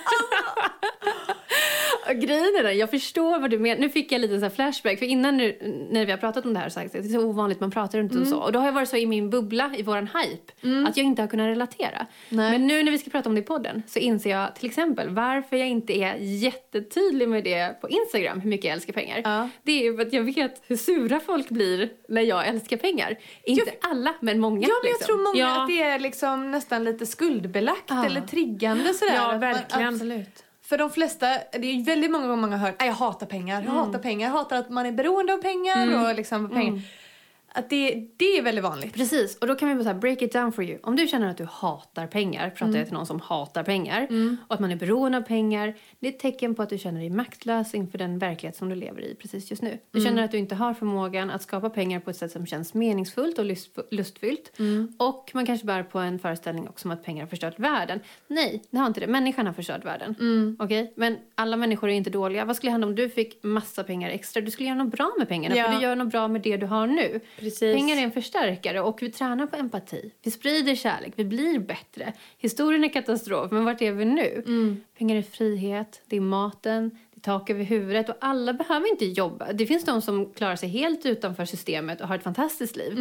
Och 2.09 2.15
grejen 2.21 2.45
är 2.45 2.63
den, 2.63 2.79
jag 2.79 2.91
förstår 2.91 3.39
vad 3.41 3.51
du 3.51 3.59
menar. 3.59 3.81
Nu 3.81 3.89
fick 3.91 4.13
jag 4.13 4.21
lite 4.21 4.41
så 4.41 4.51
flashback. 4.51 4.99
För 4.99 5.07
innan 5.07 5.37
nu, 5.37 5.59
när 5.91 6.05
vi 6.07 6.11
har 6.11 6.19
pratat 6.19 6.45
om 6.47 6.55
det 6.55 6.61
här 6.61 6.69
så 6.69 6.79
har 6.81 6.85
jag 6.85 6.91
sagt 6.93 7.05
att 7.05 7.11
det 7.11 7.17
är 7.17 7.21
så 7.21 7.27
ovanligt, 7.27 7.61
man 7.61 7.71
pratar 7.71 7.99
inte 8.01 8.13
Mm. 8.15 8.23
och 8.23 8.29
så. 8.29 8.39
Och 8.41 8.53
då 8.53 8.59
har 8.59 8.67
jag 8.67 8.73
varit 8.73 8.89
så 8.89 8.97
i 8.97 9.07
min 9.07 9.31
bubbla, 9.31 9.71
i 9.77 9.83
våran 9.83 10.07
hype, 10.23 10.53
att 10.89 10.97
jag 10.97 11.07
inte 11.07 11.23
har 11.23 11.27
kunnat 11.29 11.47
relatera. 11.47 12.07
Nej. 12.29 12.51
Men 12.51 12.67
nu 12.67 12.83
när 12.83 12.93
vi 12.93 12.99
ska 12.99 13.11
prata 13.11 13.29
om 13.29 13.35
det 13.35 13.41
i 13.41 13.45
podden 13.45 13.83
så 13.87 13.99
inser 13.99 14.31
jag 14.31 14.57
till 14.57 14.67
exempel 14.67 15.09
varför 15.09 15.57
jag 15.57 15.69
inte 15.69 15.93
är 15.99 16.17
jättetydlig 16.21 17.29
med 17.29 17.45
det 17.45 17.81
på 17.81 17.89
Instagram, 17.89 18.41
hur 18.41 18.51
mycket 18.51 18.65
jag 18.65 18.73
älskar 18.75 18.93
pengar. 18.93 19.21
Ja. 19.25 19.49
Det 19.63 19.73
är 19.73 19.83
ju 19.83 19.97
för 19.97 20.03
att 20.07 20.13
jag 20.13 20.23
vet 20.23 20.63
hur 20.67 20.77
sura 20.77 21.21
folk 21.21 21.49
blir 21.49 21.89
när 22.09 22.23
jag 22.23 22.47
älskar 22.49 22.77
pengar. 22.77 23.19
Inte 23.45 23.73
alla, 23.81 24.15
men 24.21 24.41
många. 24.41 24.61
Ja, 24.69 24.75
men 24.83 24.91
jag 24.91 24.99
liksom. 24.99 25.07
tror 25.07 25.25
många 25.25 25.39
Ja. 25.39 25.63
att 25.63 25.69
det 25.69 25.83
är 25.83 25.99
liksom 25.99 26.51
nästan 26.51 26.82
lite 26.85 27.07
skuldbelagt 27.07 27.83
Ja. 27.87 28.05
eller 28.07 28.21
triggande 28.21 28.95
sådär. 28.95 29.15
Ja, 29.15 29.23
Att 29.23 29.31
man- 29.31 29.41
verkligen. 29.41 29.95
Absolut. 29.95 30.45
För 30.65 30.79
de 30.79 30.91
flesta, 30.91 31.27
det 31.53 31.59
är 31.67 31.73
ju 31.73 31.83
väldigt 31.83 32.11
många 32.11 32.27
gånger 32.27 32.41
man 32.41 32.53
har 32.53 32.59
hört 32.59 32.77
"Nej, 32.81 32.89
jag 32.89 32.95
hatar 32.95 33.27
pengar, 33.27 33.63
jag 33.63 33.73
hatar 33.73 33.99
pengar, 33.99 34.29
jag 34.29 34.33
hatar 34.37 34.57
att 34.57 34.71
man 34.71 34.87
är 34.87 34.93
beroende 34.93 35.33
av 35.33 35.39
pengar 35.39 36.09
och 36.11 36.15
liksom 36.17 36.51
pengar. 36.51 36.81
Att 37.55 37.71
det, 37.71 38.09
det 38.17 38.39
är 38.39 38.43
väldigt 38.43 38.65
vanligt. 38.65 38.95
Precis, 38.95 39.39
och 39.39 39.47
då 39.47 39.55
kan 39.55 39.69
vi 39.69 39.75
bara 39.75 39.83
så 39.85 39.91
här, 39.91 39.99
break 39.99 40.23
it 40.23 40.33
down 40.33 40.53
for 40.53 40.65
you. 40.65 40.79
Om 40.83 40.97
du 40.97 41.07
känner 41.07 41.31
att 41.31 41.37
du 41.37 41.47
hatar 41.51 42.07
pengar, 42.07 42.51
pratar 42.51 42.77
jag 42.79 42.87
till 42.87 42.95
någon 42.95 43.07
som 43.07 43.21
hatar 43.21 43.63
pengar, 43.63 44.09
och 44.49 44.55
att 44.55 44.61
man 44.61 44.71
är 44.73 44.77
beroende 44.77 45.19
av 45.19 45.23
pengar, 45.23 45.75
det 46.01 46.09
är 46.09 46.13
ett 46.13 46.19
tecken 46.19 46.55
på 46.55 46.63
att 46.63 46.69
du 46.71 46.79
känner 46.79 47.01
dig 47.01 47.11
maktlös 47.11 47.75
inför 47.75 47.99
den 47.99 48.19
verklighet 48.19 48.57
som 48.57 48.69
du 48.69 48.75
lever 48.75 49.01
i 49.03 49.15
precis 49.15 49.51
just 49.51 49.63
nu. 49.63 49.79
Du 49.91 50.01
känner 50.01 50.23
att 50.23 50.31
du 50.31 50.39
inte 50.39 50.55
har 50.55 50.75
förmågan 50.75 51.31
att 51.31 51.43
skapa 51.43 51.71
pengar 51.71 52.01
på 52.01 52.11
ett 52.11 52.17
sätt 52.17 52.33
som 52.33 52.47
känns 52.47 52.75
meningsfullt 52.75 53.39
och 53.39 53.45
lust, 53.45 53.79
lustfyllt. 53.91 54.53
Och 54.99 55.31
man 55.35 55.47
kanske 55.47 55.67
bär 55.67 55.83
på 55.83 55.99
en 55.99 56.19
föreställning 56.19 56.69
också 56.69 56.89
om 56.89 56.93
att 56.93 57.05
pengar 57.05 57.23
har 57.23 57.29
förstört 57.29 57.59
världen. 57.59 58.01
Nej, 58.29 58.63
det 58.71 58.79
har 58.79 58.87
inte 58.87 59.01
det. 59.01 59.07
Människan 59.07 59.47
har 59.47 59.53
förstört 59.53 59.85
världen. 59.85 60.15
Okej? 60.59 60.93
Men 60.97 61.17
alla 61.35 61.57
människor 61.57 61.89
är 61.91 61.95
inte 61.95 62.11
dåliga. 62.11 62.45
Vad 62.45 62.57
skulle 62.57 62.73
hända 62.73 62.87
om 62.87 62.95
du 62.95 63.09
fick 63.09 63.43
massa 63.45 63.85
pengar 63.85 64.11
extra? 64.11 64.41
Du 64.43 64.51
skulle 64.51 64.69
göra 64.69 64.79
något 64.85 64.93
bra 64.93 65.13
med 65.19 65.29
pengarna, 65.29 65.57
Ja. 65.57 65.65
för 65.65 65.77
du 65.77 65.83
gör 65.83 65.97
något 65.97 66.11
bra 66.13 66.29
med 66.29 66.43
det 66.43 66.57
du 66.57 66.67
har 66.67 66.87
nu. 66.87 67.21
Precis. 67.43 67.75
Pengar 67.75 67.97
är 67.97 68.01
en 68.01 68.13
förstärkare 68.13 68.81
och 68.81 69.03
vi 69.03 69.11
tränar 69.11 69.47
på 69.47 69.57
empati. 69.57 70.11
Vi 70.23 70.31
sprider 70.31 70.75
kärlek, 70.75 71.13
vi 71.17 71.25
blir 71.25 71.59
bättre. 71.59 72.13
Historien 72.39 72.85
är 72.85 72.89
katastrof, 72.89 73.51
men 73.51 73.65
vart 73.65 73.83
är 73.83 73.93
vi 73.93 74.05
nu? 74.05 74.43
Pengar 74.99 75.17
är 75.17 75.23
frihet, 75.23 76.03
det 76.07 76.17
är 76.17 76.21
maten, 76.21 76.99
tak 77.23 77.51
över 77.51 77.65
huvudet 77.65 78.09
och 78.09 78.17
alla 78.21 78.53
behöver 78.53 78.91
inte 78.91 79.05
jobba. 79.05 79.53
Det 79.53 79.67
finns 79.67 79.85
de 79.85 80.03
som 80.03 80.33
klarar 80.33 80.57
sig 80.57 80.69
helt 80.69 81.07
utanför 81.07 81.45
systemet 81.45 82.01
och 82.01 82.09
har 82.09 82.17
ett 82.17 82.23
fantastiskt 82.23 82.77
liv. 82.77 82.93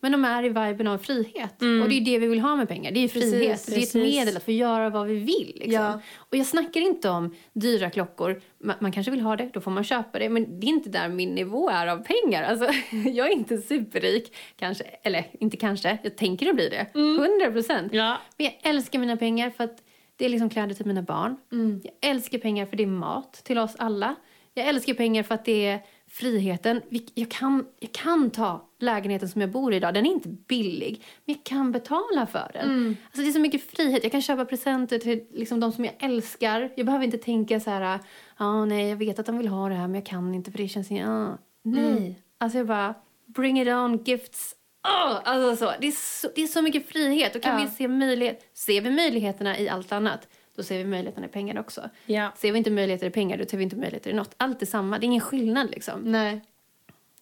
Men 0.00 0.12
de 0.12 0.24
är 0.24 0.44
i 0.44 0.48
viben 0.48 0.86
av 0.86 0.98
frihet. 0.98 1.62
Och 1.82 1.88
det 1.88 1.94
är 1.94 2.00
det 2.04 2.18
vi 2.18 2.26
vill 2.26 2.40
ha 2.40 2.56
med 2.56 2.68
pengar. 2.68 2.90
Det 2.92 3.00
är 3.04 3.08
Precis, 3.08 3.32
frihet. 3.32 3.66
Det 3.66 3.72
är 3.72 3.76
ett 3.76 3.80
precis. 3.80 3.94
medel 3.94 4.36
att 4.36 4.44
få 4.44 4.50
göra 4.50 4.90
vad 4.90 5.06
vi 5.06 5.14
vill. 5.14 5.52
Liksom. 5.54 5.72
Ja. 5.72 6.00
Och 6.16 6.36
jag 6.36 6.46
snackar 6.46 6.80
inte 6.80 7.08
om 7.08 7.34
dyra 7.52 7.90
klockor. 7.90 8.40
Man, 8.64 8.76
man 8.80 8.92
kanske 8.92 9.10
vill 9.10 9.20
ha 9.20 9.36
det, 9.36 9.50
då 9.52 9.60
får 9.60 9.70
man 9.70 9.84
köpa 9.84 10.18
det. 10.18 10.28
Men 10.28 10.60
det 10.60 10.66
är 10.66 10.68
inte 10.68 10.90
där 10.90 11.08
min 11.08 11.34
nivå 11.34 11.70
är 11.70 11.86
av 11.86 12.04
pengar. 12.04 12.42
Alltså, 12.42 12.66
jag 13.08 13.26
är 13.26 13.32
inte 13.32 13.58
superrik, 13.58 14.36
kanske. 14.56 14.84
Eller 14.84 15.26
inte 15.40 15.56
kanske, 15.56 15.98
jag 16.02 16.16
tänker 16.16 16.48
att 16.48 16.54
bli 16.54 16.68
det. 16.68 16.86
100 16.94 17.52
procent. 17.52 17.92
Ja. 17.92 18.18
Men 18.36 18.44
jag 18.46 18.56
älskar 18.62 18.98
mina 18.98 19.16
pengar 19.16 19.50
för 19.50 19.64
att 19.64 19.82
det 20.18 20.24
är 20.24 20.28
liksom 20.28 20.50
kläder 20.50 20.74
till 20.74 20.86
mina 20.86 21.02
barn. 21.02 21.36
Jag 21.82 22.10
älskar 22.10 22.38
pengar 22.38 22.66
för 22.66 22.76
det 22.76 22.82
är 22.82 22.86
mat 22.86 23.32
till 23.32 23.58
oss 23.58 23.76
alla. 23.78 24.14
Jag 24.54 24.66
älskar 24.68 24.94
pengar 24.94 25.22
för 25.22 25.34
att 25.34 25.44
det 25.44 25.66
är 25.66 25.80
friheten. 26.10 26.82
Jag 27.14 27.30
kan, 27.30 27.66
jag 27.80 27.92
kan 27.92 28.30
ta 28.30 28.68
lägenheten 28.78 29.28
som 29.28 29.40
jag 29.40 29.50
bor 29.50 29.72
i 29.72 29.76
idag. 29.76 29.94
Den 29.94 30.06
är 30.06 30.10
inte 30.10 30.28
billig, 30.28 31.04
men 31.24 31.34
jag 31.34 31.44
kan 31.44 31.72
betala 31.72 32.26
för 32.26 32.50
den. 32.52 32.96
Alltså 33.06 33.22
det 33.22 33.28
är 33.28 33.32
så 33.32 33.40
mycket 33.40 33.62
frihet. 33.70 34.02
Jag 34.02 34.12
kan 34.12 34.22
köpa 34.22 34.44
presenter 34.44 34.98
till 34.98 35.24
liksom 35.32 35.60
de 35.60 35.72
som 35.72 35.84
jag 35.84 35.94
älskar. 35.98 36.72
Jag 36.76 36.86
behöver 36.86 37.04
inte 37.04 37.18
tänka 37.18 37.60
så 37.60 37.70
här, 37.70 38.00
ja 38.38 38.64
nej 38.64 38.88
jag 38.88 38.96
vet 38.96 39.18
att 39.18 39.26
de 39.26 39.38
vill 39.38 39.48
ha 39.48 39.68
det 39.68 39.74
här 39.74 39.86
men 39.86 39.94
jag 39.94 40.06
kan 40.06 40.34
inte 40.34 40.50
för 40.50 40.58
det 40.58 40.68
känns 40.68 40.90
ah. 40.90 41.38
Nej. 41.62 42.22
Alltså 42.38 42.58
jag 42.58 42.66
bara, 42.66 42.94
bring 43.26 43.60
it 43.60 43.68
on, 43.68 44.04
gifts 44.04 44.54
Åh, 44.88 45.20
alltså 45.24 45.56
så. 45.66 45.72
Det, 45.80 45.86
är 45.86 45.92
så, 46.20 46.28
det 46.34 46.42
är 46.42 46.46
så 46.46 46.62
mycket 46.62 46.88
frihet. 46.88 47.36
Och 47.36 47.42
kan 47.42 47.60
Ja. 47.60 47.64
vi 47.66 47.70
se 47.76 47.88
möjlighet, 47.88 48.50
ser 48.54 48.80
vi 48.80 48.90
möjligheterna 48.90 49.58
i 49.58 49.68
allt 49.68 49.92
annat, 49.92 50.28
då 50.56 50.62
ser 50.62 50.78
vi 50.78 50.84
möjligheterna 50.84 51.26
i 51.26 51.30
pengar 51.30 51.58
också. 51.60 51.90
Ja. 52.06 52.32
Ser 52.36 52.52
vi 52.52 52.58
inte 52.58 52.70
möjligheter 52.70 53.06
i 53.06 53.10
pengar, 53.10 53.36
då 53.38 53.44
ser 53.46 53.56
vi 53.56 53.62
inte 53.64 53.76
möjligheter 53.76 54.10
i 54.10 54.14
något. 54.14 54.34
Allt 54.36 54.62
är 54.62 54.66
samma. 54.66 54.98
Det 54.98 55.04
är 55.04 55.06
ingen 55.06 55.20
skillnad 55.20 55.70
liksom. 55.70 56.00
Nej. 56.12 56.40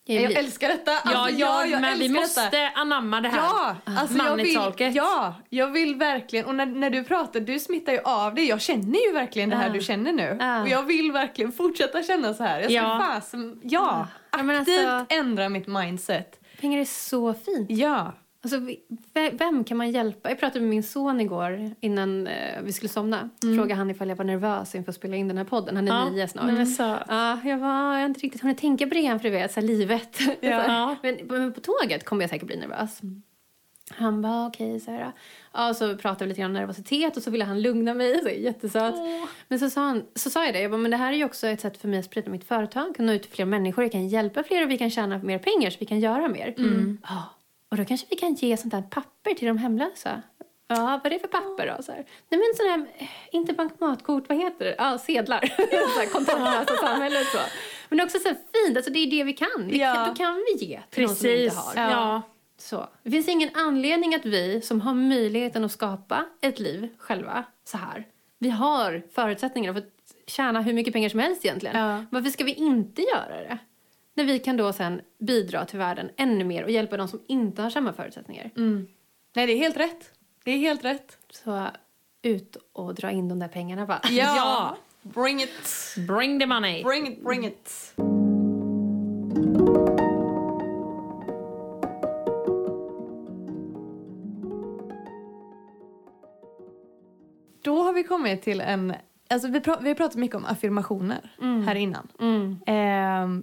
Jag 0.09 0.23
Jag 0.23 0.33
älskar 0.33 0.69
detta. 0.69 0.91
Ja, 0.91 1.01
Alltså, 1.05 1.39
jag, 1.41 1.69
jag 1.71 1.81
men 1.81 1.99
vi 1.99 2.09
måste 2.09 2.45
detta. 2.45 2.71
anamma 2.75 3.21
det 3.21 3.29
här. 3.29 3.39
Ja, 3.39 3.77
alltså 3.85 4.17
jag 4.19 4.37
vill, 4.37 4.95
ja, 4.97 5.35
jag 5.49 5.71
vill 5.71 5.95
verkligen. 5.97 6.45
Och 6.47 6.55
när, 6.55 6.67
när 6.67 6.91
du 6.91 7.05
pratar, 7.05 7.41
du 7.41 7.59
smittar 7.59 7.93
ju 7.93 7.99
av 8.05 8.35
det. 8.35 8.43
Jag 8.45 8.61
känner 8.61 9.07
ju 9.07 9.13
verkligen 9.13 9.51
det 9.51 9.57
här 9.57 9.67
Ja. 9.67 9.73
du 9.73 9.81
känner 9.81 10.13
nu. 10.13 10.37
Ja. 10.41 10.63
Och 10.63 10.69
jag 10.69 10.83
vill 10.83 11.13
verkligen 11.13 11.53
fortsätta 11.53 12.03
känna 12.03 12.35
så 12.35 12.43
här. 12.43 12.57
Jag 12.61 12.65
ska 12.71 12.75
Ja. 12.75 13.03
fasen, 13.15 13.61
ja, 13.63 14.09
Ja, 14.31 14.43
men 14.43 14.57
aktivt 14.61 14.87
alltså- 14.87 15.15
ändra 15.17 15.49
mitt 15.49 15.67
mindset. 15.67 16.41
Pengar 16.61 16.81
är 16.81 16.85
så 16.85 17.35
fint. 17.35 17.71
Ja. 17.71 18.13
Alltså, 18.43 18.61
vem 19.33 19.65
kan 19.65 19.77
man 19.77 19.91
hjälpa? 19.91 20.29
Jag 20.29 20.41
pratade 20.41 20.61
med 20.61 20.69
min 20.71 20.83
son 20.83 21.21
igår 21.21 21.71
innan 21.81 22.27
eh, 22.27 22.63
vi 22.63 22.73
skulle 22.73 22.89
somna. 22.89 23.31
Frågade 23.57 23.75
han 23.75 23.91
ifall 23.91 24.09
jag 24.09 24.17
var 24.17 24.25
nervös 24.25 24.75
inför 24.75 24.91
att 24.93 24.97
spela 24.97 25.17
in 25.17 25.29
den 25.29 25.37
här 25.39 25.45
podden. 25.45 25.77
Han 25.77 25.89
är 25.89 25.93
Ja, 25.93 26.09
nio 26.11 26.29
snart. 26.29 26.45
men 26.47 26.67
sa- 26.67 27.03
Ja, 27.09 27.41
jag, 27.45 27.59
var, 27.59 27.69
jag 27.69 28.01
har 28.01 28.07
inte 28.07 28.21
riktigt 28.21 28.43
hunnit 28.43 28.59
tänka 28.59 28.87
på 28.87 28.95
det 28.95 29.07
än 29.07 29.21
för 29.21 29.29
du 29.29 29.35
vet, 29.37 29.53
så 29.53 29.61
här, 29.61 29.67
livet. 29.67 30.19
Ja. 30.41 30.97
men, 31.03 31.17
men 31.29 31.53
på 31.53 31.61
tåget 31.61 32.05
kommer 32.05 32.23
jag 32.23 32.31
säkert 32.31 32.47
bli 32.47 32.57
nervös. 32.57 33.01
Han 33.91 34.23
bara 34.23 34.47
okej, 34.47 34.81
så 34.81 34.91
här. 34.91 35.13
Ja, 35.53 35.75
så 35.75 35.97
pratade 35.97 36.25
vi 36.25 36.29
lite 36.29 36.41
grann 36.41 36.51
om 36.51 36.55
nervositet 36.61 37.17
och 37.17 37.23
så 37.23 37.31
ville 37.31 37.45
han 37.45 37.63
lugna 37.63 37.95
mig, 37.95 38.23
så 38.23 38.29
jättesöt. 38.29 38.95
Men 39.49 39.59
så 39.59 39.71
sa, 39.71 39.81
han, 39.81 40.05
så 40.15 40.31
sa 40.31 40.45
jag 40.45 40.55
det, 40.55 40.61
jag 40.61 40.71
bara, 40.71 40.79
men 40.79 40.91
det 40.91 40.97
här 40.97 41.13
är 41.13 41.17
ju 41.17 41.25
också 41.25 41.47
ett 41.47 41.61
sätt 41.61 41.77
för 41.81 41.89
mig 41.89 41.99
att 41.99 42.05
sprida 42.05 42.31
mitt 42.31 42.45
företag, 42.49 42.95
nå 42.99 43.13
ut 43.13 43.23
till 43.23 43.33
fler 43.33 43.45
människor, 43.45 43.85
jag 43.85 43.93
kan 43.93 44.09
hjälpa 44.09 44.43
fler 44.43 44.63
och 44.65 44.71
vi 44.71 44.79
kan 44.79 44.91
tjäna 44.91 45.19
mer 45.19 45.39
pengar 45.39 45.71
så 45.71 45.77
vi 45.81 45.87
kan 45.87 46.01
göra 46.01 46.29
mer. 46.29 46.55
Ja, 47.09 47.23
och 47.71 47.77
då 47.77 47.85
kanske 47.85 48.07
vi 48.11 48.17
kan 48.17 48.35
ge 48.35 48.57
sånt 48.57 48.73
här 48.75 48.83
papper 48.83 49.35
till 49.35 49.49
de 49.49 49.59
hemlösa. 49.59 50.23
Ja, 50.69 51.01
vad 51.05 51.07
är 51.07 51.11
det 51.11 51.19
för 51.19 51.29
papper 51.29 51.75
då? 51.77 51.83
Så 51.83 51.93
här. 51.93 52.05
Nej 52.29 52.41
men 52.41 52.57
sån 52.57 52.67
här, 52.67 52.87
eh, 52.99 53.09
inte 53.35 53.53
bankomatkort, 53.53 54.29
vad 54.29 54.39
heter 54.39 54.65
det? 54.65 54.75
Ja, 54.79 54.99
sedlar. 54.99 55.41
så 55.95 56.01
här, 56.01 56.07
kontantlösa 56.13 56.77
samhället 56.87 57.27
så. 57.27 57.39
Men 57.89 57.97
det 57.99 58.03
är 58.03 58.07
också 58.07 58.19
så 58.19 58.29
här 58.29 58.37
fint, 58.55 58.77
alltså 58.77 58.93
det 58.93 58.99
är 58.99 59.11
det 59.11 59.25
vi 59.25 59.33
kan. 59.33 59.67
Vi 59.69 59.79
Ja. 59.81 59.95
kan. 59.95 60.09
Då 60.09 60.15
kan 60.15 60.35
vi 60.59 60.65
ge 60.67 60.81
till 60.91 61.03
någon 61.07 61.17
som 61.17 61.27
inte 61.29 61.39
Precis. 61.45 61.59
har. 61.59 61.83
Ja. 61.91 62.23
Så. 62.59 62.89
Det 63.03 63.11
finns 63.11 63.29
ingen 63.29 63.51
anledning 63.55 64.15
att 64.15 64.25
vi 64.25 64.61
som 64.61 64.81
har 64.81 64.95
möjligheten 64.95 65.65
att 65.65 65.73
skapa 65.73 66.25
ett 66.41 66.59
liv 66.59 66.89
själva 66.99 67.45
så 67.65 67.79
här. 67.79 68.07
Vi 68.39 68.51
har 68.51 69.03
förutsättningarna 69.13 69.81
för 69.81 69.87
att 69.87 70.31
tjäna 70.31 70.61
hur 70.61 70.73
mycket 70.73 70.93
pengar 70.93 71.09
som 71.09 71.21
helst 71.21 71.45
egentligen. 71.45 71.77
Ja. 71.77 72.05
Varför 72.11 72.31
ska 72.31 72.45
vi 72.45 72.55
inte 72.55 73.03
göra 73.03 73.41
det? 73.41 73.59
När 74.15 74.25
vi 74.25 74.39
kan 74.39 74.57
då 74.57 74.73
sen 74.73 75.01
bidra 75.19 75.65
till 75.65 75.79
världen 75.79 76.11
ännu 76.17 76.45
mer 76.45 76.65
och 76.65 76.71
hjälpa 76.71 76.97
de 76.97 77.09
som 77.09 77.21
inte 77.27 77.63
har 77.63 77.71
samma 77.71 77.93
förutsättningar. 77.93 78.51
Mm. 78.57 78.87
Nej, 79.35 79.47
det 79.47 79.53
är 79.53 79.59
helt 79.59 79.77
rätt. 79.77 80.11
Det 80.45 80.51
är 80.51 80.59
helt 80.59 80.85
rätt. 80.85 81.19
Så 81.31 81.67
ut 82.23 82.57
och 82.73 82.95
dra 82.95 83.11
in 83.11 83.29
de 83.29 83.39
där 83.39 83.49
pengarna 83.49 83.87
bara. 83.87 84.01
Ja. 84.11 84.77
Bring 85.03 85.43
it. 85.43 85.95
Bring 86.09 86.41
the 86.41 86.47
money. 86.47 86.83
Bring 86.83 87.09
it, 87.09 87.25
bring 87.25 87.47
it. 87.47 87.95
Kommit 98.17 98.43
till 98.43 98.61
en... 98.61 98.95
Alltså 99.31 99.49
vi, 99.49 99.59
pra- 99.59 99.83
vi 99.83 99.89
har 99.89 99.95
pratat 99.95 100.17
mycket 100.17 100.37
om 100.37 100.45
affirmationer 100.45 101.31
här 101.67 101.75
innan. 101.75 102.09
Mm. 102.21 102.59
Ehm, 102.67 103.43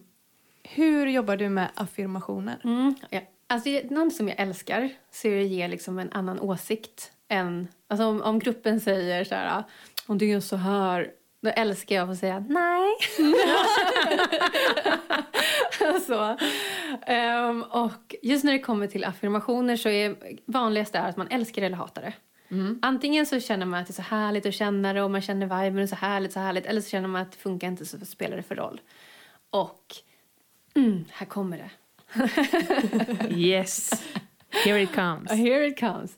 hur 0.63 1.07
jobbar 1.07 1.37
du 1.37 1.49
med 1.49 1.67
affirmationer? 1.75 2.59
Mm. 2.63 2.95
Ja. 3.09 3.19
Alltså, 3.47 3.69
något 3.89 4.13
som 4.13 4.27
jag 4.27 4.39
älskar 4.39 4.89
så 5.11 5.27
är 5.27 5.35
det 5.35 5.41
att 5.41 5.47
ge 5.47 5.67
liksom 5.67 5.99
en 5.99 6.11
annan 6.11 6.39
åsikt 6.39 7.11
än... 7.29 7.67
Alltså 7.87 8.05
om, 8.05 8.21
om 8.21 8.39
gruppen 8.39 8.79
säger 8.79 9.23
så 9.23 9.35
här, 9.35 9.63
om 10.07 10.17
du 10.17 10.25
gör 10.25 10.39
så 10.39 10.55
här, 10.55 11.11
då 11.41 11.49
älskar 11.49 11.95
jag 11.95 12.03
att 12.03 12.15
få 12.15 12.19
säga 12.19 12.45
nej. 12.49 12.95
så. 16.07 16.37
Ehm, 17.07 17.63
och 17.63 18.15
just 18.21 18.43
när 18.43 18.51
det 18.53 18.59
kommer 18.59 18.87
till 18.87 19.03
affirmationer 19.03 19.75
så 19.75 19.89
är 19.89 20.15
vanligast 20.45 20.95
är 20.95 21.09
att 21.09 21.17
man 21.17 21.27
älskar 21.27 21.61
eller 21.61 21.77
hatar 21.77 22.01
det. 22.01 22.13
Antingen 22.81 23.25
så 23.25 23.39
känner 23.39 23.65
man 23.65 23.79
att 23.81 23.87
det 23.87 23.91
är 23.91 23.93
så 23.93 24.01
härligt 24.01 24.45
att 24.45 24.53
känna 24.53 24.93
det 24.93 25.01
och 25.03 25.11
man 25.11 25.21
känner 25.21 25.63
viben 25.63 25.87
så 25.87 25.95
härligt, 25.95 26.31
så 26.33 26.39
härligt. 26.39 26.65
Eller 26.65 26.81
så 26.81 26.89
känner 26.89 27.07
man 27.07 27.21
att 27.21 27.31
det 27.31 27.37
funkar 27.37 27.67
inte 27.67 27.85
så 27.85 28.05
spelar 28.05 28.37
det 28.37 28.43
för 28.43 28.55
roll. 28.55 28.81
Och 29.49 29.95
mm, 30.75 31.05
här 31.11 31.25
kommer 31.25 31.57
det. 31.57 31.69
Yes. 33.29 34.03
Here 34.65 34.81
it 34.81 34.95
comes. 34.95 35.31
Here 35.31 35.67
it 35.67 35.79
comes. 35.79 36.17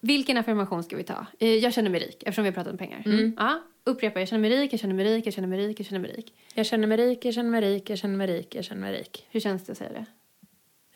Vilken 0.00 0.36
affirmation 0.36 0.82
ska 0.84 0.96
vi 0.96 1.04
ta? 1.04 1.26
Eh, 1.38 1.48
Jag 1.54 1.72
känner 1.74 1.90
mig 1.90 2.00
rik, 2.00 2.22
eftersom 2.22 2.44
vi 2.44 2.50
har 2.50 2.54
pratat 2.54 2.72
om 2.72 2.78
pengar. 2.78 3.02
Ja, 3.36 3.60
upprepa, 3.84 4.18
jag 4.20 4.28
känner 4.28 4.40
mig 4.40 4.50
rik, 4.50 4.72
jag 4.72 4.80
känner 4.80 4.94
mig 4.94 5.04
rik, 5.04 5.26
jag 5.26 5.34
känner 5.34 5.48
mig 5.48 5.58
rik, 5.58 5.80
jag 5.80 5.86
känner 5.86 6.00
mig 6.00 6.12
rik. 6.12 6.34
Jag 6.54 6.66
känner 6.66 6.86
mig 6.86 6.96
rik, 6.98 7.24
jag 7.24 7.34
känner 7.34 7.50
mig 7.50 7.60
rik, 7.60 7.90
jag 7.90 7.98
känner 7.98 8.16
mig 8.16 8.26
rik, 8.26 8.54
jag 8.54 8.64
känner 8.64 8.80
mig 8.80 8.92
rik. 9.00 9.26
Hur 9.30 9.40
känns 9.40 9.64
det 9.64 9.72
att 9.72 9.78
säga 9.78 9.92
det? 9.92 10.04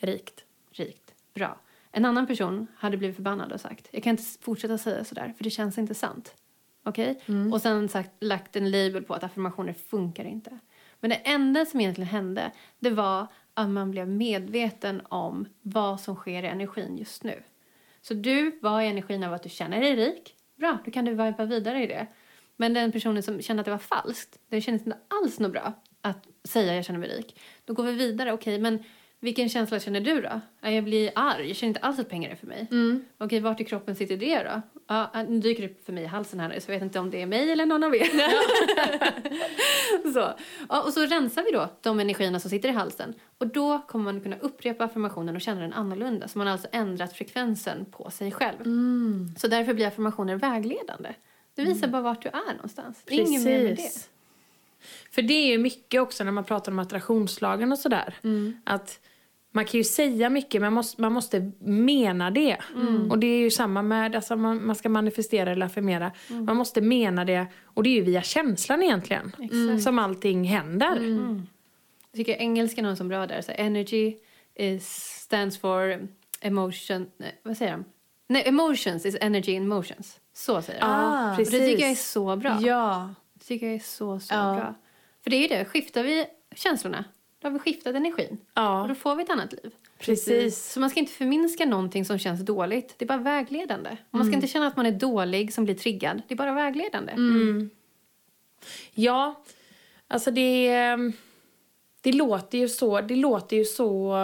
Rikt. 0.07 0.45
Rikt. 0.71 1.15
Bra. 1.35 1.61
En 1.97 2.05
annan 2.05 2.27
person 2.27 2.67
hade 2.77 2.97
blivit 2.97 3.17
förbannad 3.17 3.53
och 3.53 3.61
sagt, 3.61 3.89
jag 3.91 4.03
kan 4.03 4.11
inte 4.11 4.23
fortsätta 4.41 4.79
säga 4.79 5.05
sådär, 5.05 5.35
för 5.37 5.45
det 5.45 5.51
känns 5.51 5.79
inte 5.79 5.95
sant. 5.95 6.35
Okej? 6.85 7.21
Och 7.53 7.63
sen 7.63 7.89
sagt, 7.89 8.11
lagt 8.21 8.57
en 8.57 8.71
label 8.71 9.03
på 9.03 9.15
att 9.15 9.25
affirmationer 9.25 9.73
funkar 9.73 10.25
inte. 10.25 10.59
Men 11.01 11.11
det 11.11 11.17
enda 11.17 11.67
som 11.67 11.81
egentligen 11.81 12.09
hände, 12.09 12.51
det 12.79 12.91
var 12.91 13.27
att 13.55 13.69
man 13.69 13.91
blev 13.91 14.09
medveten 14.09 15.03
om 15.09 15.49
vad 15.63 16.01
som 16.01 16.17
sker 16.17 16.43
i 16.43 16.47
energin 16.47 16.97
just 16.97 17.25
nu. 17.25 17.43
Så 18.01 18.15
du 18.15 18.59
var 18.63 18.81
i 18.81 18.87
energin 18.89 19.25
av 19.25 19.33
att 19.33 19.43
du 19.43 19.49
känner 19.49 19.81
dig 19.81 19.97
rik. 19.97 20.35
Bra, 20.57 20.79
då 20.85 20.91
kan 20.91 21.05
du 21.05 21.15
vipa 21.15 21.45
vidare 21.45 21.83
i 21.83 21.87
det. 21.87 22.07
Men 22.57 22.75
den 22.75 22.93
personen 22.93 23.23
som 23.23 23.43
kände 23.43 23.61
att 23.61 23.65
det 23.65 23.71
var 23.71 23.79
falskt, 23.79 24.39
det 24.49 24.61
kändes 24.61 24.87
inte 24.87 24.99
alls 25.09 25.39
något 25.39 25.53
bra 25.53 25.73
att 26.01 26.27
säga 26.45 26.75
jag 26.75 26.85
känner 26.85 27.01
mig 27.01 27.09
rik. 27.09 27.41
Då 27.65 27.75
går 27.75 27.85
vi 27.85 27.93
vidare. 27.93 28.33
Okej, 28.33 28.59
men 28.59 28.85
vilken 29.25 29.49
känsla 29.49 29.81
känner 29.81 30.01
du 30.01 30.21
då? 30.21 30.41
Ja, 30.61 30.71
Jag 30.71 30.85
blir 30.85 31.11
arg. 31.15 31.49
Jag 31.49 31.57
känner 31.57 31.69
inte 31.69 31.81
alls 31.81 31.99
att 31.99 32.09
pengar 32.09 32.31
är 32.31 32.35
för 32.35 32.47
mig. 32.47 32.69
Okej, 33.19 33.41
vart 33.41 33.61
i 33.61 33.65
kroppen 33.65 33.97
sitter 33.97 34.17
det 34.17 34.43
då? 34.43 34.63
Ja, 34.87 35.25
nu 35.29 35.41
dyker 35.41 35.63
det 35.63 35.69
upp 35.69 35.87
för 35.87 35.93
mig 35.93 36.05
i 36.05 36.07
halsen 36.07 36.41
här 36.41 36.49
nu, 36.49 36.61
så 36.61 36.73
jag 36.73 36.77
vet 36.77 36.83
inte 36.83 36.99
om 36.99 37.11
det 37.11 37.23
är 37.23 37.27
mig 37.27 37.53
eller 37.53 37.67
någon 37.67 37.85
av 37.85 37.97
er. 37.97 38.05
så. 40.13 40.33
Ja, 40.69 40.83
och 40.83 40.93
så 40.93 41.07
rensar 41.07 41.43
vi 41.43 41.51
då 41.51 41.69
de 41.81 42.01
energierna 42.01 42.41
som 42.41 42.51
sitter 42.51 42.69
i 42.69 42.73
halsen. 42.73 43.15
Och 43.39 43.47
då 43.47 43.79
kommer 43.89 44.13
man 44.13 44.21
kunna 44.21 44.37
upprepa 44.37 44.85
affirmationen 44.85 45.35
och 45.35 45.41
känna 45.41 45.61
den 45.61 45.73
annorlunda. 45.73 46.29
Så 46.29 46.39
man 46.39 46.47
har 46.47 46.53
alltså 46.53 46.69
ändrat 46.73 47.13
frekvensen 47.13 47.85
på 47.85 48.11
sig 48.11 48.33
själv. 48.33 48.65
Så 49.39 49.49
därför 49.49 49.75
blir 49.75 49.87
affirmationer 49.87 50.37
vägledande. 50.37 51.15
Det 51.55 51.63
visar 51.63 51.89
bara 51.89 52.03
vart 52.03 52.23
du 52.23 52.29
är 52.29 52.55
någonstans. 52.55 53.03
Är 53.07 53.21
Inget 53.21 53.45
mer 53.45 53.63
med 53.63 53.71
det. 53.71 53.77
Precis. 53.77 54.09
För 55.11 55.23
det 55.23 55.35
är 55.35 55.47
ju 55.47 55.59
mycket 55.59 56.01
också 56.01 56.25
när 56.25 56.33
man 56.33 56.45
pratar 56.45 56.73
om 56.73 56.79
attraktionslagen 56.79 57.73
och 57.73 57.79
sådär. 57.79 58.15
Mm. 58.23 58.57
Att 58.65 59.01
man 59.55 59.65
kan 59.65 59.79
ju 59.79 59.85
säga 59.85 60.31
mycket 60.31 60.61
men 60.61 60.67
man 60.67 60.73
måste, 60.73 61.03
man 61.03 61.13
måste 61.13 61.53
mena 61.61 62.31
det. 62.31 62.57
Mm. 62.75 63.11
Och 63.11 63.19
det 63.19 63.27
är 63.27 63.39
ju 63.39 63.51
samma 63.51 63.83
med, 63.83 64.17
alltså 64.17 64.37
man, 64.37 64.67
man 64.67 64.77
ska 64.77 64.89
manifestera 64.89 65.51
eller 65.53 65.67
affirmera. 65.67 66.13
Mm. 66.31 66.45
Man 66.45 66.57
måste 66.57 66.81
mena 66.81 67.25
det 67.25 67.47
och 67.65 67.83
det 67.83 67.91
är 67.91 67.95
ju 67.95 68.01
via 68.03 68.23
känslan 68.23 68.83
egentligen. 68.83 69.33
Exakt. 69.41 69.83
Som 69.83 69.99
allting 69.99 70.45
händer. 70.45 70.99
Jag 72.11 72.17
tycker 72.17 72.35
engelskan 72.37 72.85
har 72.85 72.95
så 72.95 73.05
bra 73.05 73.27
där. 73.27 73.41
Så 73.41 73.53
energy 73.53 74.17
is, 74.55 74.87
stands 75.25 75.59
for 75.59 76.09
emotion... 76.41 77.07
Nej, 77.17 77.41
vad 77.43 77.57
säger 77.57 77.73
de? 77.73 77.85
Nej, 78.27 78.43
emotions 78.49 79.07
is 79.07 79.17
energy 79.21 79.53
in 79.53 79.69
motions. 79.69 80.21
Så 80.35 80.63
säger 80.63 80.81
de. 80.81 80.87
Ah, 80.91 81.31
Och 81.33 81.37
det 81.39 81.45
tycker 81.45 81.83
jag 81.83 81.91
är 81.91 81.95
så 81.95 82.37
bra. 82.37 82.59
Ja. 82.61 83.15
Det 83.35 83.45
tycker 83.45 83.67
jag 83.67 83.75
är 83.75 83.79
så, 83.81 84.21
så 84.21 84.35
Ja. 84.35 84.55
bra. 84.55 84.75
För 85.23 85.31
det 85.31 85.37
är 85.37 85.41
ju 85.41 85.49
det, 85.49 85.65
skiftar 85.65 86.03
vi 86.03 86.27
känslorna, 86.55 87.05
då 87.45 87.49
har 87.49 87.53
vi 87.53 87.59
skiftat 87.59 87.95
energin. 87.95 88.29
Och 88.33 88.39
Ja, 88.55 88.87
då 88.89 88.95
får 88.95 89.17
vi 89.17 89.23
ett 89.23 89.31
annat 89.31 89.53
liv. 89.53 89.73
precis. 89.99 90.73
Så 90.73 90.81
man 90.81 90.91
ska 90.91 91.01
inte 91.01 91.13
förminska 91.13 91.65
någonting 91.67 92.05
som 92.05 92.19
känns 92.19 92.41
dåligt. 92.41 92.95
Det 92.99 93.05
är 93.05 93.07
bara 93.07 93.19
vägledande. 93.19 93.91
Och 94.11 94.19
Man 94.19 94.27
ska 94.27 94.35
inte 94.35 94.47
känna 94.47 94.67
att 94.67 94.77
man 94.77 94.87
är 94.87 94.91
dålig 94.93 95.55
som 95.55 95.65
blir 95.65 95.75
triggad. 95.75 96.23
Det 96.29 96.35
är 96.35 96.37
bara 96.37 96.53
vägledande. 96.53 97.13
Ja, 98.95 99.43
alltså 100.09 100.31
det, 100.31 100.71
det 102.01 102.13
låter 102.13 102.59
ju 102.59 102.69
så, 102.69 103.01
det 103.01 103.17
låter 103.17 103.57
ju 103.57 103.65
så 103.65 104.15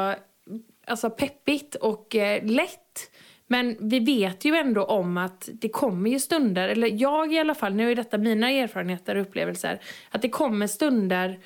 alltså 0.85 1.11
peppigt 1.11 1.75
och 1.75 2.17
eh, 2.17 2.45
lätt. 2.47 3.11
Men 3.47 3.77
vi 3.81 3.99
vet 4.01 4.45
ju 4.45 4.55
ändå 4.55 4.85
om 4.85 5.17
att 5.17 5.49
det 5.53 5.69
kommer 5.69 6.11
ju 6.11 6.21
stunder, 6.21 6.69
eller 6.69 7.03
jag 7.03 7.33
i 7.33 7.39
alla 7.39 7.55
fall, 7.55 7.75
nu 7.75 7.91
är 7.91 7.97
detta 7.97 8.19
mina 8.19 8.51
erfarenheter 8.51 9.15
och 9.17 9.23
upplevelser, 9.23 9.81
att 10.11 10.23
det 10.23 10.29
kommer 10.29 10.67
stunder 10.67 11.39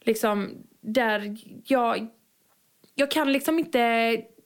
liksom 0.00 0.50
där 0.80 1.36
jag, 1.66 2.06
jag 2.94 3.10
kan 3.10 3.32
liksom 3.32 3.58
inte, 3.58 3.78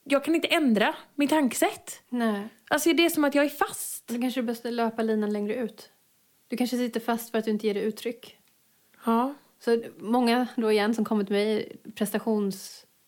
jag 0.05 0.25
kan 0.25 0.35
inte 0.35 0.49
ändra 0.49 0.95
mitt 1.15 1.31
tankesätt. 1.31 2.03
Nej. 2.09 2.49
Alltså 2.69 2.93
det 2.93 3.05
är 3.05 3.11
som 3.11 3.25
att 3.25 3.35
jag 3.35 3.45
är 3.45 3.49
fast. 3.49 4.07
Då 4.07 4.21
kanske 4.21 4.41
du 4.41 4.45
behöver 4.45 4.71
löpa 4.71 5.03
linan 5.03 5.33
längre 5.33 5.55
ut. 5.55 5.91
Du 6.49 6.57
kanske 6.57 6.77
sitter 6.77 7.01
fast 7.01 7.31
för 7.31 7.39
att 7.39 7.45
du 7.45 7.51
inte 7.51 7.67
ger 7.67 7.75
det 7.75 7.81
uttryck. 7.81 8.39
Ja. 9.05 9.35
Så 9.59 9.83
många 9.99 10.47
då 10.57 10.73
igen 10.73 10.95
som 10.95 11.05
kommer 11.05 11.25
till 11.25 11.33
mig, 11.33 11.77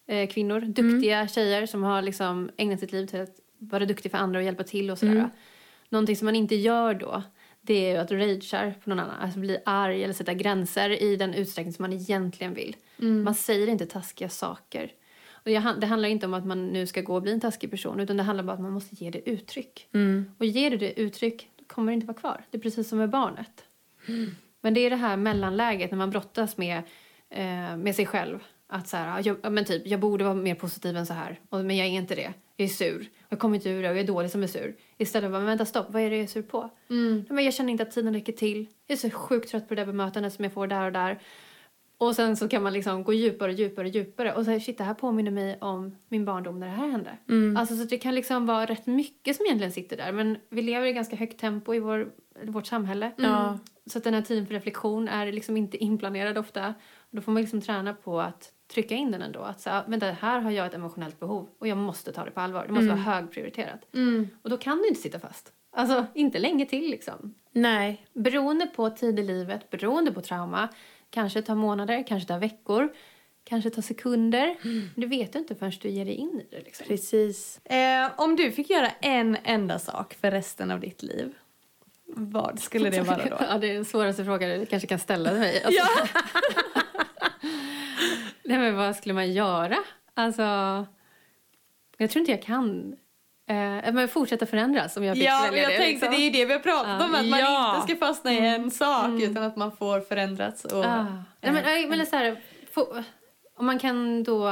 eh, 0.07 0.29
kvinnor, 0.29 0.61
duktiga 0.61 1.29
tjejer 1.29 1.67
som 1.67 1.83
har 1.83 2.03
liksom 2.03 2.51
ägnat 2.57 2.81
sitt 2.81 2.93
liv 2.93 3.07
till 3.07 3.21
att 3.21 3.41
vara 3.59 3.85
duktig 3.85 4.11
för 4.11 4.19
andra 4.19 4.39
och 4.39 4.45
hjälpa 4.45 4.65
till 4.65 4.91
och 4.91 4.99
sådär. 4.99 5.31
Någonting 5.89 6.17
som 6.17 6.27
man 6.27 6.37
inte 6.37 6.55
gör 6.55 6.95
då, 6.95 7.23
det 7.67 7.75
är 7.75 7.93
ju 7.93 7.97
att 7.97 8.11
ragear 8.11 8.75
på 8.85 8.91
någon 8.91 9.01
annan, 9.01 9.17
alltså 9.21 9.39
bli 9.39 9.59
arg 9.65 10.05
eller 10.05 10.15
sätta 10.15 10.35
gränser 10.35 11.03
i 11.03 11.17
den 11.17 11.35
utsträckning 11.35 11.73
som 11.73 11.83
man 11.83 11.93
egentligen 11.93 12.55
vill. 12.55 12.77
Man 13.25 13.35
säger 13.35 13.69
inte 13.69 13.87
taskiga 13.87 14.29
saker. 14.29 14.93
Och 15.33 15.51
jag, 15.51 15.81
det 15.81 15.87
handlar 15.87 16.09
inte 16.09 16.27
om 16.27 16.35
att 16.35 16.47
man 16.47 16.67
nu 16.67 16.87
ska 16.87 17.01
gå 17.01 17.15
och 17.15 17.23
bli 17.23 17.33
en 17.33 17.41
taskig 17.41 17.71
person 17.71 18.01
utan 18.01 18.17
det 18.17 18.23
handlar 18.23 18.45
bara 18.45 18.53
om 18.53 18.59
att 18.59 18.63
man 18.63 18.73
måste 18.73 19.05
ge 19.05 19.11
det 19.11 19.31
uttryck. 19.31 19.89
Och 20.39 20.47
ger 20.47 20.71
du 20.71 20.77
det 20.77 21.01
uttryck 21.01 21.49
kommer 21.67 21.93
det 21.93 21.95
inte 21.95 22.07
vara 22.07 22.17
kvar. 22.17 22.45
Det 22.51 22.59
är 22.59 22.63
precis 22.63 22.89
som 22.89 22.99
med 22.99 23.11
barnet. 23.11 23.65
Men 24.61 24.75
det 24.75 24.81
är 24.81 24.91
det 24.91 24.97
här 24.97 25.17
mellanläget 25.17 25.91
när 25.91 25.99
man 25.99 26.11
brottas 26.11 26.57
med, 26.57 26.83
eh, 27.31 27.77
med 27.77 27.95
sig 27.95 28.07
själv. 28.07 28.39
Att 28.69 28.89
så 28.89 28.97
här, 28.97 29.23
jag, 29.25 29.37
ja, 29.43 29.51
men 29.51 29.65
typ, 29.65 29.87
jag 29.87 30.01
borde 30.01 30.25
vara 30.25 30.35
mer 30.35 30.55
positiv 30.55 30.97
än 30.97 31.07
så 31.07 31.15
här, 31.15 31.41
och, 31.49 31.65
men 31.65 31.77
jag 31.77 31.87
är 31.87 31.91
inte 31.91 32.15
det. 32.15 32.33
Jag 32.57 32.65
är 32.65 32.69
sur. 32.69 33.09
Jag 33.29 33.39
kommer 33.39 33.55
inte 33.55 33.71
ur 33.71 33.83
det 33.83 33.89
och 33.89 33.97
jag 33.97 34.01
är 34.01 34.07
dålig 34.07 34.31
som 34.31 34.43
är 34.43 34.47
sur. 34.47 34.77
Istället 34.99 35.31
för 35.31 35.39
att 35.39 35.49
vänta 35.49 35.65
stopp, 35.65 35.87
vad 35.91 36.03
är 36.03 36.11
det 36.11 36.17
jag 36.17 36.23
är 36.23 36.29
sur 36.29 36.43
på? 36.43 36.71
Nej, 36.89 37.25
men 37.29 37.45
jag 37.45 37.55
känner 37.55 37.73
inte 37.73 37.83
att 37.83 37.91
tiden 37.91 38.15
räcker 38.15 38.33
till. 38.33 38.67
Jag 38.87 38.97
är 38.97 39.11
så 39.11 39.11
sjukt 39.11 39.51
trött 39.51 39.69
på 39.69 39.75
det 39.75 39.81
där 39.81 39.87
bemötandet 39.87 40.33
som 40.33 40.45
jag 40.45 40.53
får 40.53 40.67
där 40.67 40.87
och 40.87 40.93
där. 40.93 41.19
Och 41.99 42.17
sen 42.17 42.37
så 42.37 42.49
kan 42.49 42.63
man 42.63 42.73
liksom 42.73 43.05
gå 43.05 43.13
djupare 43.13 43.53
och 43.53 43.59
djupare 43.59 43.87
och 43.87 43.95
djupare. 43.95 44.33
Och 44.33 44.45
så 44.45 44.51
här, 44.51 44.61
shit, 44.61 44.79
det 44.79 44.85
här 44.85 44.95
påminner 44.95 45.31
mig 45.31 45.59
om 45.61 45.97
min 46.09 46.25
barndom 46.25 46.61
när 46.61 46.67
det 46.67 46.73
här 46.73 46.89
hände. 46.89 47.19
Alltså 47.59 47.77
så 47.77 47.85
det 47.85 47.99
kan 47.99 48.15
liksom 48.15 48.47
vara 48.47 48.67
rätt 48.67 48.87
mycket 48.87 49.37
som 49.37 49.47
egentligen 49.47 49.73
sitter 49.73 49.97
där. 49.97 50.13
Men 50.13 50.39
vi 50.49 50.63
lever 50.63 50.87
i 50.87 50.93
ganska 50.93 51.17
högt 51.17 51.41
tempo 51.41 51.75
i 51.75 51.79
vår, 51.79 52.13
vårt 52.45 52.67
samhälle. 52.67 53.13
Ja. 53.17 53.59
Så 53.87 53.99
att 53.99 54.05
den 54.05 54.15
här 54.15 54.23
tiden 54.23 54.47
för 54.47 54.55
reflektion 54.55 55.09
är 55.09 55.33
liksom 55.33 55.57
inte 55.57 55.77
inplanerad 55.77 56.39
ofta. 56.39 56.75
Och 56.99 57.17
då 57.17 57.23
får 57.23 57.33
man 57.33 57.43
liksom 57.43 57.61
träna 57.61 57.95
på 57.95 58.21
att 58.21 58.53
trycka 58.69 58.95
in 58.95 59.11
den 59.11 59.23
ändå. 59.23 59.41
Att 59.41 59.61
säga, 59.61 59.85
vänta, 59.87 60.07
här 60.07 60.41
har 60.41 60.51
jag 60.51 60.67
ett 60.67 60.75
emotionellt 60.75 61.21
behov 61.21 61.49
och 61.59 61.69
jag 61.69 61.79
måste 61.79 62.13
ta 62.13 62.25
det 62.25 62.31
på 62.31 62.41
allvar. 62.41 62.67
Det 62.67 62.73
måste 62.73 62.89
vara 62.89 62.97
högprioriterat. 62.97 63.81
Och 64.43 64.51
då 64.51 64.57
kan 64.57 64.79
du 64.79 64.89
inte 64.89 65.01
sitta 65.01 65.19
fast. 65.19 65.53
Alltså, 65.73 66.07
inte 66.15 66.39
länge 66.39 66.67
till 66.67 66.91
liksom. 66.91 67.35
Nej. 67.53 68.07
Beroende 68.13 68.67
på 68.67 68.91
tid 68.91 69.19
i 69.19 69.23
livet, 69.23 69.71
beroende 69.71 70.13
på 70.13 70.21
trauma. 70.21 70.69
Kanske 71.11 71.43
tar 71.43 71.55
månader, 71.55 72.05
kanske 72.07 72.29
tar 72.29 72.39
veckor, 72.39 72.89
kanske 73.45 73.71
tar 73.71 73.83
sekunder. 73.83 74.57
Det 75.01 75.07
vet 75.07 75.33
du 75.33 75.39
inte 75.39 75.55
förrän 75.55 75.73
du 75.81 75.89
ger 75.89 76.05
dig 76.05 76.15
in 76.15 76.41
i 76.41 76.55
det. 76.57 76.63
Liksom. 76.63 76.87
Precis. 76.87 77.61
Eh, 77.65 78.11
om 78.17 78.37
du 78.37 78.53
fick 78.53 78.71
göra 78.71 78.91
en 79.01 79.37
enda 79.45 79.79
sak 79.79 80.15
för 80.15 80.31
resten 80.31 80.71
av 80.71 80.81
ditt 80.81 81.03
liv, 81.03 81.35
vad 82.07 82.61
skulle 82.61 82.91
det 82.91 83.03
vara 83.03 83.17
då? 83.17 83.37
ja, 83.51 83.59
det 83.59 83.71
är 83.71 83.75
den 83.75 83.85
svåraste 83.85 84.25
frågan 84.25 84.61
du 84.61 84.67
kanske 84.67 84.89
kan 84.89 84.99
ställa 84.99 85.31
till 85.31 85.39
mig. 85.39 85.63
Alltså, 85.65 85.83
Nej, 88.45 88.59
men 88.59 88.77
vad 88.77 88.97
skulle 88.97 89.15
man 89.15 89.33
göra? 89.33 89.77
Alltså, 90.15 90.43
jag 91.97 92.11
tror 92.11 92.21
inte 92.21 92.33
jag 92.33 92.43
kan. 92.43 92.97
Eh, 93.49 93.93
men 93.93 94.09
fortsätta 94.09 94.47
förändras 94.47 94.97
om 94.97 95.05
jag 95.05 95.17
fick 95.17 95.27
Ja, 95.27 95.41
välja 95.51 95.63
jag 95.63 95.73
det. 95.73 95.77
tänkte 95.77 95.91
liksom. 95.93 96.11
det 96.11 96.17
är 96.17 96.25
ju 96.25 96.31
det 96.31 96.45
vi 96.45 96.53
har 96.53 96.61
pratat 96.61 97.03
om, 97.03 97.15
att 97.15 97.27
man 97.29 97.39
Ja. 97.41 97.77
inte 97.77 97.93
ska 97.95 98.07
fastna 98.07 98.33
i 98.33 98.39
en 98.49 98.71
sak 98.71 99.21
utan 99.23 99.43
att 99.43 99.57
man 99.57 99.77
får 99.77 100.01
förändras. 100.01 100.65
Och, 100.65 100.85
Ah. 100.85 101.03
Nej, 101.41 101.53
men, 101.53 101.89
men 101.99 102.07
så 102.07 102.17
här, 102.17 102.41
få, 102.73 103.03
om 103.57 103.67
man 103.67 103.79
kan 103.79 104.23
då 104.25 104.51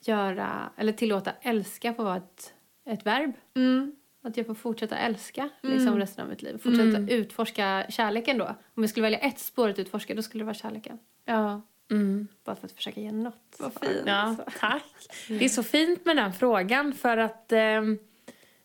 göra, 0.00 0.70
eller 0.76 0.92
tillåta 0.92 1.32
älska 1.42 1.94
få 1.94 2.02
vara 2.04 2.16
ett, 2.16 2.52
ett 2.86 3.06
verb. 3.06 3.32
Mm. 3.56 3.92
Att 4.24 4.36
jag 4.36 4.46
får 4.46 4.54
fortsätta 4.54 4.96
älska 4.96 5.48
liksom, 5.62 5.98
resten 5.98 6.24
av 6.24 6.30
mitt 6.30 6.42
liv. 6.42 6.58
Fortsätta 6.62 7.14
utforska 7.14 7.84
kärleken 7.88 8.38
då. 8.38 8.44
Om 8.74 8.82
jag 8.82 8.90
skulle 8.90 9.02
välja 9.02 9.18
ett 9.18 9.38
spår 9.38 9.68
att 9.68 9.78
utforska, 9.78 10.14
då 10.14 10.22
skulle 10.22 10.40
det 10.42 10.46
vara 10.46 10.54
kärleken. 10.54 10.98
Ja, 11.24 11.62
Mm. 11.90 12.28
Bara 12.44 12.56
för 12.56 12.66
att 12.66 12.72
försöka 12.72 13.00
ge 13.00 13.12
något 13.12 13.34
vad 13.58 13.72
svar. 13.72 13.88
fint. 13.88 14.02
Ja, 14.06 14.36
tack. 14.60 14.82
Det 15.28 15.44
är 15.44 15.48
så 15.48 15.62
fint 15.62 16.04
med 16.06 16.16
den 16.16 16.32
frågan 16.32 16.92
för 16.92 17.16
att 17.16 17.52
eh, 17.52 17.80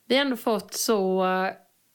vi 0.06 0.14
har 0.16 0.20
ändå 0.24 0.36
fått 0.36 0.74
så 0.74 1.24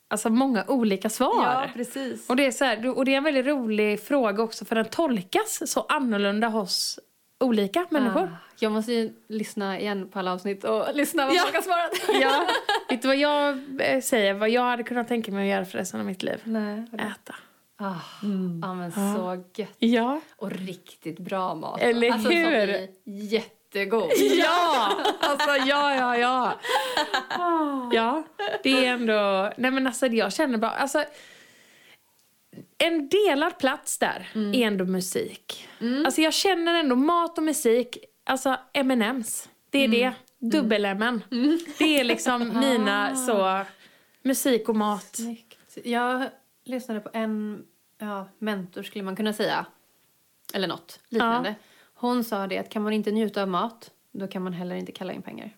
alltså, 0.08 0.30
många 0.30 0.66
olika 0.68 1.10
svar. 1.10 1.44
Ja, 1.44 1.68
precis. 1.74 2.30
Och 2.30 2.36
det, 2.36 2.46
är 2.46 2.52
så 2.52 2.66
här, 2.66 2.98
och 2.98 3.06
det 3.06 3.14
är 3.14 3.18
en 3.18 3.24
väldigt 3.24 3.46
rolig 3.46 4.00
fråga 4.04 4.44
också 4.44 4.66
för 4.66 4.76
den 4.76 4.86
tolkas 4.86 5.72
så 5.72 5.82
annorlunda 5.90 6.48
hos 6.48 7.00
olika 7.40 7.86
människor. 7.90 8.24
Ah, 8.24 8.38
jag 8.60 8.72
måste 8.72 8.94
ju 8.94 9.14
lyssna 9.28 9.80
igen 9.80 10.10
på 10.10 10.20
alla 10.20 10.34
avsnitt 10.34 10.64
och 10.64 10.86
lyssna 10.94 11.26
vad 11.26 11.36
Ja. 11.36 11.42
folk 11.42 11.56
har 11.56 11.62
svarat. 11.62 11.92
Ja, 12.22 12.48
vet 12.90 13.02
du 13.02 13.08
vad 13.08 13.18
jag 13.18 13.60
eh, 13.80 14.02
säger? 14.02 14.34
Vad 14.34 14.50
jag 14.50 14.62
hade 14.62 14.84
kunnat 14.84 15.08
tänka 15.08 15.32
mig 15.32 15.52
att 15.52 15.56
göra 15.58 15.66
för 15.66 15.78
resten 15.78 16.00
av 16.00 16.06
mitt 16.06 16.24
liv? 16.24 16.42
Nej. 16.44 16.84
Äta. 16.94 17.36
Ah, 17.82 17.96
Ja, 18.62 18.74
men 18.74 18.92
så 18.92 19.44
gött. 19.56 19.76
Ja. 19.80 20.22
Och 20.36 20.52
riktigt 20.52 21.20
bra 21.20 21.56
mat. 21.56 21.82
Eller 21.82 22.12
alltså, 22.12 22.30
hur? 22.30 22.88
Jättegod. 23.04 24.10
Ja! 24.18 24.92
Alltså, 25.20 25.50
ja, 25.68 25.96
ja, 25.96 26.18
ja. 26.18 26.54
Ja, 27.94 28.24
det 28.64 28.86
är 28.86 28.94
ändå... 28.94 29.54
Nej, 29.58 29.72
men 29.72 29.88
alltså, 29.88 30.08
jag 30.08 30.34
känner 30.34 30.58
bara... 30.58 30.72
Alltså, 30.72 31.04
en 32.78 33.10
delad 33.10 33.58
plats 33.60 33.98
där 33.98 34.30
är 34.54 34.68
ändå 34.68 34.86
musik. 34.86 35.68
Alltså, 36.06 36.22
jag 36.22 36.34
känner 36.34 36.74
ändå 36.80 36.96
mat 36.96 37.38
och 37.38 37.44
musik, 37.44 37.98
alltså 38.26 38.58
M&M's. 38.74 39.48
Det 39.70 39.80
är 39.84 39.88
det. 39.88 40.14
Dubbel-M. 40.40 41.22
Det 41.78 42.00
är 42.00 42.04
liksom 42.04 42.60
mina 42.60 43.16
så... 43.16 43.66
Musik 44.22 44.70
och 44.70 44.76
mat. 44.76 45.16
Snyggt. 45.16 45.78
Jag 45.84 46.26
lyssnade 46.70 47.00
på 47.00 47.10
en 47.14 47.64
ja, 47.98 48.28
mentor 48.40 48.84
skulle 48.84 49.04
man 49.04 49.16
kunna 49.16 49.34
säga. 49.34 49.66
Eller 50.54 50.68
något 50.68 51.00
liknande. 51.10 51.56
Hon 51.94 52.24
sa 52.24 52.48
det 52.48 52.58
att 52.58 52.70
kan 52.70 52.82
man 52.84 52.94
inte 52.94 53.12
njuta 53.12 53.42
av 53.42 53.48
mat 53.48 53.92
då 54.12 54.28
kan 54.28 54.44
man 54.44 54.54
heller 54.54 54.76
inte 54.76 54.92
kalla 54.92 55.14
in 55.14 55.22
pengar. 55.22 55.56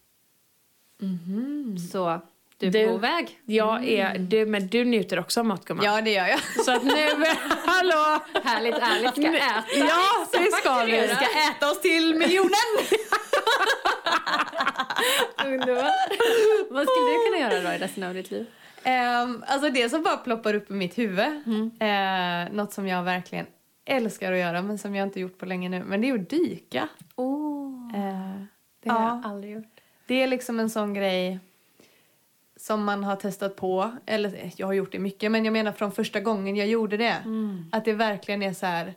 Så 1.92 2.22
du 2.58 2.68
är 2.68 2.72
Du- 2.72 2.88
på 2.88 2.98
väg. 2.98 3.40
Jag 3.46 3.88
är... 3.88 4.18
Du, 4.18 4.46
men 4.46 4.68
du 4.68 4.86
njuter 4.86 5.20
också 5.20 5.40
av 5.40 5.46
mat, 5.46 5.66
gumman. 5.66 5.86
Ja, 5.86 6.02
det 6.02 6.12
gör 6.12 6.28
jag. 6.28 6.40
Så 6.66 6.72
att 6.76 6.84
nu... 6.84 6.94
Hallå! 7.66 8.24
Härligt 8.44 8.76
ärligt 8.76 9.12
ska 9.12 9.38
äta. 9.38 9.64
Ja, 9.76 10.28
det 10.32 10.52
ska 10.52 10.84
vi. 10.84 10.92
Vi 10.92 11.08
ska 11.08 11.26
äta 11.52 11.72
oss 11.72 11.82
till 11.82 12.16
miljonen! 12.16 12.52
Underbart. 15.46 16.12
Vad 16.70 16.88
skulle 16.88 17.12
du 17.12 17.26
kunna 17.26 17.38
göra 17.40 17.70
då 17.70 17.76
i 17.76 17.78
resten 17.78 18.04
av 18.04 18.14
ditt 18.14 18.32
liv? 18.32 18.46
Um, 18.86 19.44
alltså 19.48 19.70
det 19.70 19.90
som 19.90 20.04
bara 20.04 20.18
ploppar 20.18 20.54
upp 20.54 20.70
i 20.72 20.74
mitt 20.74 20.98
huvud, 20.98 21.42
Mm. 21.46 21.72
eh, 21.80 22.54
något 22.54 22.74
som 22.74 22.88
jag 22.88 23.04
verkligen 23.04 23.46
älskar 23.86 24.32
att 24.32 24.38
göra 24.40 24.62
men 24.62 24.78
som 24.78 24.96
jag 24.96 25.08
inte 25.08 25.20
gjort 25.20 25.38
på 25.38 25.46
länge 25.46 25.70
nu, 25.70 25.84
men 25.84 26.02
det 26.02 26.10
är 26.10 26.14
att 26.16 26.30
dyka. 26.30 26.88
Oh, 27.16 27.92
Eh, 27.96 28.42
det 28.84 28.90
har 28.90 29.02
Ja. 29.02 29.22
jag 29.24 29.32
aldrig 29.32 29.54
gjort. 29.54 29.80
det 30.06 30.24
är 30.24 30.28
liksom 30.28 30.60
en 30.60 30.70
sån 30.70 30.94
grej 30.94 31.40
som 32.56 32.84
man 32.84 33.04
har 33.04 33.16
testat 33.16 33.56
på, 33.56 33.92
eller 34.06 34.34
eh, 34.36 34.52
jag 34.58 34.68
har 34.68 34.74
gjort 34.74 34.92
det 34.92 35.00
mycket, 35.00 35.32
men 35.32 35.46
jag 35.46 35.52
menar 35.52 35.72
från 35.72 35.92
första 35.92 36.20
gången 36.20 36.56
jag 36.56 36.68
gjorde 36.68 36.98
det, 36.98 37.18
Mm. 37.26 37.66
att 37.72 37.86
det 37.86 37.94
verkligen 37.94 38.44
är 38.44 38.54
så 38.54 38.66
här, 38.66 38.94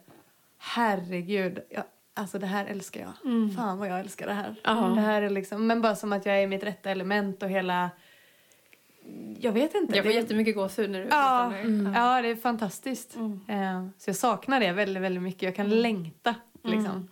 herregud, 0.59 1.59
jag, 1.71 1.85
alltså 2.15 2.39
det 2.39 2.47
här 2.47 2.67
älskar 2.67 3.01
jag. 3.01 3.13
Mm. 3.33 3.51
Fan 3.57 3.79
vad 3.79 3.89
jag 3.89 4.01
älskar 4.01 4.27
det 4.27 4.33
här. 4.33 4.55
Ja. 4.65 4.75
Det 4.75 5.01
här 5.01 5.23
är 5.23 5.31
liksom, 5.31 5.67
men 5.67 5.83
bara 5.83 5.97
som 5.97 6.13
att 6.13 6.27
jag 6.27 6.39
är 6.39 6.43
i 6.43 6.47
mitt 6.47 6.63
rätta 6.65 6.91
element 6.91 7.43
och 7.43 7.49
hela, 7.49 7.91
jag 9.41 9.53
vet 9.53 9.75
inte. 9.75 9.97
Jag 9.97 10.05
får 10.05 10.13
det- 10.13 10.17
jättemycket 10.19 10.55
gåshud 10.55 10.91
när 10.91 10.99
du 11.01 11.05
Ja, 11.05 11.11
pratar 11.11 11.65
om 11.67 11.85
det. 11.85 11.91
ja, 11.99 12.23
det 12.23 12.29
är 12.29 12.37
fantastiskt. 12.37 13.17
Mm. 13.17 13.41
Eh, 13.49 13.89
så 13.99 14.09
jag 14.11 14.17
saknar 14.17 14.61
det 14.61 14.73
väldigt, 14.73 15.03
väldigt 15.03 15.23
mycket. 15.23 15.43
Jag 15.43 15.55
kan 15.57 15.69
längta 15.71 16.35
liksom, 16.65 17.09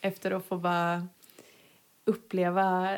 efter 0.00 0.30
att 0.30 0.44
få 0.46 0.56
bara 0.58 1.06
uppleva 2.04 2.96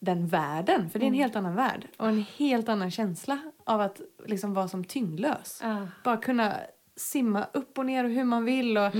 den 0.00 0.26
världen. 0.26 0.90
För 0.90 0.98
det 0.98 1.04
är 1.04 1.08
en 1.08 1.14
helt 1.14 1.36
annan 1.36 1.54
värld 1.54 1.86
och 1.96 2.08
en 2.08 2.24
helt 2.36 2.68
annan 2.68 2.90
känsla 2.90 3.38
av 3.64 3.80
att 3.80 4.00
liksom 4.26 4.54
vara 4.54 4.68
som 4.68 4.84
tyngdlös. 4.84 5.60
Ah. 5.64 5.86
Bara 6.04 6.16
kunna 6.16 6.54
simma 6.96 7.46
upp 7.52 7.78
och 7.78 7.86
ner 7.86 8.04
och 8.04 8.10
hur 8.10 8.24
man 8.24 8.44
vill. 8.44 8.78
Och 8.78 8.92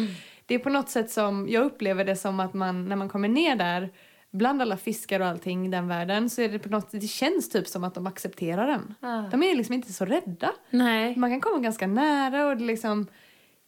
Det 0.47 0.55
är 0.55 0.59
på 0.59 0.71
något 0.71 0.89
sätt 0.89 1.11
som, 1.11 1.49
jag 1.49 1.65
upplever 1.65 2.05
det 2.05 2.17
som 2.17 2.41
att 2.41 2.55
man 2.55 2.89
när 2.89 2.97
man 2.97 3.09
kommer 3.09 3.29
ner 3.29 3.57
där 3.57 3.91
bland 4.33 4.62
alla 4.62 4.77
fiskar 4.77 5.20
och 5.20 5.27
allting 5.27 5.66
i 5.66 5.68
den 5.70 5.89
världen 5.89 6.31
så 6.31 6.43
är 6.43 6.49
det 6.49 6.59
på 6.59 6.68
något 6.68 6.91
det 6.91 7.01
känns 7.01 7.49
typ 7.49 7.68
som 7.68 7.85
att 7.85 7.95
de 7.95 8.07
accepterar 8.07 8.66
den. 8.66 8.95
Ah. 9.01 9.22
De 9.31 9.43
är 9.43 9.55
liksom 9.55 9.74
inte 9.74 9.93
så 9.93 10.05
rädda. 10.05 10.53
Nej. 10.70 11.16
Man 11.16 11.31
kan 11.31 11.41
komma 11.41 11.59
ganska 11.59 11.87
nära 11.87 12.47
och 12.47 12.57
det 12.57 12.64
är 12.64 12.66
liksom 12.66 13.07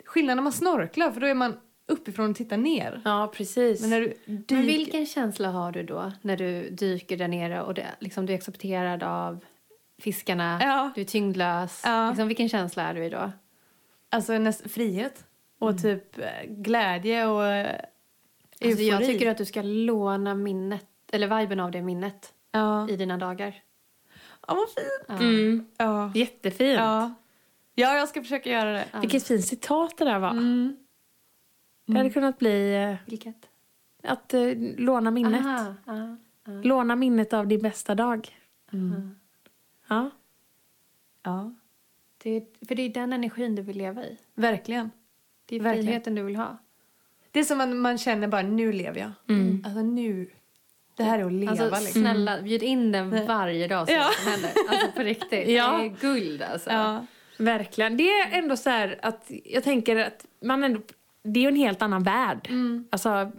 skillnad 0.05 0.37
när 0.37 0.43
man 0.43 0.53
snorklar 0.53 1.11
för 1.11 1.21
då 1.21 1.27
är 1.27 1.35
man 1.35 1.57
uppifrån 1.87 2.31
och 2.31 2.37
tittar 2.37 2.57
ner. 2.57 3.03
Ja, 3.05 3.33
precis. 3.35 3.81
Men 3.81 3.91
när 3.91 4.01
du 4.01 4.07
dyker... 4.27 4.55
Men 4.55 4.67
vilken 4.67 5.07
känsla 5.07 5.51
har 5.51 5.73
du 5.73 5.83
då 5.83 6.13
när 6.23 6.37
du 6.37 6.71
dyker 6.71 7.17
där 7.17 7.29
nere 7.29 7.63
och 7.63 7.75
det, 7.75 7.87
liksom, 8.01 8.27
du 8.27 8.33
är 8.33 8.37
accepterad 8.37 9.03
av 9.03 9.45
fiskarna, 9.99 10.59
Ja. 10.63 10.91
du 10.95 11.01
är 11.01 11.05
tyngdlös. 11.05 11.83
Ja. 11.85 12.09
Liksom, 12.09 12.29
vilken 12.29 12.49
känsla 12.49 12.83
är 12.83 12.95
du 12.95 13.05
i 13.05 13.11
då? 13.11 13.33
Alltså 14.11 14.39
näst, 14.39 14.71
frihet 14.71 15.25
och 15.59 15.83
typ 15.83 16.19
eh, 16.19 16.25
glädje 16.49 17.27
och 17.27 17.47
eh, 17.47 17.81
Alltså, 18.65 18.83
jag 18.83 19.05
tycker 19.05 19.31
att 19.31 19.39
du 19.39 19.45
ska 19.45 19.63
låna 19.63 20.35
minnet, 20.35 20.87
eller 21.13 21.39
viben 21.41 21.61
av 21.61 21.71
det 21.71 21.83
minnet 21.83 22.35
Ja. 22.51 22.89
i 22.89 22.97
dina 22.97 23.17
dagar. 23.17 23.55
ja, 24.47 24.55
vad 24.55 24.69
fint. 24.69 25.05
Ja. 25.09 25.15
Mm. 25.15 25.67
Ja. 25.77 26.13
Jättefint. 26.15 26.79
Ja. 26.79 27.15
ja, 27.75 27.97
jag 27.97 28.09
ska 28.09 28.23
försöka 28.23 28.51
göra 28.51 28.73
det. 28.73 28.85
Ja. 28.93 29.01
Vilket 29.01 29.27
fint 29.27 29.45
citat 29.45 29.99
det 29.99 30.05
där 30.05 30.19
var. 30.19 30.31
Mm. 30.31 30.77
Det 31.87 31.97
hade 31.99 32.11
kunnat 32.11 32.39
bli... 32.39 32.75
eh, 32.75 32.97
Vilket? 33.11 33.49
Att 34.03 34.35
eh, 34.35 34.53
låna 34.77 35.11
minnet. 35.11 35.47
Aha, 35.47 35.75
aha. 35.87 36.17
Låna 36.63 36.97
minnet 36.97 37.33
av 37.33 37.47
din 37.47 37.63
bästa 37.63 37.95
dag. 37.95 38.29
Ja. 39.89 40.11
Ja, 41.23 41.55
Det 42.19 42.31
är, 42.31 42.67
för 42.67 42.75
det 42.75 42.83
är 42.83 42.89
den 42.89 43.13
energin 43.13 43.55
du 43.55 43.63
vill 43.63 43.79
leva 43.79 44.05
i. 44.05 44.19
verkligen. 44.35 44.91
Det 45.47 45.57
är 45.57 45.61
Verkligen. 45.61 45.87
friheten 45.87 46.15
du 46.15 46.23
vill 46.23 46.37
ha. 46.37 46.59
Det 47.31 47.41
är 47.41 47.45
som 47.45 47.61
att 47.61 47.69
man 47.69 47.99
känner 47.99 48.29
bara 48.29 48.43
nu 48.43 48.73
lever 48.73 49.01
jag. 49.01 49.11
Alltså 49.65 49.83
nu. 49.83 50.31
Det 50.97 51.03
här 51.05 51.19
är 51.19 51.25
att 51.25 51.33
leva 51.33 51.51
Alltså 51.51 51.65
liksom. 51.71 52.03
snälla, 52.03 52.43
bjud 52.43 52.63
in 52.63 52.93
den 52.93 53.27
varje 53.27 53.69
dag 53.69 53.89
så 53.89 53.95
Ja. 53.95 53.99
ja. 53.99 54.11
som 54.23 54.33
händer. 54.33 54.51
Alltså 54.69 54.87
på 54.97 55.03
riktigt. 55.03 55.49
Ja. 55.49 55.79
Det 55.79 55.85
är 55.87 56.13
guld 56.15 56.43
alltså. 56.43 56.71
Ja. 56.71 57.07
Verkligen. 57.39 57.97
Det 57.97 58.09
är 58.11 58.39
ändå 58.39 58.57
så 58.57 58.71
här 58.71 58.99
att 59.03 59.31
jag 59.45 59.65
tänker 59.65 59.97
att 59.97 60.27
man 60.45 60.65
ändå, 60.65 60.81
det 61.25 61.41
är 61.41 61.43
ju 61.43 61.49
en 61.49 61.57
helt 61.57 61.83
annan 61.83 62.03
värld. 62.03 62.49
Alltså, 62.91 63.33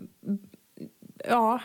ja, 1.30 1.60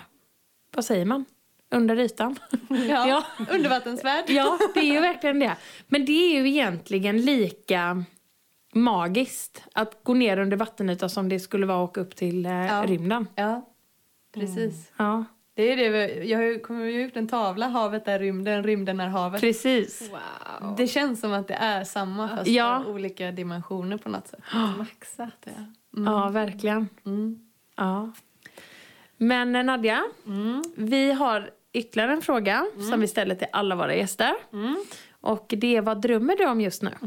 vad 0.74 0.84
säger 0.84 1.04
man? 1.04 1.24
Under 1.70 1.96
ytan. 1.98 2.36
Ja. 2.88 3.08
Ja. 3.08 3.24
Undervattensvärld. 3.50 4.24
ja, 4.28 4.58
det 4.74 4.80
är 4.80 4.94
ju 4.94 5.00
verkligen 5.00 5.38
det. 5.38 5.56
Men 5.86 6.04
det 6.04 6.12
är 6.12 6.40
ju 6.40 6.48
egentligen 6.48 7.18
lika 7.20 8.04
magiskt 8.74 9.62
att 9.72 10.04
gå 10.04 10.14
ner 10.14 10.38
under 10.38 10.56
vattenytan 10.56 11.10
som 11.10 11.28
det 11.28 11.40
skulle 11.40 11.66
vara 11.66 11.84
att 11.84 11.90
åka 11.90 12.00
upp 12.00 12.16
till 12.16 12.46
eh, 12.46 12.52
Ja. 12.66 12.84
rymden. 12.86 13.26
Ja, 13.34 13.68
precis. 14.34 14.92
Ja, 14.96 15.24
Det 15.54 15.62
är 15.72 15.76
det. 15.76 15.88
vi- 15.88 16.30
Jag 16.30 16.38
har 16.38 16.44
ju 16.44 16.58
kommer 16.58 16.84
ju 16.84 17.02
gjort 17.02 17.16
en 17.16 17.28
tavla, 17.28 17.68
havet 17.68 18.08
är 18.08 18.18
rymden, 18.18 18.62
rymden 18.64 19.00
är 19.00 19.08
havet. 19.08 19.40
precis. 19.40 20.10
Wow. 20.10 20.74
Det 20.76 20.86
känns 20.86 21.20
som 21.20 21.32
att 21.32 21.48
det 21.48 21.54
är 21.54 21.84
samma 21.84 22.28
fast 22.28 22.46
Ja. 22.46 22.82
på 22.86 22.90
olika 22.90 23.30
dimensioner 23.32 23.96
på 23.96 24.08
något 24.08 24.28
sätt. 24.28 24.40
Maxat. 24.78 25.46
Ja, 25.96 26.28
verkligen. 26.28 26.88
Mm. 27.06 27.38
Ja. 27.76 28.12
Men 29.16 29.56
eh, 29.56 29.64
Nadja, 29.64 30.02
vi 30.76 31.12
har 31.12 31.50
ytterligare 31.72 32.12
en 32.12 32.22
fråga 32.22 32.66
som 32.90 33.00
vi 33.00 33.08
ställer 33.08 33.34
till 33.34 33.46
alla 33.52 33.74
våra 33.76 33.94
gäster. 33.94 34.32
Och 35.20 35.46
det 35.56 35.76
är 35.76 35.82
vad 35.82 36.00
drömmer 36.00 36.36
du 36.36 36.46
om 36.46 36.60
just 36.60 36.82
nu? 36.82 36.90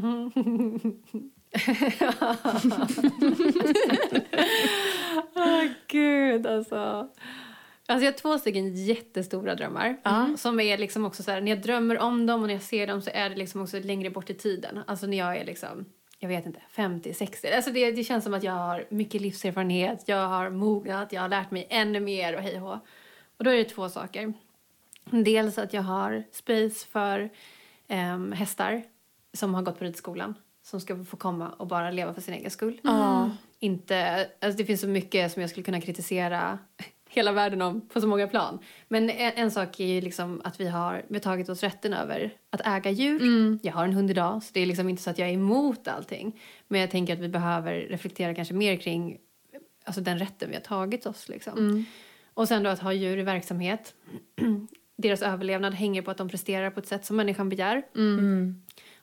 Åh 5.34 5.64
gud 5.86 6.46
alltså. 6.46 7.08
Alltså 7.90 8.04
jag 8.04 8.12
har 8.12 8.18
två 8.18 8.38
stycken 8.38 8.74
jättestora 8.74 9.54
drömmar. 9.54 9.96
Som 10.36 10.60
är 10.60 10.78
liksom 10.78 11.04
också 11.04 11.22
så 11.22 11.30
här, 11.30 11.40
när 11.40 11.50
jag 11.50 11.62
drömmer 11.62 11.98
om 11.98 12.26
dem 12.26 12.40
och 12.40 12.46
när 12.46 12.54
jag 12.54 12.62
ser 12.62 12.86
dem 12.86 13.02
så 13.02 13.10
är 13.14 13.30
det 13.30 13.36
liksom 13.36 13.62
också 13.62 13.78
längre 13.78 14.10
bort 14.10 14.30
i 14.30 14.34
tiden. 14.34 14.80
Alltså 14.86 15.06
när 15.06 15.18
jag 15.18 15.36
är 15.36 15.44
liksom, 15.44 15.84
jag 16.18 16.28
vet 16.28 16.46
inte, 16.46 16.60
50, 16.70 17.14
60. 17.14 17.48
Alltså 17.48 17.70
det, 17.70 17.92
det 17.92 18.04
känns 18.04 18.24
som 18.24 18.34
att 18.34 18.42
jag 18.42 18.52
har 18.52 18.86
mycket 18.90 19.20
livserfarenhet, 19.20 20.04
jag 20.06 20.28
har 20.28 20.50
mognat, 20.50 21.12
jag 21.12 21.22
har 21.22 21.28
lärt 21.28 21.50
mig 21.50 21.66
ännu 21.70 22.00
mer 22.00 22.36
och 22.36 22.42
hej 22.42 22.60
och. 22.60 22.78
Och 23.36 23.44
då 23.44 23.50
är 23.50 23.56
det 23.56 23.64
två 23.64 23.88
saker. 23.88 24.32
Dels 25.10 25.58
att 25.58 25.72
jag 25.72 25.82
har 25.82 26.24
space 26.32 26.86
för 26.86 27.30
ehm, 27.88 28.32
hästar 28.32 28.82
som 29.32 29.54
har 29.54 29.62
gått 29.62 29.78
på 29.78 29.84
ridskolan. 29.84 30.34
Som 30.70 30.80
ska 30.80 31.04
få 31.04 31.16
komma 31.16 31.48
och 31.48 31.66
bara 31.66 31.90
leva 31.90 32.14
för 32.14 32.20
sin 32.20 32.34
egen 32.34 32.50
skull. 32.50 32.80
Inte, 33.58 34.28
alltså 34.40 34.58
det 34.58 34.64
finns 34.64 34.80
så 34.80 34.88
mycket 34.88 35.32
som 35.32 35.40
jag 35.42 35.50
skulle 35.50 35.64
kunna 35.64 35.80
kritisera 35.80 36.58
hela 37.08 37.32
världen 37.32 37.62
om 37.62 37.88
på 37.88 38.00
så 38.00 38.06
många 38.06 38.26
plan. 38.28 38.58
Men 38.88 39.10
en, 39.10 39.32
en 39.36 39.50
sak 39.50 39.80
är 39.80 39.86
ju 39.86 40.00
liksom 40.00 40.40
att 40.44 40.60
vi 40.60 40.68
har, 40.68 41.04
vi 41.08 41.14
har 41.14 41.20
tagit 41.20 41.48
oss 41.48 41.62
rätten 41.62 41.92
över 41.92 42.34
att 42.50 42.60
äga 42.64 42.90
djur. 42.90 43.20
Jag 43.62 43.72
har 43.72 43.84
en 43.84 43.92
hund 43.92 44.10
idag 44.10 44.42
så 44.42 44.50
det 44.52 44.60
är 44.60 44.66
liksom 44.66 44.88
inte 44.88 45.02
så 45.02 45.10
att 45.10 45.18
jag 45.18 45.28
är 45.28 45.32
emot 45.32 45.88
allting. 45.88 46.40
Men 46.68 46.80
jag 46.80 46.90
tänker 46.90 47.12
att 47.12 47.18
vi 47.18 47.28
behöver 47.28 47.74
reflektera 47.74 48.34
kanske 48.34 48.54
mer 48.54 48.76
kring 48.76 49.18
alltså 49.84 50.00
den 50.00 50.18
rätten 50.18 50.48
vi 50.48 50.54
har 50.54 50.62
tagit 50.62 51.06
oss. 51.06 51.28
Liksom. 51.28 51.84
Och 52.34 52.48
sen 52.48 52.62
då 52.62 52.70
att 52.70 52.78
ha 52.78 52.92
djur 52.92 53.18
i 53.18 53.22
verksamhet. 53.22 53.94
Deras 54.96 55.22
överlevnad 55.22 55.74
hänger 55.74 56.02
på 56.02 56.10
att 56.10 56.16
de 56.16 56.28
presterar 56.28 56.70
på 56.70 56.80
ett 56.80 56.88
sätt 56.88 57.04
som 57.04 57.16
människan 57.16 57.48
begär. 57.48 57.82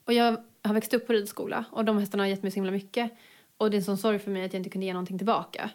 Och 0.05 0.13
jag 0.13 0.38
har 0.68 0.74
växt 0.74 0.93
upp 0.93 1.07
på 1.07 1.13
ridskola 1.13 1.66
och 1.72 1.86
de 1.86 1.97
hästarna 1.97 2.24
har 2.24 2.28
gett 2.28 2.43
mig 2.43 2.51
så 2.51 2.55
himla 2.55 2.72
mycket. 2.72 3.11
Och 3.57 3.72
det 3.72 3.76
är 3.76 3.80
en 3.80 3.84
sån 3.84 3.97
sorg 3.97 4.20
för 4.20 4.32
mig 4.32 4.45
att 4.45 4.53
jag 4.53 4.59
inte 4.59 4.70
kunde 4.70 4.86
ge 4.86 4.93
någonting 4.93 5.18
tillbaka. 5.18 5.70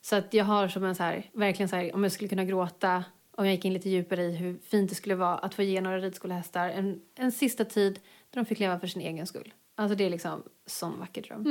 Så 0.00 0.16
att 0.16 0.34
jag 0.34 0.44
har 0.44 0.68
som 0.68 0.84
en 0.84 0.94
så 0.94 1.02
här, 1.02 1.30
verkligen 1.32 1.68
så 1.68 1.76
här, 1.76 1.94
om 1.94 2.02
jag 2.02 2.12
skulle 2.12 2.28
kunna 2.28 2.44
gråta 2.44 3.04
om 3.40 3.46
jag 3.46 3.54
gick 3.54 3.64
in 3.64 3.72
lite 3.72 3.90
djupare 3.90 4.24
i 4.24 4.36
hur 4.36 4.58
fint 4.58 4.90
det 4.90 4.94
skulle 4.94 5.14
vara 5.14 5.38
att 5.38 5.54
få 5.54 5.62
ge 5.62 5.80
några 5.80 5.98
ridskolehästar 5.98 6.68
en, 6.70 7.00
en 7.14 7.32
sista 7.32 7.64
tid 7.64 8.00
där 8.30 8.40
de 8.40 8.44
fick 8.44 8.58
leva 8.58 8.80
för 8.80 8.86
sin 8.86 9.02
egen 9.02 9.26
skull. 9.26 9.54
Alltså 9.74 9.96
det 9.96 10.04
är 10.04 10.10
liksom 10.10 10.42
sån 10.66 11.00
vacker 11.00 11.22
dröm. 11.22 11.44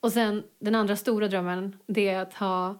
Och 0.00 0.12
sen 0.12 0.42
den 0.58 0.74
andra 0.74 0.96
stora 0.96 1.28
drömmen 1.28 1.76
det 1.86 2.08
är 2.08 2.22
att 2.22 2.34
ha 2.34 2.78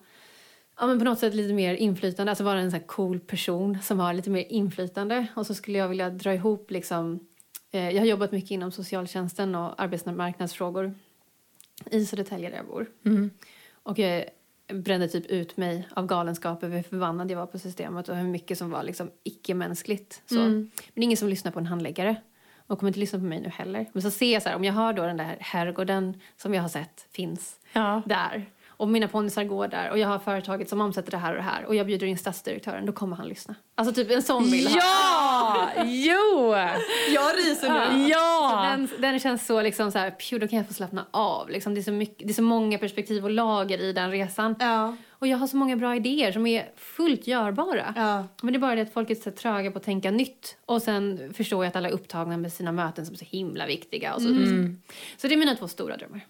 ja, 0.80 0.86
men 0.86 0.98
på 0.98 1.04
något 1.04 1.18
sätt 1.18 1.34
lite 1.34 1.54
mer 1.54 1.74
inflytande, 1.74 2.32
alltså 2.32 2.44
vara 2.44 2.60
en 2.60 2.70
sån 2.70 2.80
här 2.80 2.86
cool 2.86 3.20
person 3.20 3.78
som 3.82 4.00
har 4.00 4.14
lite 4.14 4.30
mer 4.30 4.44
inflytande. 4.48 5.26
Och 5.36 5.46
så 5.46 5.54
skulle 5.54 5.78
jag 5.78 5.88
vilja 5.88 6.10
dra 6.10 6.34
ihop 6.34 6.70
liksom, 6.70 7.27
jag 7.70 7.98
har 7.98 8.06
jobbat 8.06 8.32
mycket 8.32 8.50
inom 8.50 8.72
socialtjänsten 8.72 9.54
och 9.54 9.82
arbetsmarknadsfrågor 9.82 10.94
i 11.90 12.04
Södertälje 12.06 12.50
där 12.50 12.56
jag 12.56 12.66
bor. 12.66 12.86
Och 13.82 13.98
jag 13.98 14.24
brände 14.72 15.08
typ 15.08 15.26
ut 15.26 15.56
mig 15.56 15.88
av 15.94 16.06
galenskap 16.06 16.62
över 16.62 16.76
hur 16.76 16.82
förbannad 16.82 17.30
jag 17.30 17.38
var 17.38 17.46
på 17.46 17.58
systemet 17.58 18.08
och 18.08 18.16
hur 18.16 18.28
mycket 18.28 18.58
som 18.58 18.70
var 18.70 18.82
liksom 18.82 19.10
icke-mänskligt. 19.24 20.22
Så. 20.26 20.34
Men 20.34 20.70
det 20.94 21.00
är 21.00 21.04
ingen 21.04 21.16
som 21.16 21.28
lyssnar 21.28 21.52
på 21.52 21.58
en 21.58 21.66
handläggare. 21.66 22.16
Och 22.66 22.78
kommer 22.78 22.88
inte 22.90 23.00
lyssna 23.00 23.18
på 23.18 23.24
mig 23.24 23.40
nu 23.40 23.48
heller. 23.48 23.86
Men 23.92 24.02
så 24.02 24.10
ser 24.10 24.32
jag 24.32 24.42
så 24.42 24.48
här, 24.48 24.56
om 24.56 24.64
jag 24.64 24.72
har 24.72 24.92
då 24.92 25.02
den 25.02 25.16
där 25.16 25.36
herrgården 25.40 26.20
som 26.36 26.54
jag 26.54 26.62
har 26.62 26.68
sett 26.68 27.06
finns 27.10 27.60
Ja. 27.72 28.02
där. 28.06 28.46
Och 28.78 28.88
mina 28.88 29.08
ponnysar 29.08 29.44
går 29.44 29.68
där 29.68 29.90
och 29.90 29.98
jag 29.98 30.08
har 30.08 30.18
företaget 30.18 30.68
som 30.68 30.80
omsätter 30.80 31.10
det 31.10 31.16
här 31.16 31.30
och 31.30 31.36
det 31.36 31.42
här. 31.42 31.64
Och 31.64 31.74
jag 31.74 31.86
bjuder 31.86 32.06
in 32.06 32.18
stadsdirektören, 32.18 32.86
då 32.86 32.92
kommer 32.92 33.16
han 33.16 33.28
lyssna. 33.28 33.54
Alltså 33.74 33.94
typ 33.94 34.10
en 34.10 34.22
sån 34.22 34.50
bild. 34.50 34.70
Ja! 34.70 35.68
Jo! 35.84 36.54
Jag 37.14 37.36
ryser 37.36 37.68
nu. 37.68 38.08
Ja! 38.08 38.66
Den, 38.70 38.88
den 38.98 39.20
känns 39.20 39.46
så 39.46 39.62
liksom 39.62 39.92
så 39.92 39.98
här, 39.98 40.10
pju, 40.10 40.38
då 40.38 40.48
kan 40.48 40.58
jag 40.58 40.66
få 40.66 40.74
slappna 40.74 41.06
av. 41.10 41.50
Liksom, 41.50 41.74
det, 41.74 41.80
är 41.80 41.82
så 41.82 41.92
mycket, 41.92 42.26
det 42.26 42.32
är 42.32 42.34
så 42.34 42.42
många 42.42 42.78
perspektiv 42.78 43.24
och 43.24 43.30
lager 43.30 43.78
i 43.80 43.92
den 43.92 44.10
resan. 44.10 44.54
Ja. 44.58 44.96
Och 45.18 45.26
jag 45.26 45.38
har 45.38 45.46
så 45.46 45.56
många 45.56 45.76
bra 45.76 45.96
idéer 45.96 46.32
som 46.32 46.46
är 46.46 46.70
fullt 46.76 47.26
görbara. 47.26 47.94
Ja. 47.96 48.26
Men 48.42 48.52
det 48.52 48.56
är 48.56 48.60
bara 48.60 48.74
det 48.74 48.82
att 48.82 48.92
folk 48.92 49.10
är 49.10 49.14
så 49.14 49.30
tröga 49.30 49.70
på 49.70 49.78
att 49.78 49.84
tänka 49.84 50.10
nytt. 50.10 50.56
Och 50.64 50.82
sen 50.82 51.34
förstår 51.34 51.64
jag 51.64 51.70
att 51.70 51.76
alla 51.76 51.88
är 51.88 51.92
upptagna 51.92 52.36
med 52.36 52.52
sina 52.52 52.72
möten 52.72 53.06
som 53.06 53.12
är 53.12 53.18
så 53.18 53.24
himla 53.24 53.66
viktiga. 53.66 54.14
Och 54.14 54.22
så, 54.22 54.28
så 55.16 55.28
det 55.28 55.34
är 55.34 55.36
mina 55.36 55.54
två 55.54 55.68
stora 55.68 55.96
drömmar. 55.96 56.20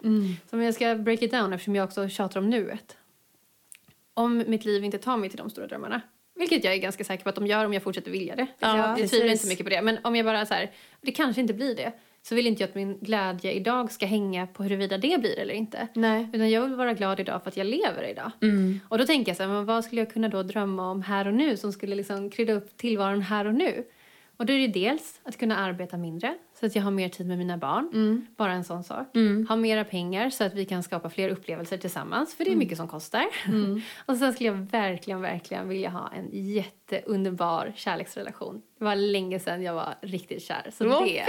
Så 0.51 0.57
om 0.57 0.62
jag 0.62 0.74
ska 0.74 0.95
break 0.95 1.22
it 1.22 1.30
down 1.30 1.53
eftersom 1.53 1.76
jag 1.76 1.84
också 1.84 2.09
tjatar 2.09 2.41
om 2.41 2.51
nuet. 2.51 2.97
Om 4.14 4.45
mitt 4.47 4.64
liv 4.64 4.84
inte 4.84 4.99
tar 4.99 5.16
mig 5.16 5.28
till 5.28 5.39
de 5.39 5.51
stora 5.51 5.66
drömmarna. 5.66 6.01
Vilket 6.34 6.64
jag 6.64 6.74
är 6.74 6.78
ganska 6.78 7.05
säker 7.05 7.22
på 7.22 7.28
att 7.28 7.34
de 7.34 7.47
gör 7.47 7.64
om 7.64 7.72
jag 7.72 7.82
fortsätter 7.82 8.11
vilja 8.11 8.36
det. 8.36 8.47
Ja, 8.59 8.99
jag 8.99 9.11
tvivlar 9.11 9.30
inte 9.30 9.43
så 9.43 9.49
mycket 9.49 9.66
på 9.66 9.70
det. 9.70 9.82
Men 9.82 9.99
om 10.05 10.16
jag 10.16 10.26
bara 10.26 10.47
så 10.47 10.55
här, 10.55 10.70
det 11.01 11.12
kanske 11.12 11.41
inte 11.41 11.55
blir 11.55 11.76
det. 11.76 11.93
Så 12.29 12.35
vill 12.35 12.47
inte 12.47 12.62
jag 12.62 12.68
att 12.68 12.74
min 12.74 12.99
glädje 13.01 13.53
idag 13.53 13.93
ska 13.93 14.07
hänga 14.07 14.47
på 14.47 14.62
huruvida 14.62 14.99
det 14.99 15.20
blir 15.20 15.39
eller 15.39 15.55
inte. 15.55 15.89
Nej. 15.95 16.29
Utan 16.33 16.51
jag 16.51 16.62
vill 16.62 16.74
vara 16.74 16.95
glad 16.95 17.20
idag 17.20 17.43
för 17.43 17.51
att 17.51 17.57
jag 17.57 17.66
lever 17.66 18.11
idag. 18.11 18.31
Och 18.89 18.99
då 18.99 19.07
tänker 19.07 19.31
jag 19.31 19.37
så 19.37 19.43
här, 19.43 19.51
men 19.51 19.64
vad 19.64 19.85
skulle 19.85 20.01
jag 20.01 20.12
kunna 20.12 20.29
då 20.29 20.43
drömma 20.43 20.91
om 20.91 21.03
här 21.03 21.26
och 21.26 21.35
nu 21.35 21.57
som 21.57 21.72
skulle 21.72 21.97
liksom 21.97 22.31
krydda 22.31 22.53
upp 22.53 22.76
tillvaron 22.76 23.22
här 23.22 23.45
och 23.45 23.55
nu? 23.55 23.85
Och 24.37 24.47
då 24.47 24.53
är 24.53 24.59
det 24.59 24.81
dels 24.81 25.20
att 25.22 25.39
kunna 25.39 25.57
arbeta 25.57 25.97
mindre 25.97 26.35
så 26.61 26.66
att 26.66 26.76
jag 26.76 26.82
har 26.82 26.90
mer 26.90 27.09
tid 27.09 27.26
med 27.26 27.38
mina 27.38 27.56
barn. 27.59 28.26
Bara 28.36 28.52
en 28.52 28.64
sån 28.64 28.84
sak. 28.84 29.06
Ha 29.48 29.56
mera 29.56 29.84
pengar 29.84 30.30
så 30.30 30.44
att 30.44 30.54
vi 30.54 30.64
kan 30.64 30.82
skapa 30.82 31.11
fler 31.11 31.28
upplevelser 31.28 31.76
tillsammans 31.78 32.34
för 32.36 32.44
det 32.44 32.50
är 32.52 32.56
mycket 32.56 32.76
som 32.76 32.88
kostar. 32.88 33.26
och 34.06 34.16
sen 34.16 34.32
skulle 34.32 34.48
jag 34.48 34.54
verkligen, 34.70 35.20
verkligen 35.20 35.68
vilja 35.68 35.90
ha 35.90 36.12
en 36.16 36.28
jätteunderbar 36.32 37.72
kärleksrelation. 37.76 38.62
Det 38.78 38.84
var 38.84 38.96
länge 38.96 39.38
sedan 39.40 39.62
jag 39.62 39.74
var 39.74 39.94
riktigt 40.02 40.42
kär. 40.42 40.70
Så 40.78 40.88
Vad 40.88 41.02
det, 41.02 41.09
fint! 41.09 41.26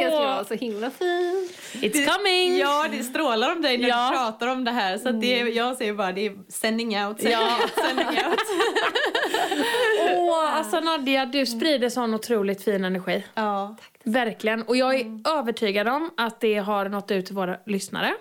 det 0.00 0.06
skulle 0.06 0.10
vara 0.26 0.44
så 0.44 0.54
himla 0.54 0.90
fint. 0.90 1.50
It's 1.74 2.06
coming! 2.16 2.58
Ja, 2.58 2.86
det 2.92 3.02
strålar 3.02 3.52
om 3.56 3.62
dig 3.62 3.78
när 3.78 3.88
Ja. 3.88 4.08
du 4.10 4.16
pratar 4.16 4.46
om 4.46 4.64
det 4.64 4.70
här. 4.70 4.98
Så 4.98 5.08
att 5.08 5.20
det 5.20 5.40
är, 5.40 5.46
jag 5.46 5.76
säger 5.76 5.94
bara 5.94 6.12
det 6.12 6.26
är 6.26 6.38
sending 6.48 7.04
out. 7.04 7.20
Sending 7.20 7.32
Ja. 7.40 7.58
out, 7.62 7.70
sending 7.88 8.06
out. 8.06 8.38
Åh, 10.16 10.56
alltså 10.56 10.80
Nadja, 10.80 11.26
du 11.26 11.46
sprider 11.46 11.88
sån 11.88 12.14
otroligt 12.14 12.62
fin 12.62 12.84
energi. 12.84 13.24
Ja. 13.34 13.76
Verkligen. 14.04 14.62
Och 14.62 14.76
jag 14.76 14.94
är 14.94 15.20
övertygad 15.38 15.88
om 15.88 16.10
att 16.16 16.40
det 16.40 16.58
har 16.58 16.88
nått 16.88 17.10
ut 17.10 17.26
till 17.26 17.34
våra 17.34 17.56
lyssnare. 17.66 18.14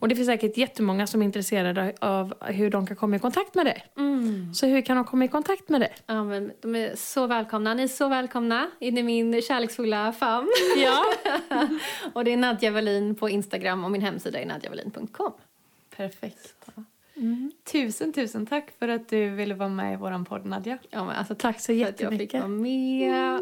Och 0.00 0.08
det 0.08 0.16
finns 0.16 0.28
säkert 0.28 0.56
jättemånga 0.56 1.06
som 1.06 1.22
är 1.22 1.26
intresserade 1.26 1.94
av 2.00 2.34
hur 2.46 2.70
de 2.70 2.86
kan 2.86 2.96
komma 2.96 3.16
i 3.16 3.18
kontakt 3.18 3.54
med 3.54 3.66
dig. 3.66 3.86
Så 4.54 4.66
hur 4.66 4.80
kan 4.80 4.96
de 4.96 5.04
komma 5.04 5.24
i 5.24 5.28
kontakt 5.28 5.68
med 5.68 5.80
dig? 5.80 5.92
Ja, 6.06 6.24
men 6.24 6.52
de 6.60 6.76
är 6.76 6.96
så 6.96 7.26
välkomna. 7.26 7.74
Ni 7.74 7.82
är 7.82 7.88
så 7.88 8.08
välkomna 8.08 8.70
in 8.80 8.98
i 8.98 9.02
min 9.02 9.42
kärleksfulla 9.42 10.12
famn. 10.12 10.48
Ja. 10.76 11.04
och 12.12 12.24
det 12.24 12.32
är 12.32 12.36
Nadja 12.36 12.70
Wallin 12.70 13.14
på 13.14 13.28
Instagram 13.28 13.84
och 13.84 13.90
min 13.90 14.02
hemsida 14.02 14.40
är 14.40 14.46
nadjawallin.com. 14.46 15.32
Perfekt. 15.96 16.54
Tusen, 17.72 18.12
tusen 18.12 18.46
tack 18.46 18.70
för 18.78 18.88
att 18.88 19.08
du 19.08 19.30
ville 19.30 19.54
vara 19.54 19.68
med 19.68 19.92
i 19.92 19.96
vår 19.96 20.24
podd, 20.24 20.46
Nadja. 20.46 20.78
Ja, 20.90 21.04
men 21.04 21.16
alltså, 21.16 21.34
Tack 21.34 21.60
så 21.60 21.66
för 21.66 21.72
att 21.72 21.78
jag 21.78 21.88
fick 21.88 22.00
jättemycket. 22.00 22.40
vara 22.40 22.48
med. 22.48 23.40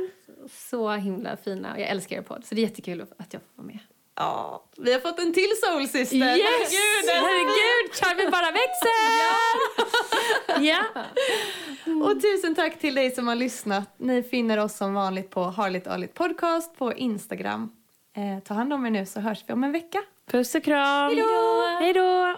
Så 0.50 0.90
himla 0.90 1.36
fina. 1.36 1.80
Jag 1.80 1.88
älskar 1.88 2.16
er 2.16 2.22
podd. 2.22 2.44
Så 2.44 2.54
det 2.54 2.60
är 2.60 2.62
jättekul 2.62 3.00
att 3.16 3.32
jag 3.32 3.42
får 3.42 3.62
vara 3.62 3.66
med. 3.66 3.78
Ja, 4.14 4.64
vi 4.78 4.92
har 4.92 5.00
fått 5.00 5.18
en 5.18 5.32
till 5.32 5.50
soul 5.64 5.88
sister. 5.88 6.16
Yes! 6.16 6.28
Herregud, 6.28 7.10
Herregud, 7.10 7.92
Charmen 7.94 8.30
bara 8.30 8.50
växer! 8.50 8.90
ja. 10.66 10.84
Och 12.06 12.22
tusen 12.22 12.54
tack 12.54 12.78
till 12.78 12.94
dig 12.94 13.10
som 13.10 13.28
har 13.28 13.34
lyssnat. 13.34 13.94
Ni 13.98 14.22
finner 14.22 14.58
oss 14.58 14.76
som 14.76 14.94
vanligt 14.94 15.30
på 15.30 15.42
Harligt 15.42 15.86
Arligt 15.86 16.14
Podcast 16.14 16.76
på 16.76 16.92
Instagram. 16.94 17.72
Eh, 18.16 18.42
ta 18.44 18.54
hand 18.54 18.72
om 18.72 18.86
er 18.86 18.90
nu 18.90 19.06
så 19.06 19.20
hörs 19.20 19.44
vi 19.46 19.52
om 19.52 19.64
en 19.64 19.72
vecka. 19.72 20.02
Puss 20.30 20.54
och 20.54 20.64
kram. 20.64 21.16
Hej 21.80 21.92
då! 21.92 22.36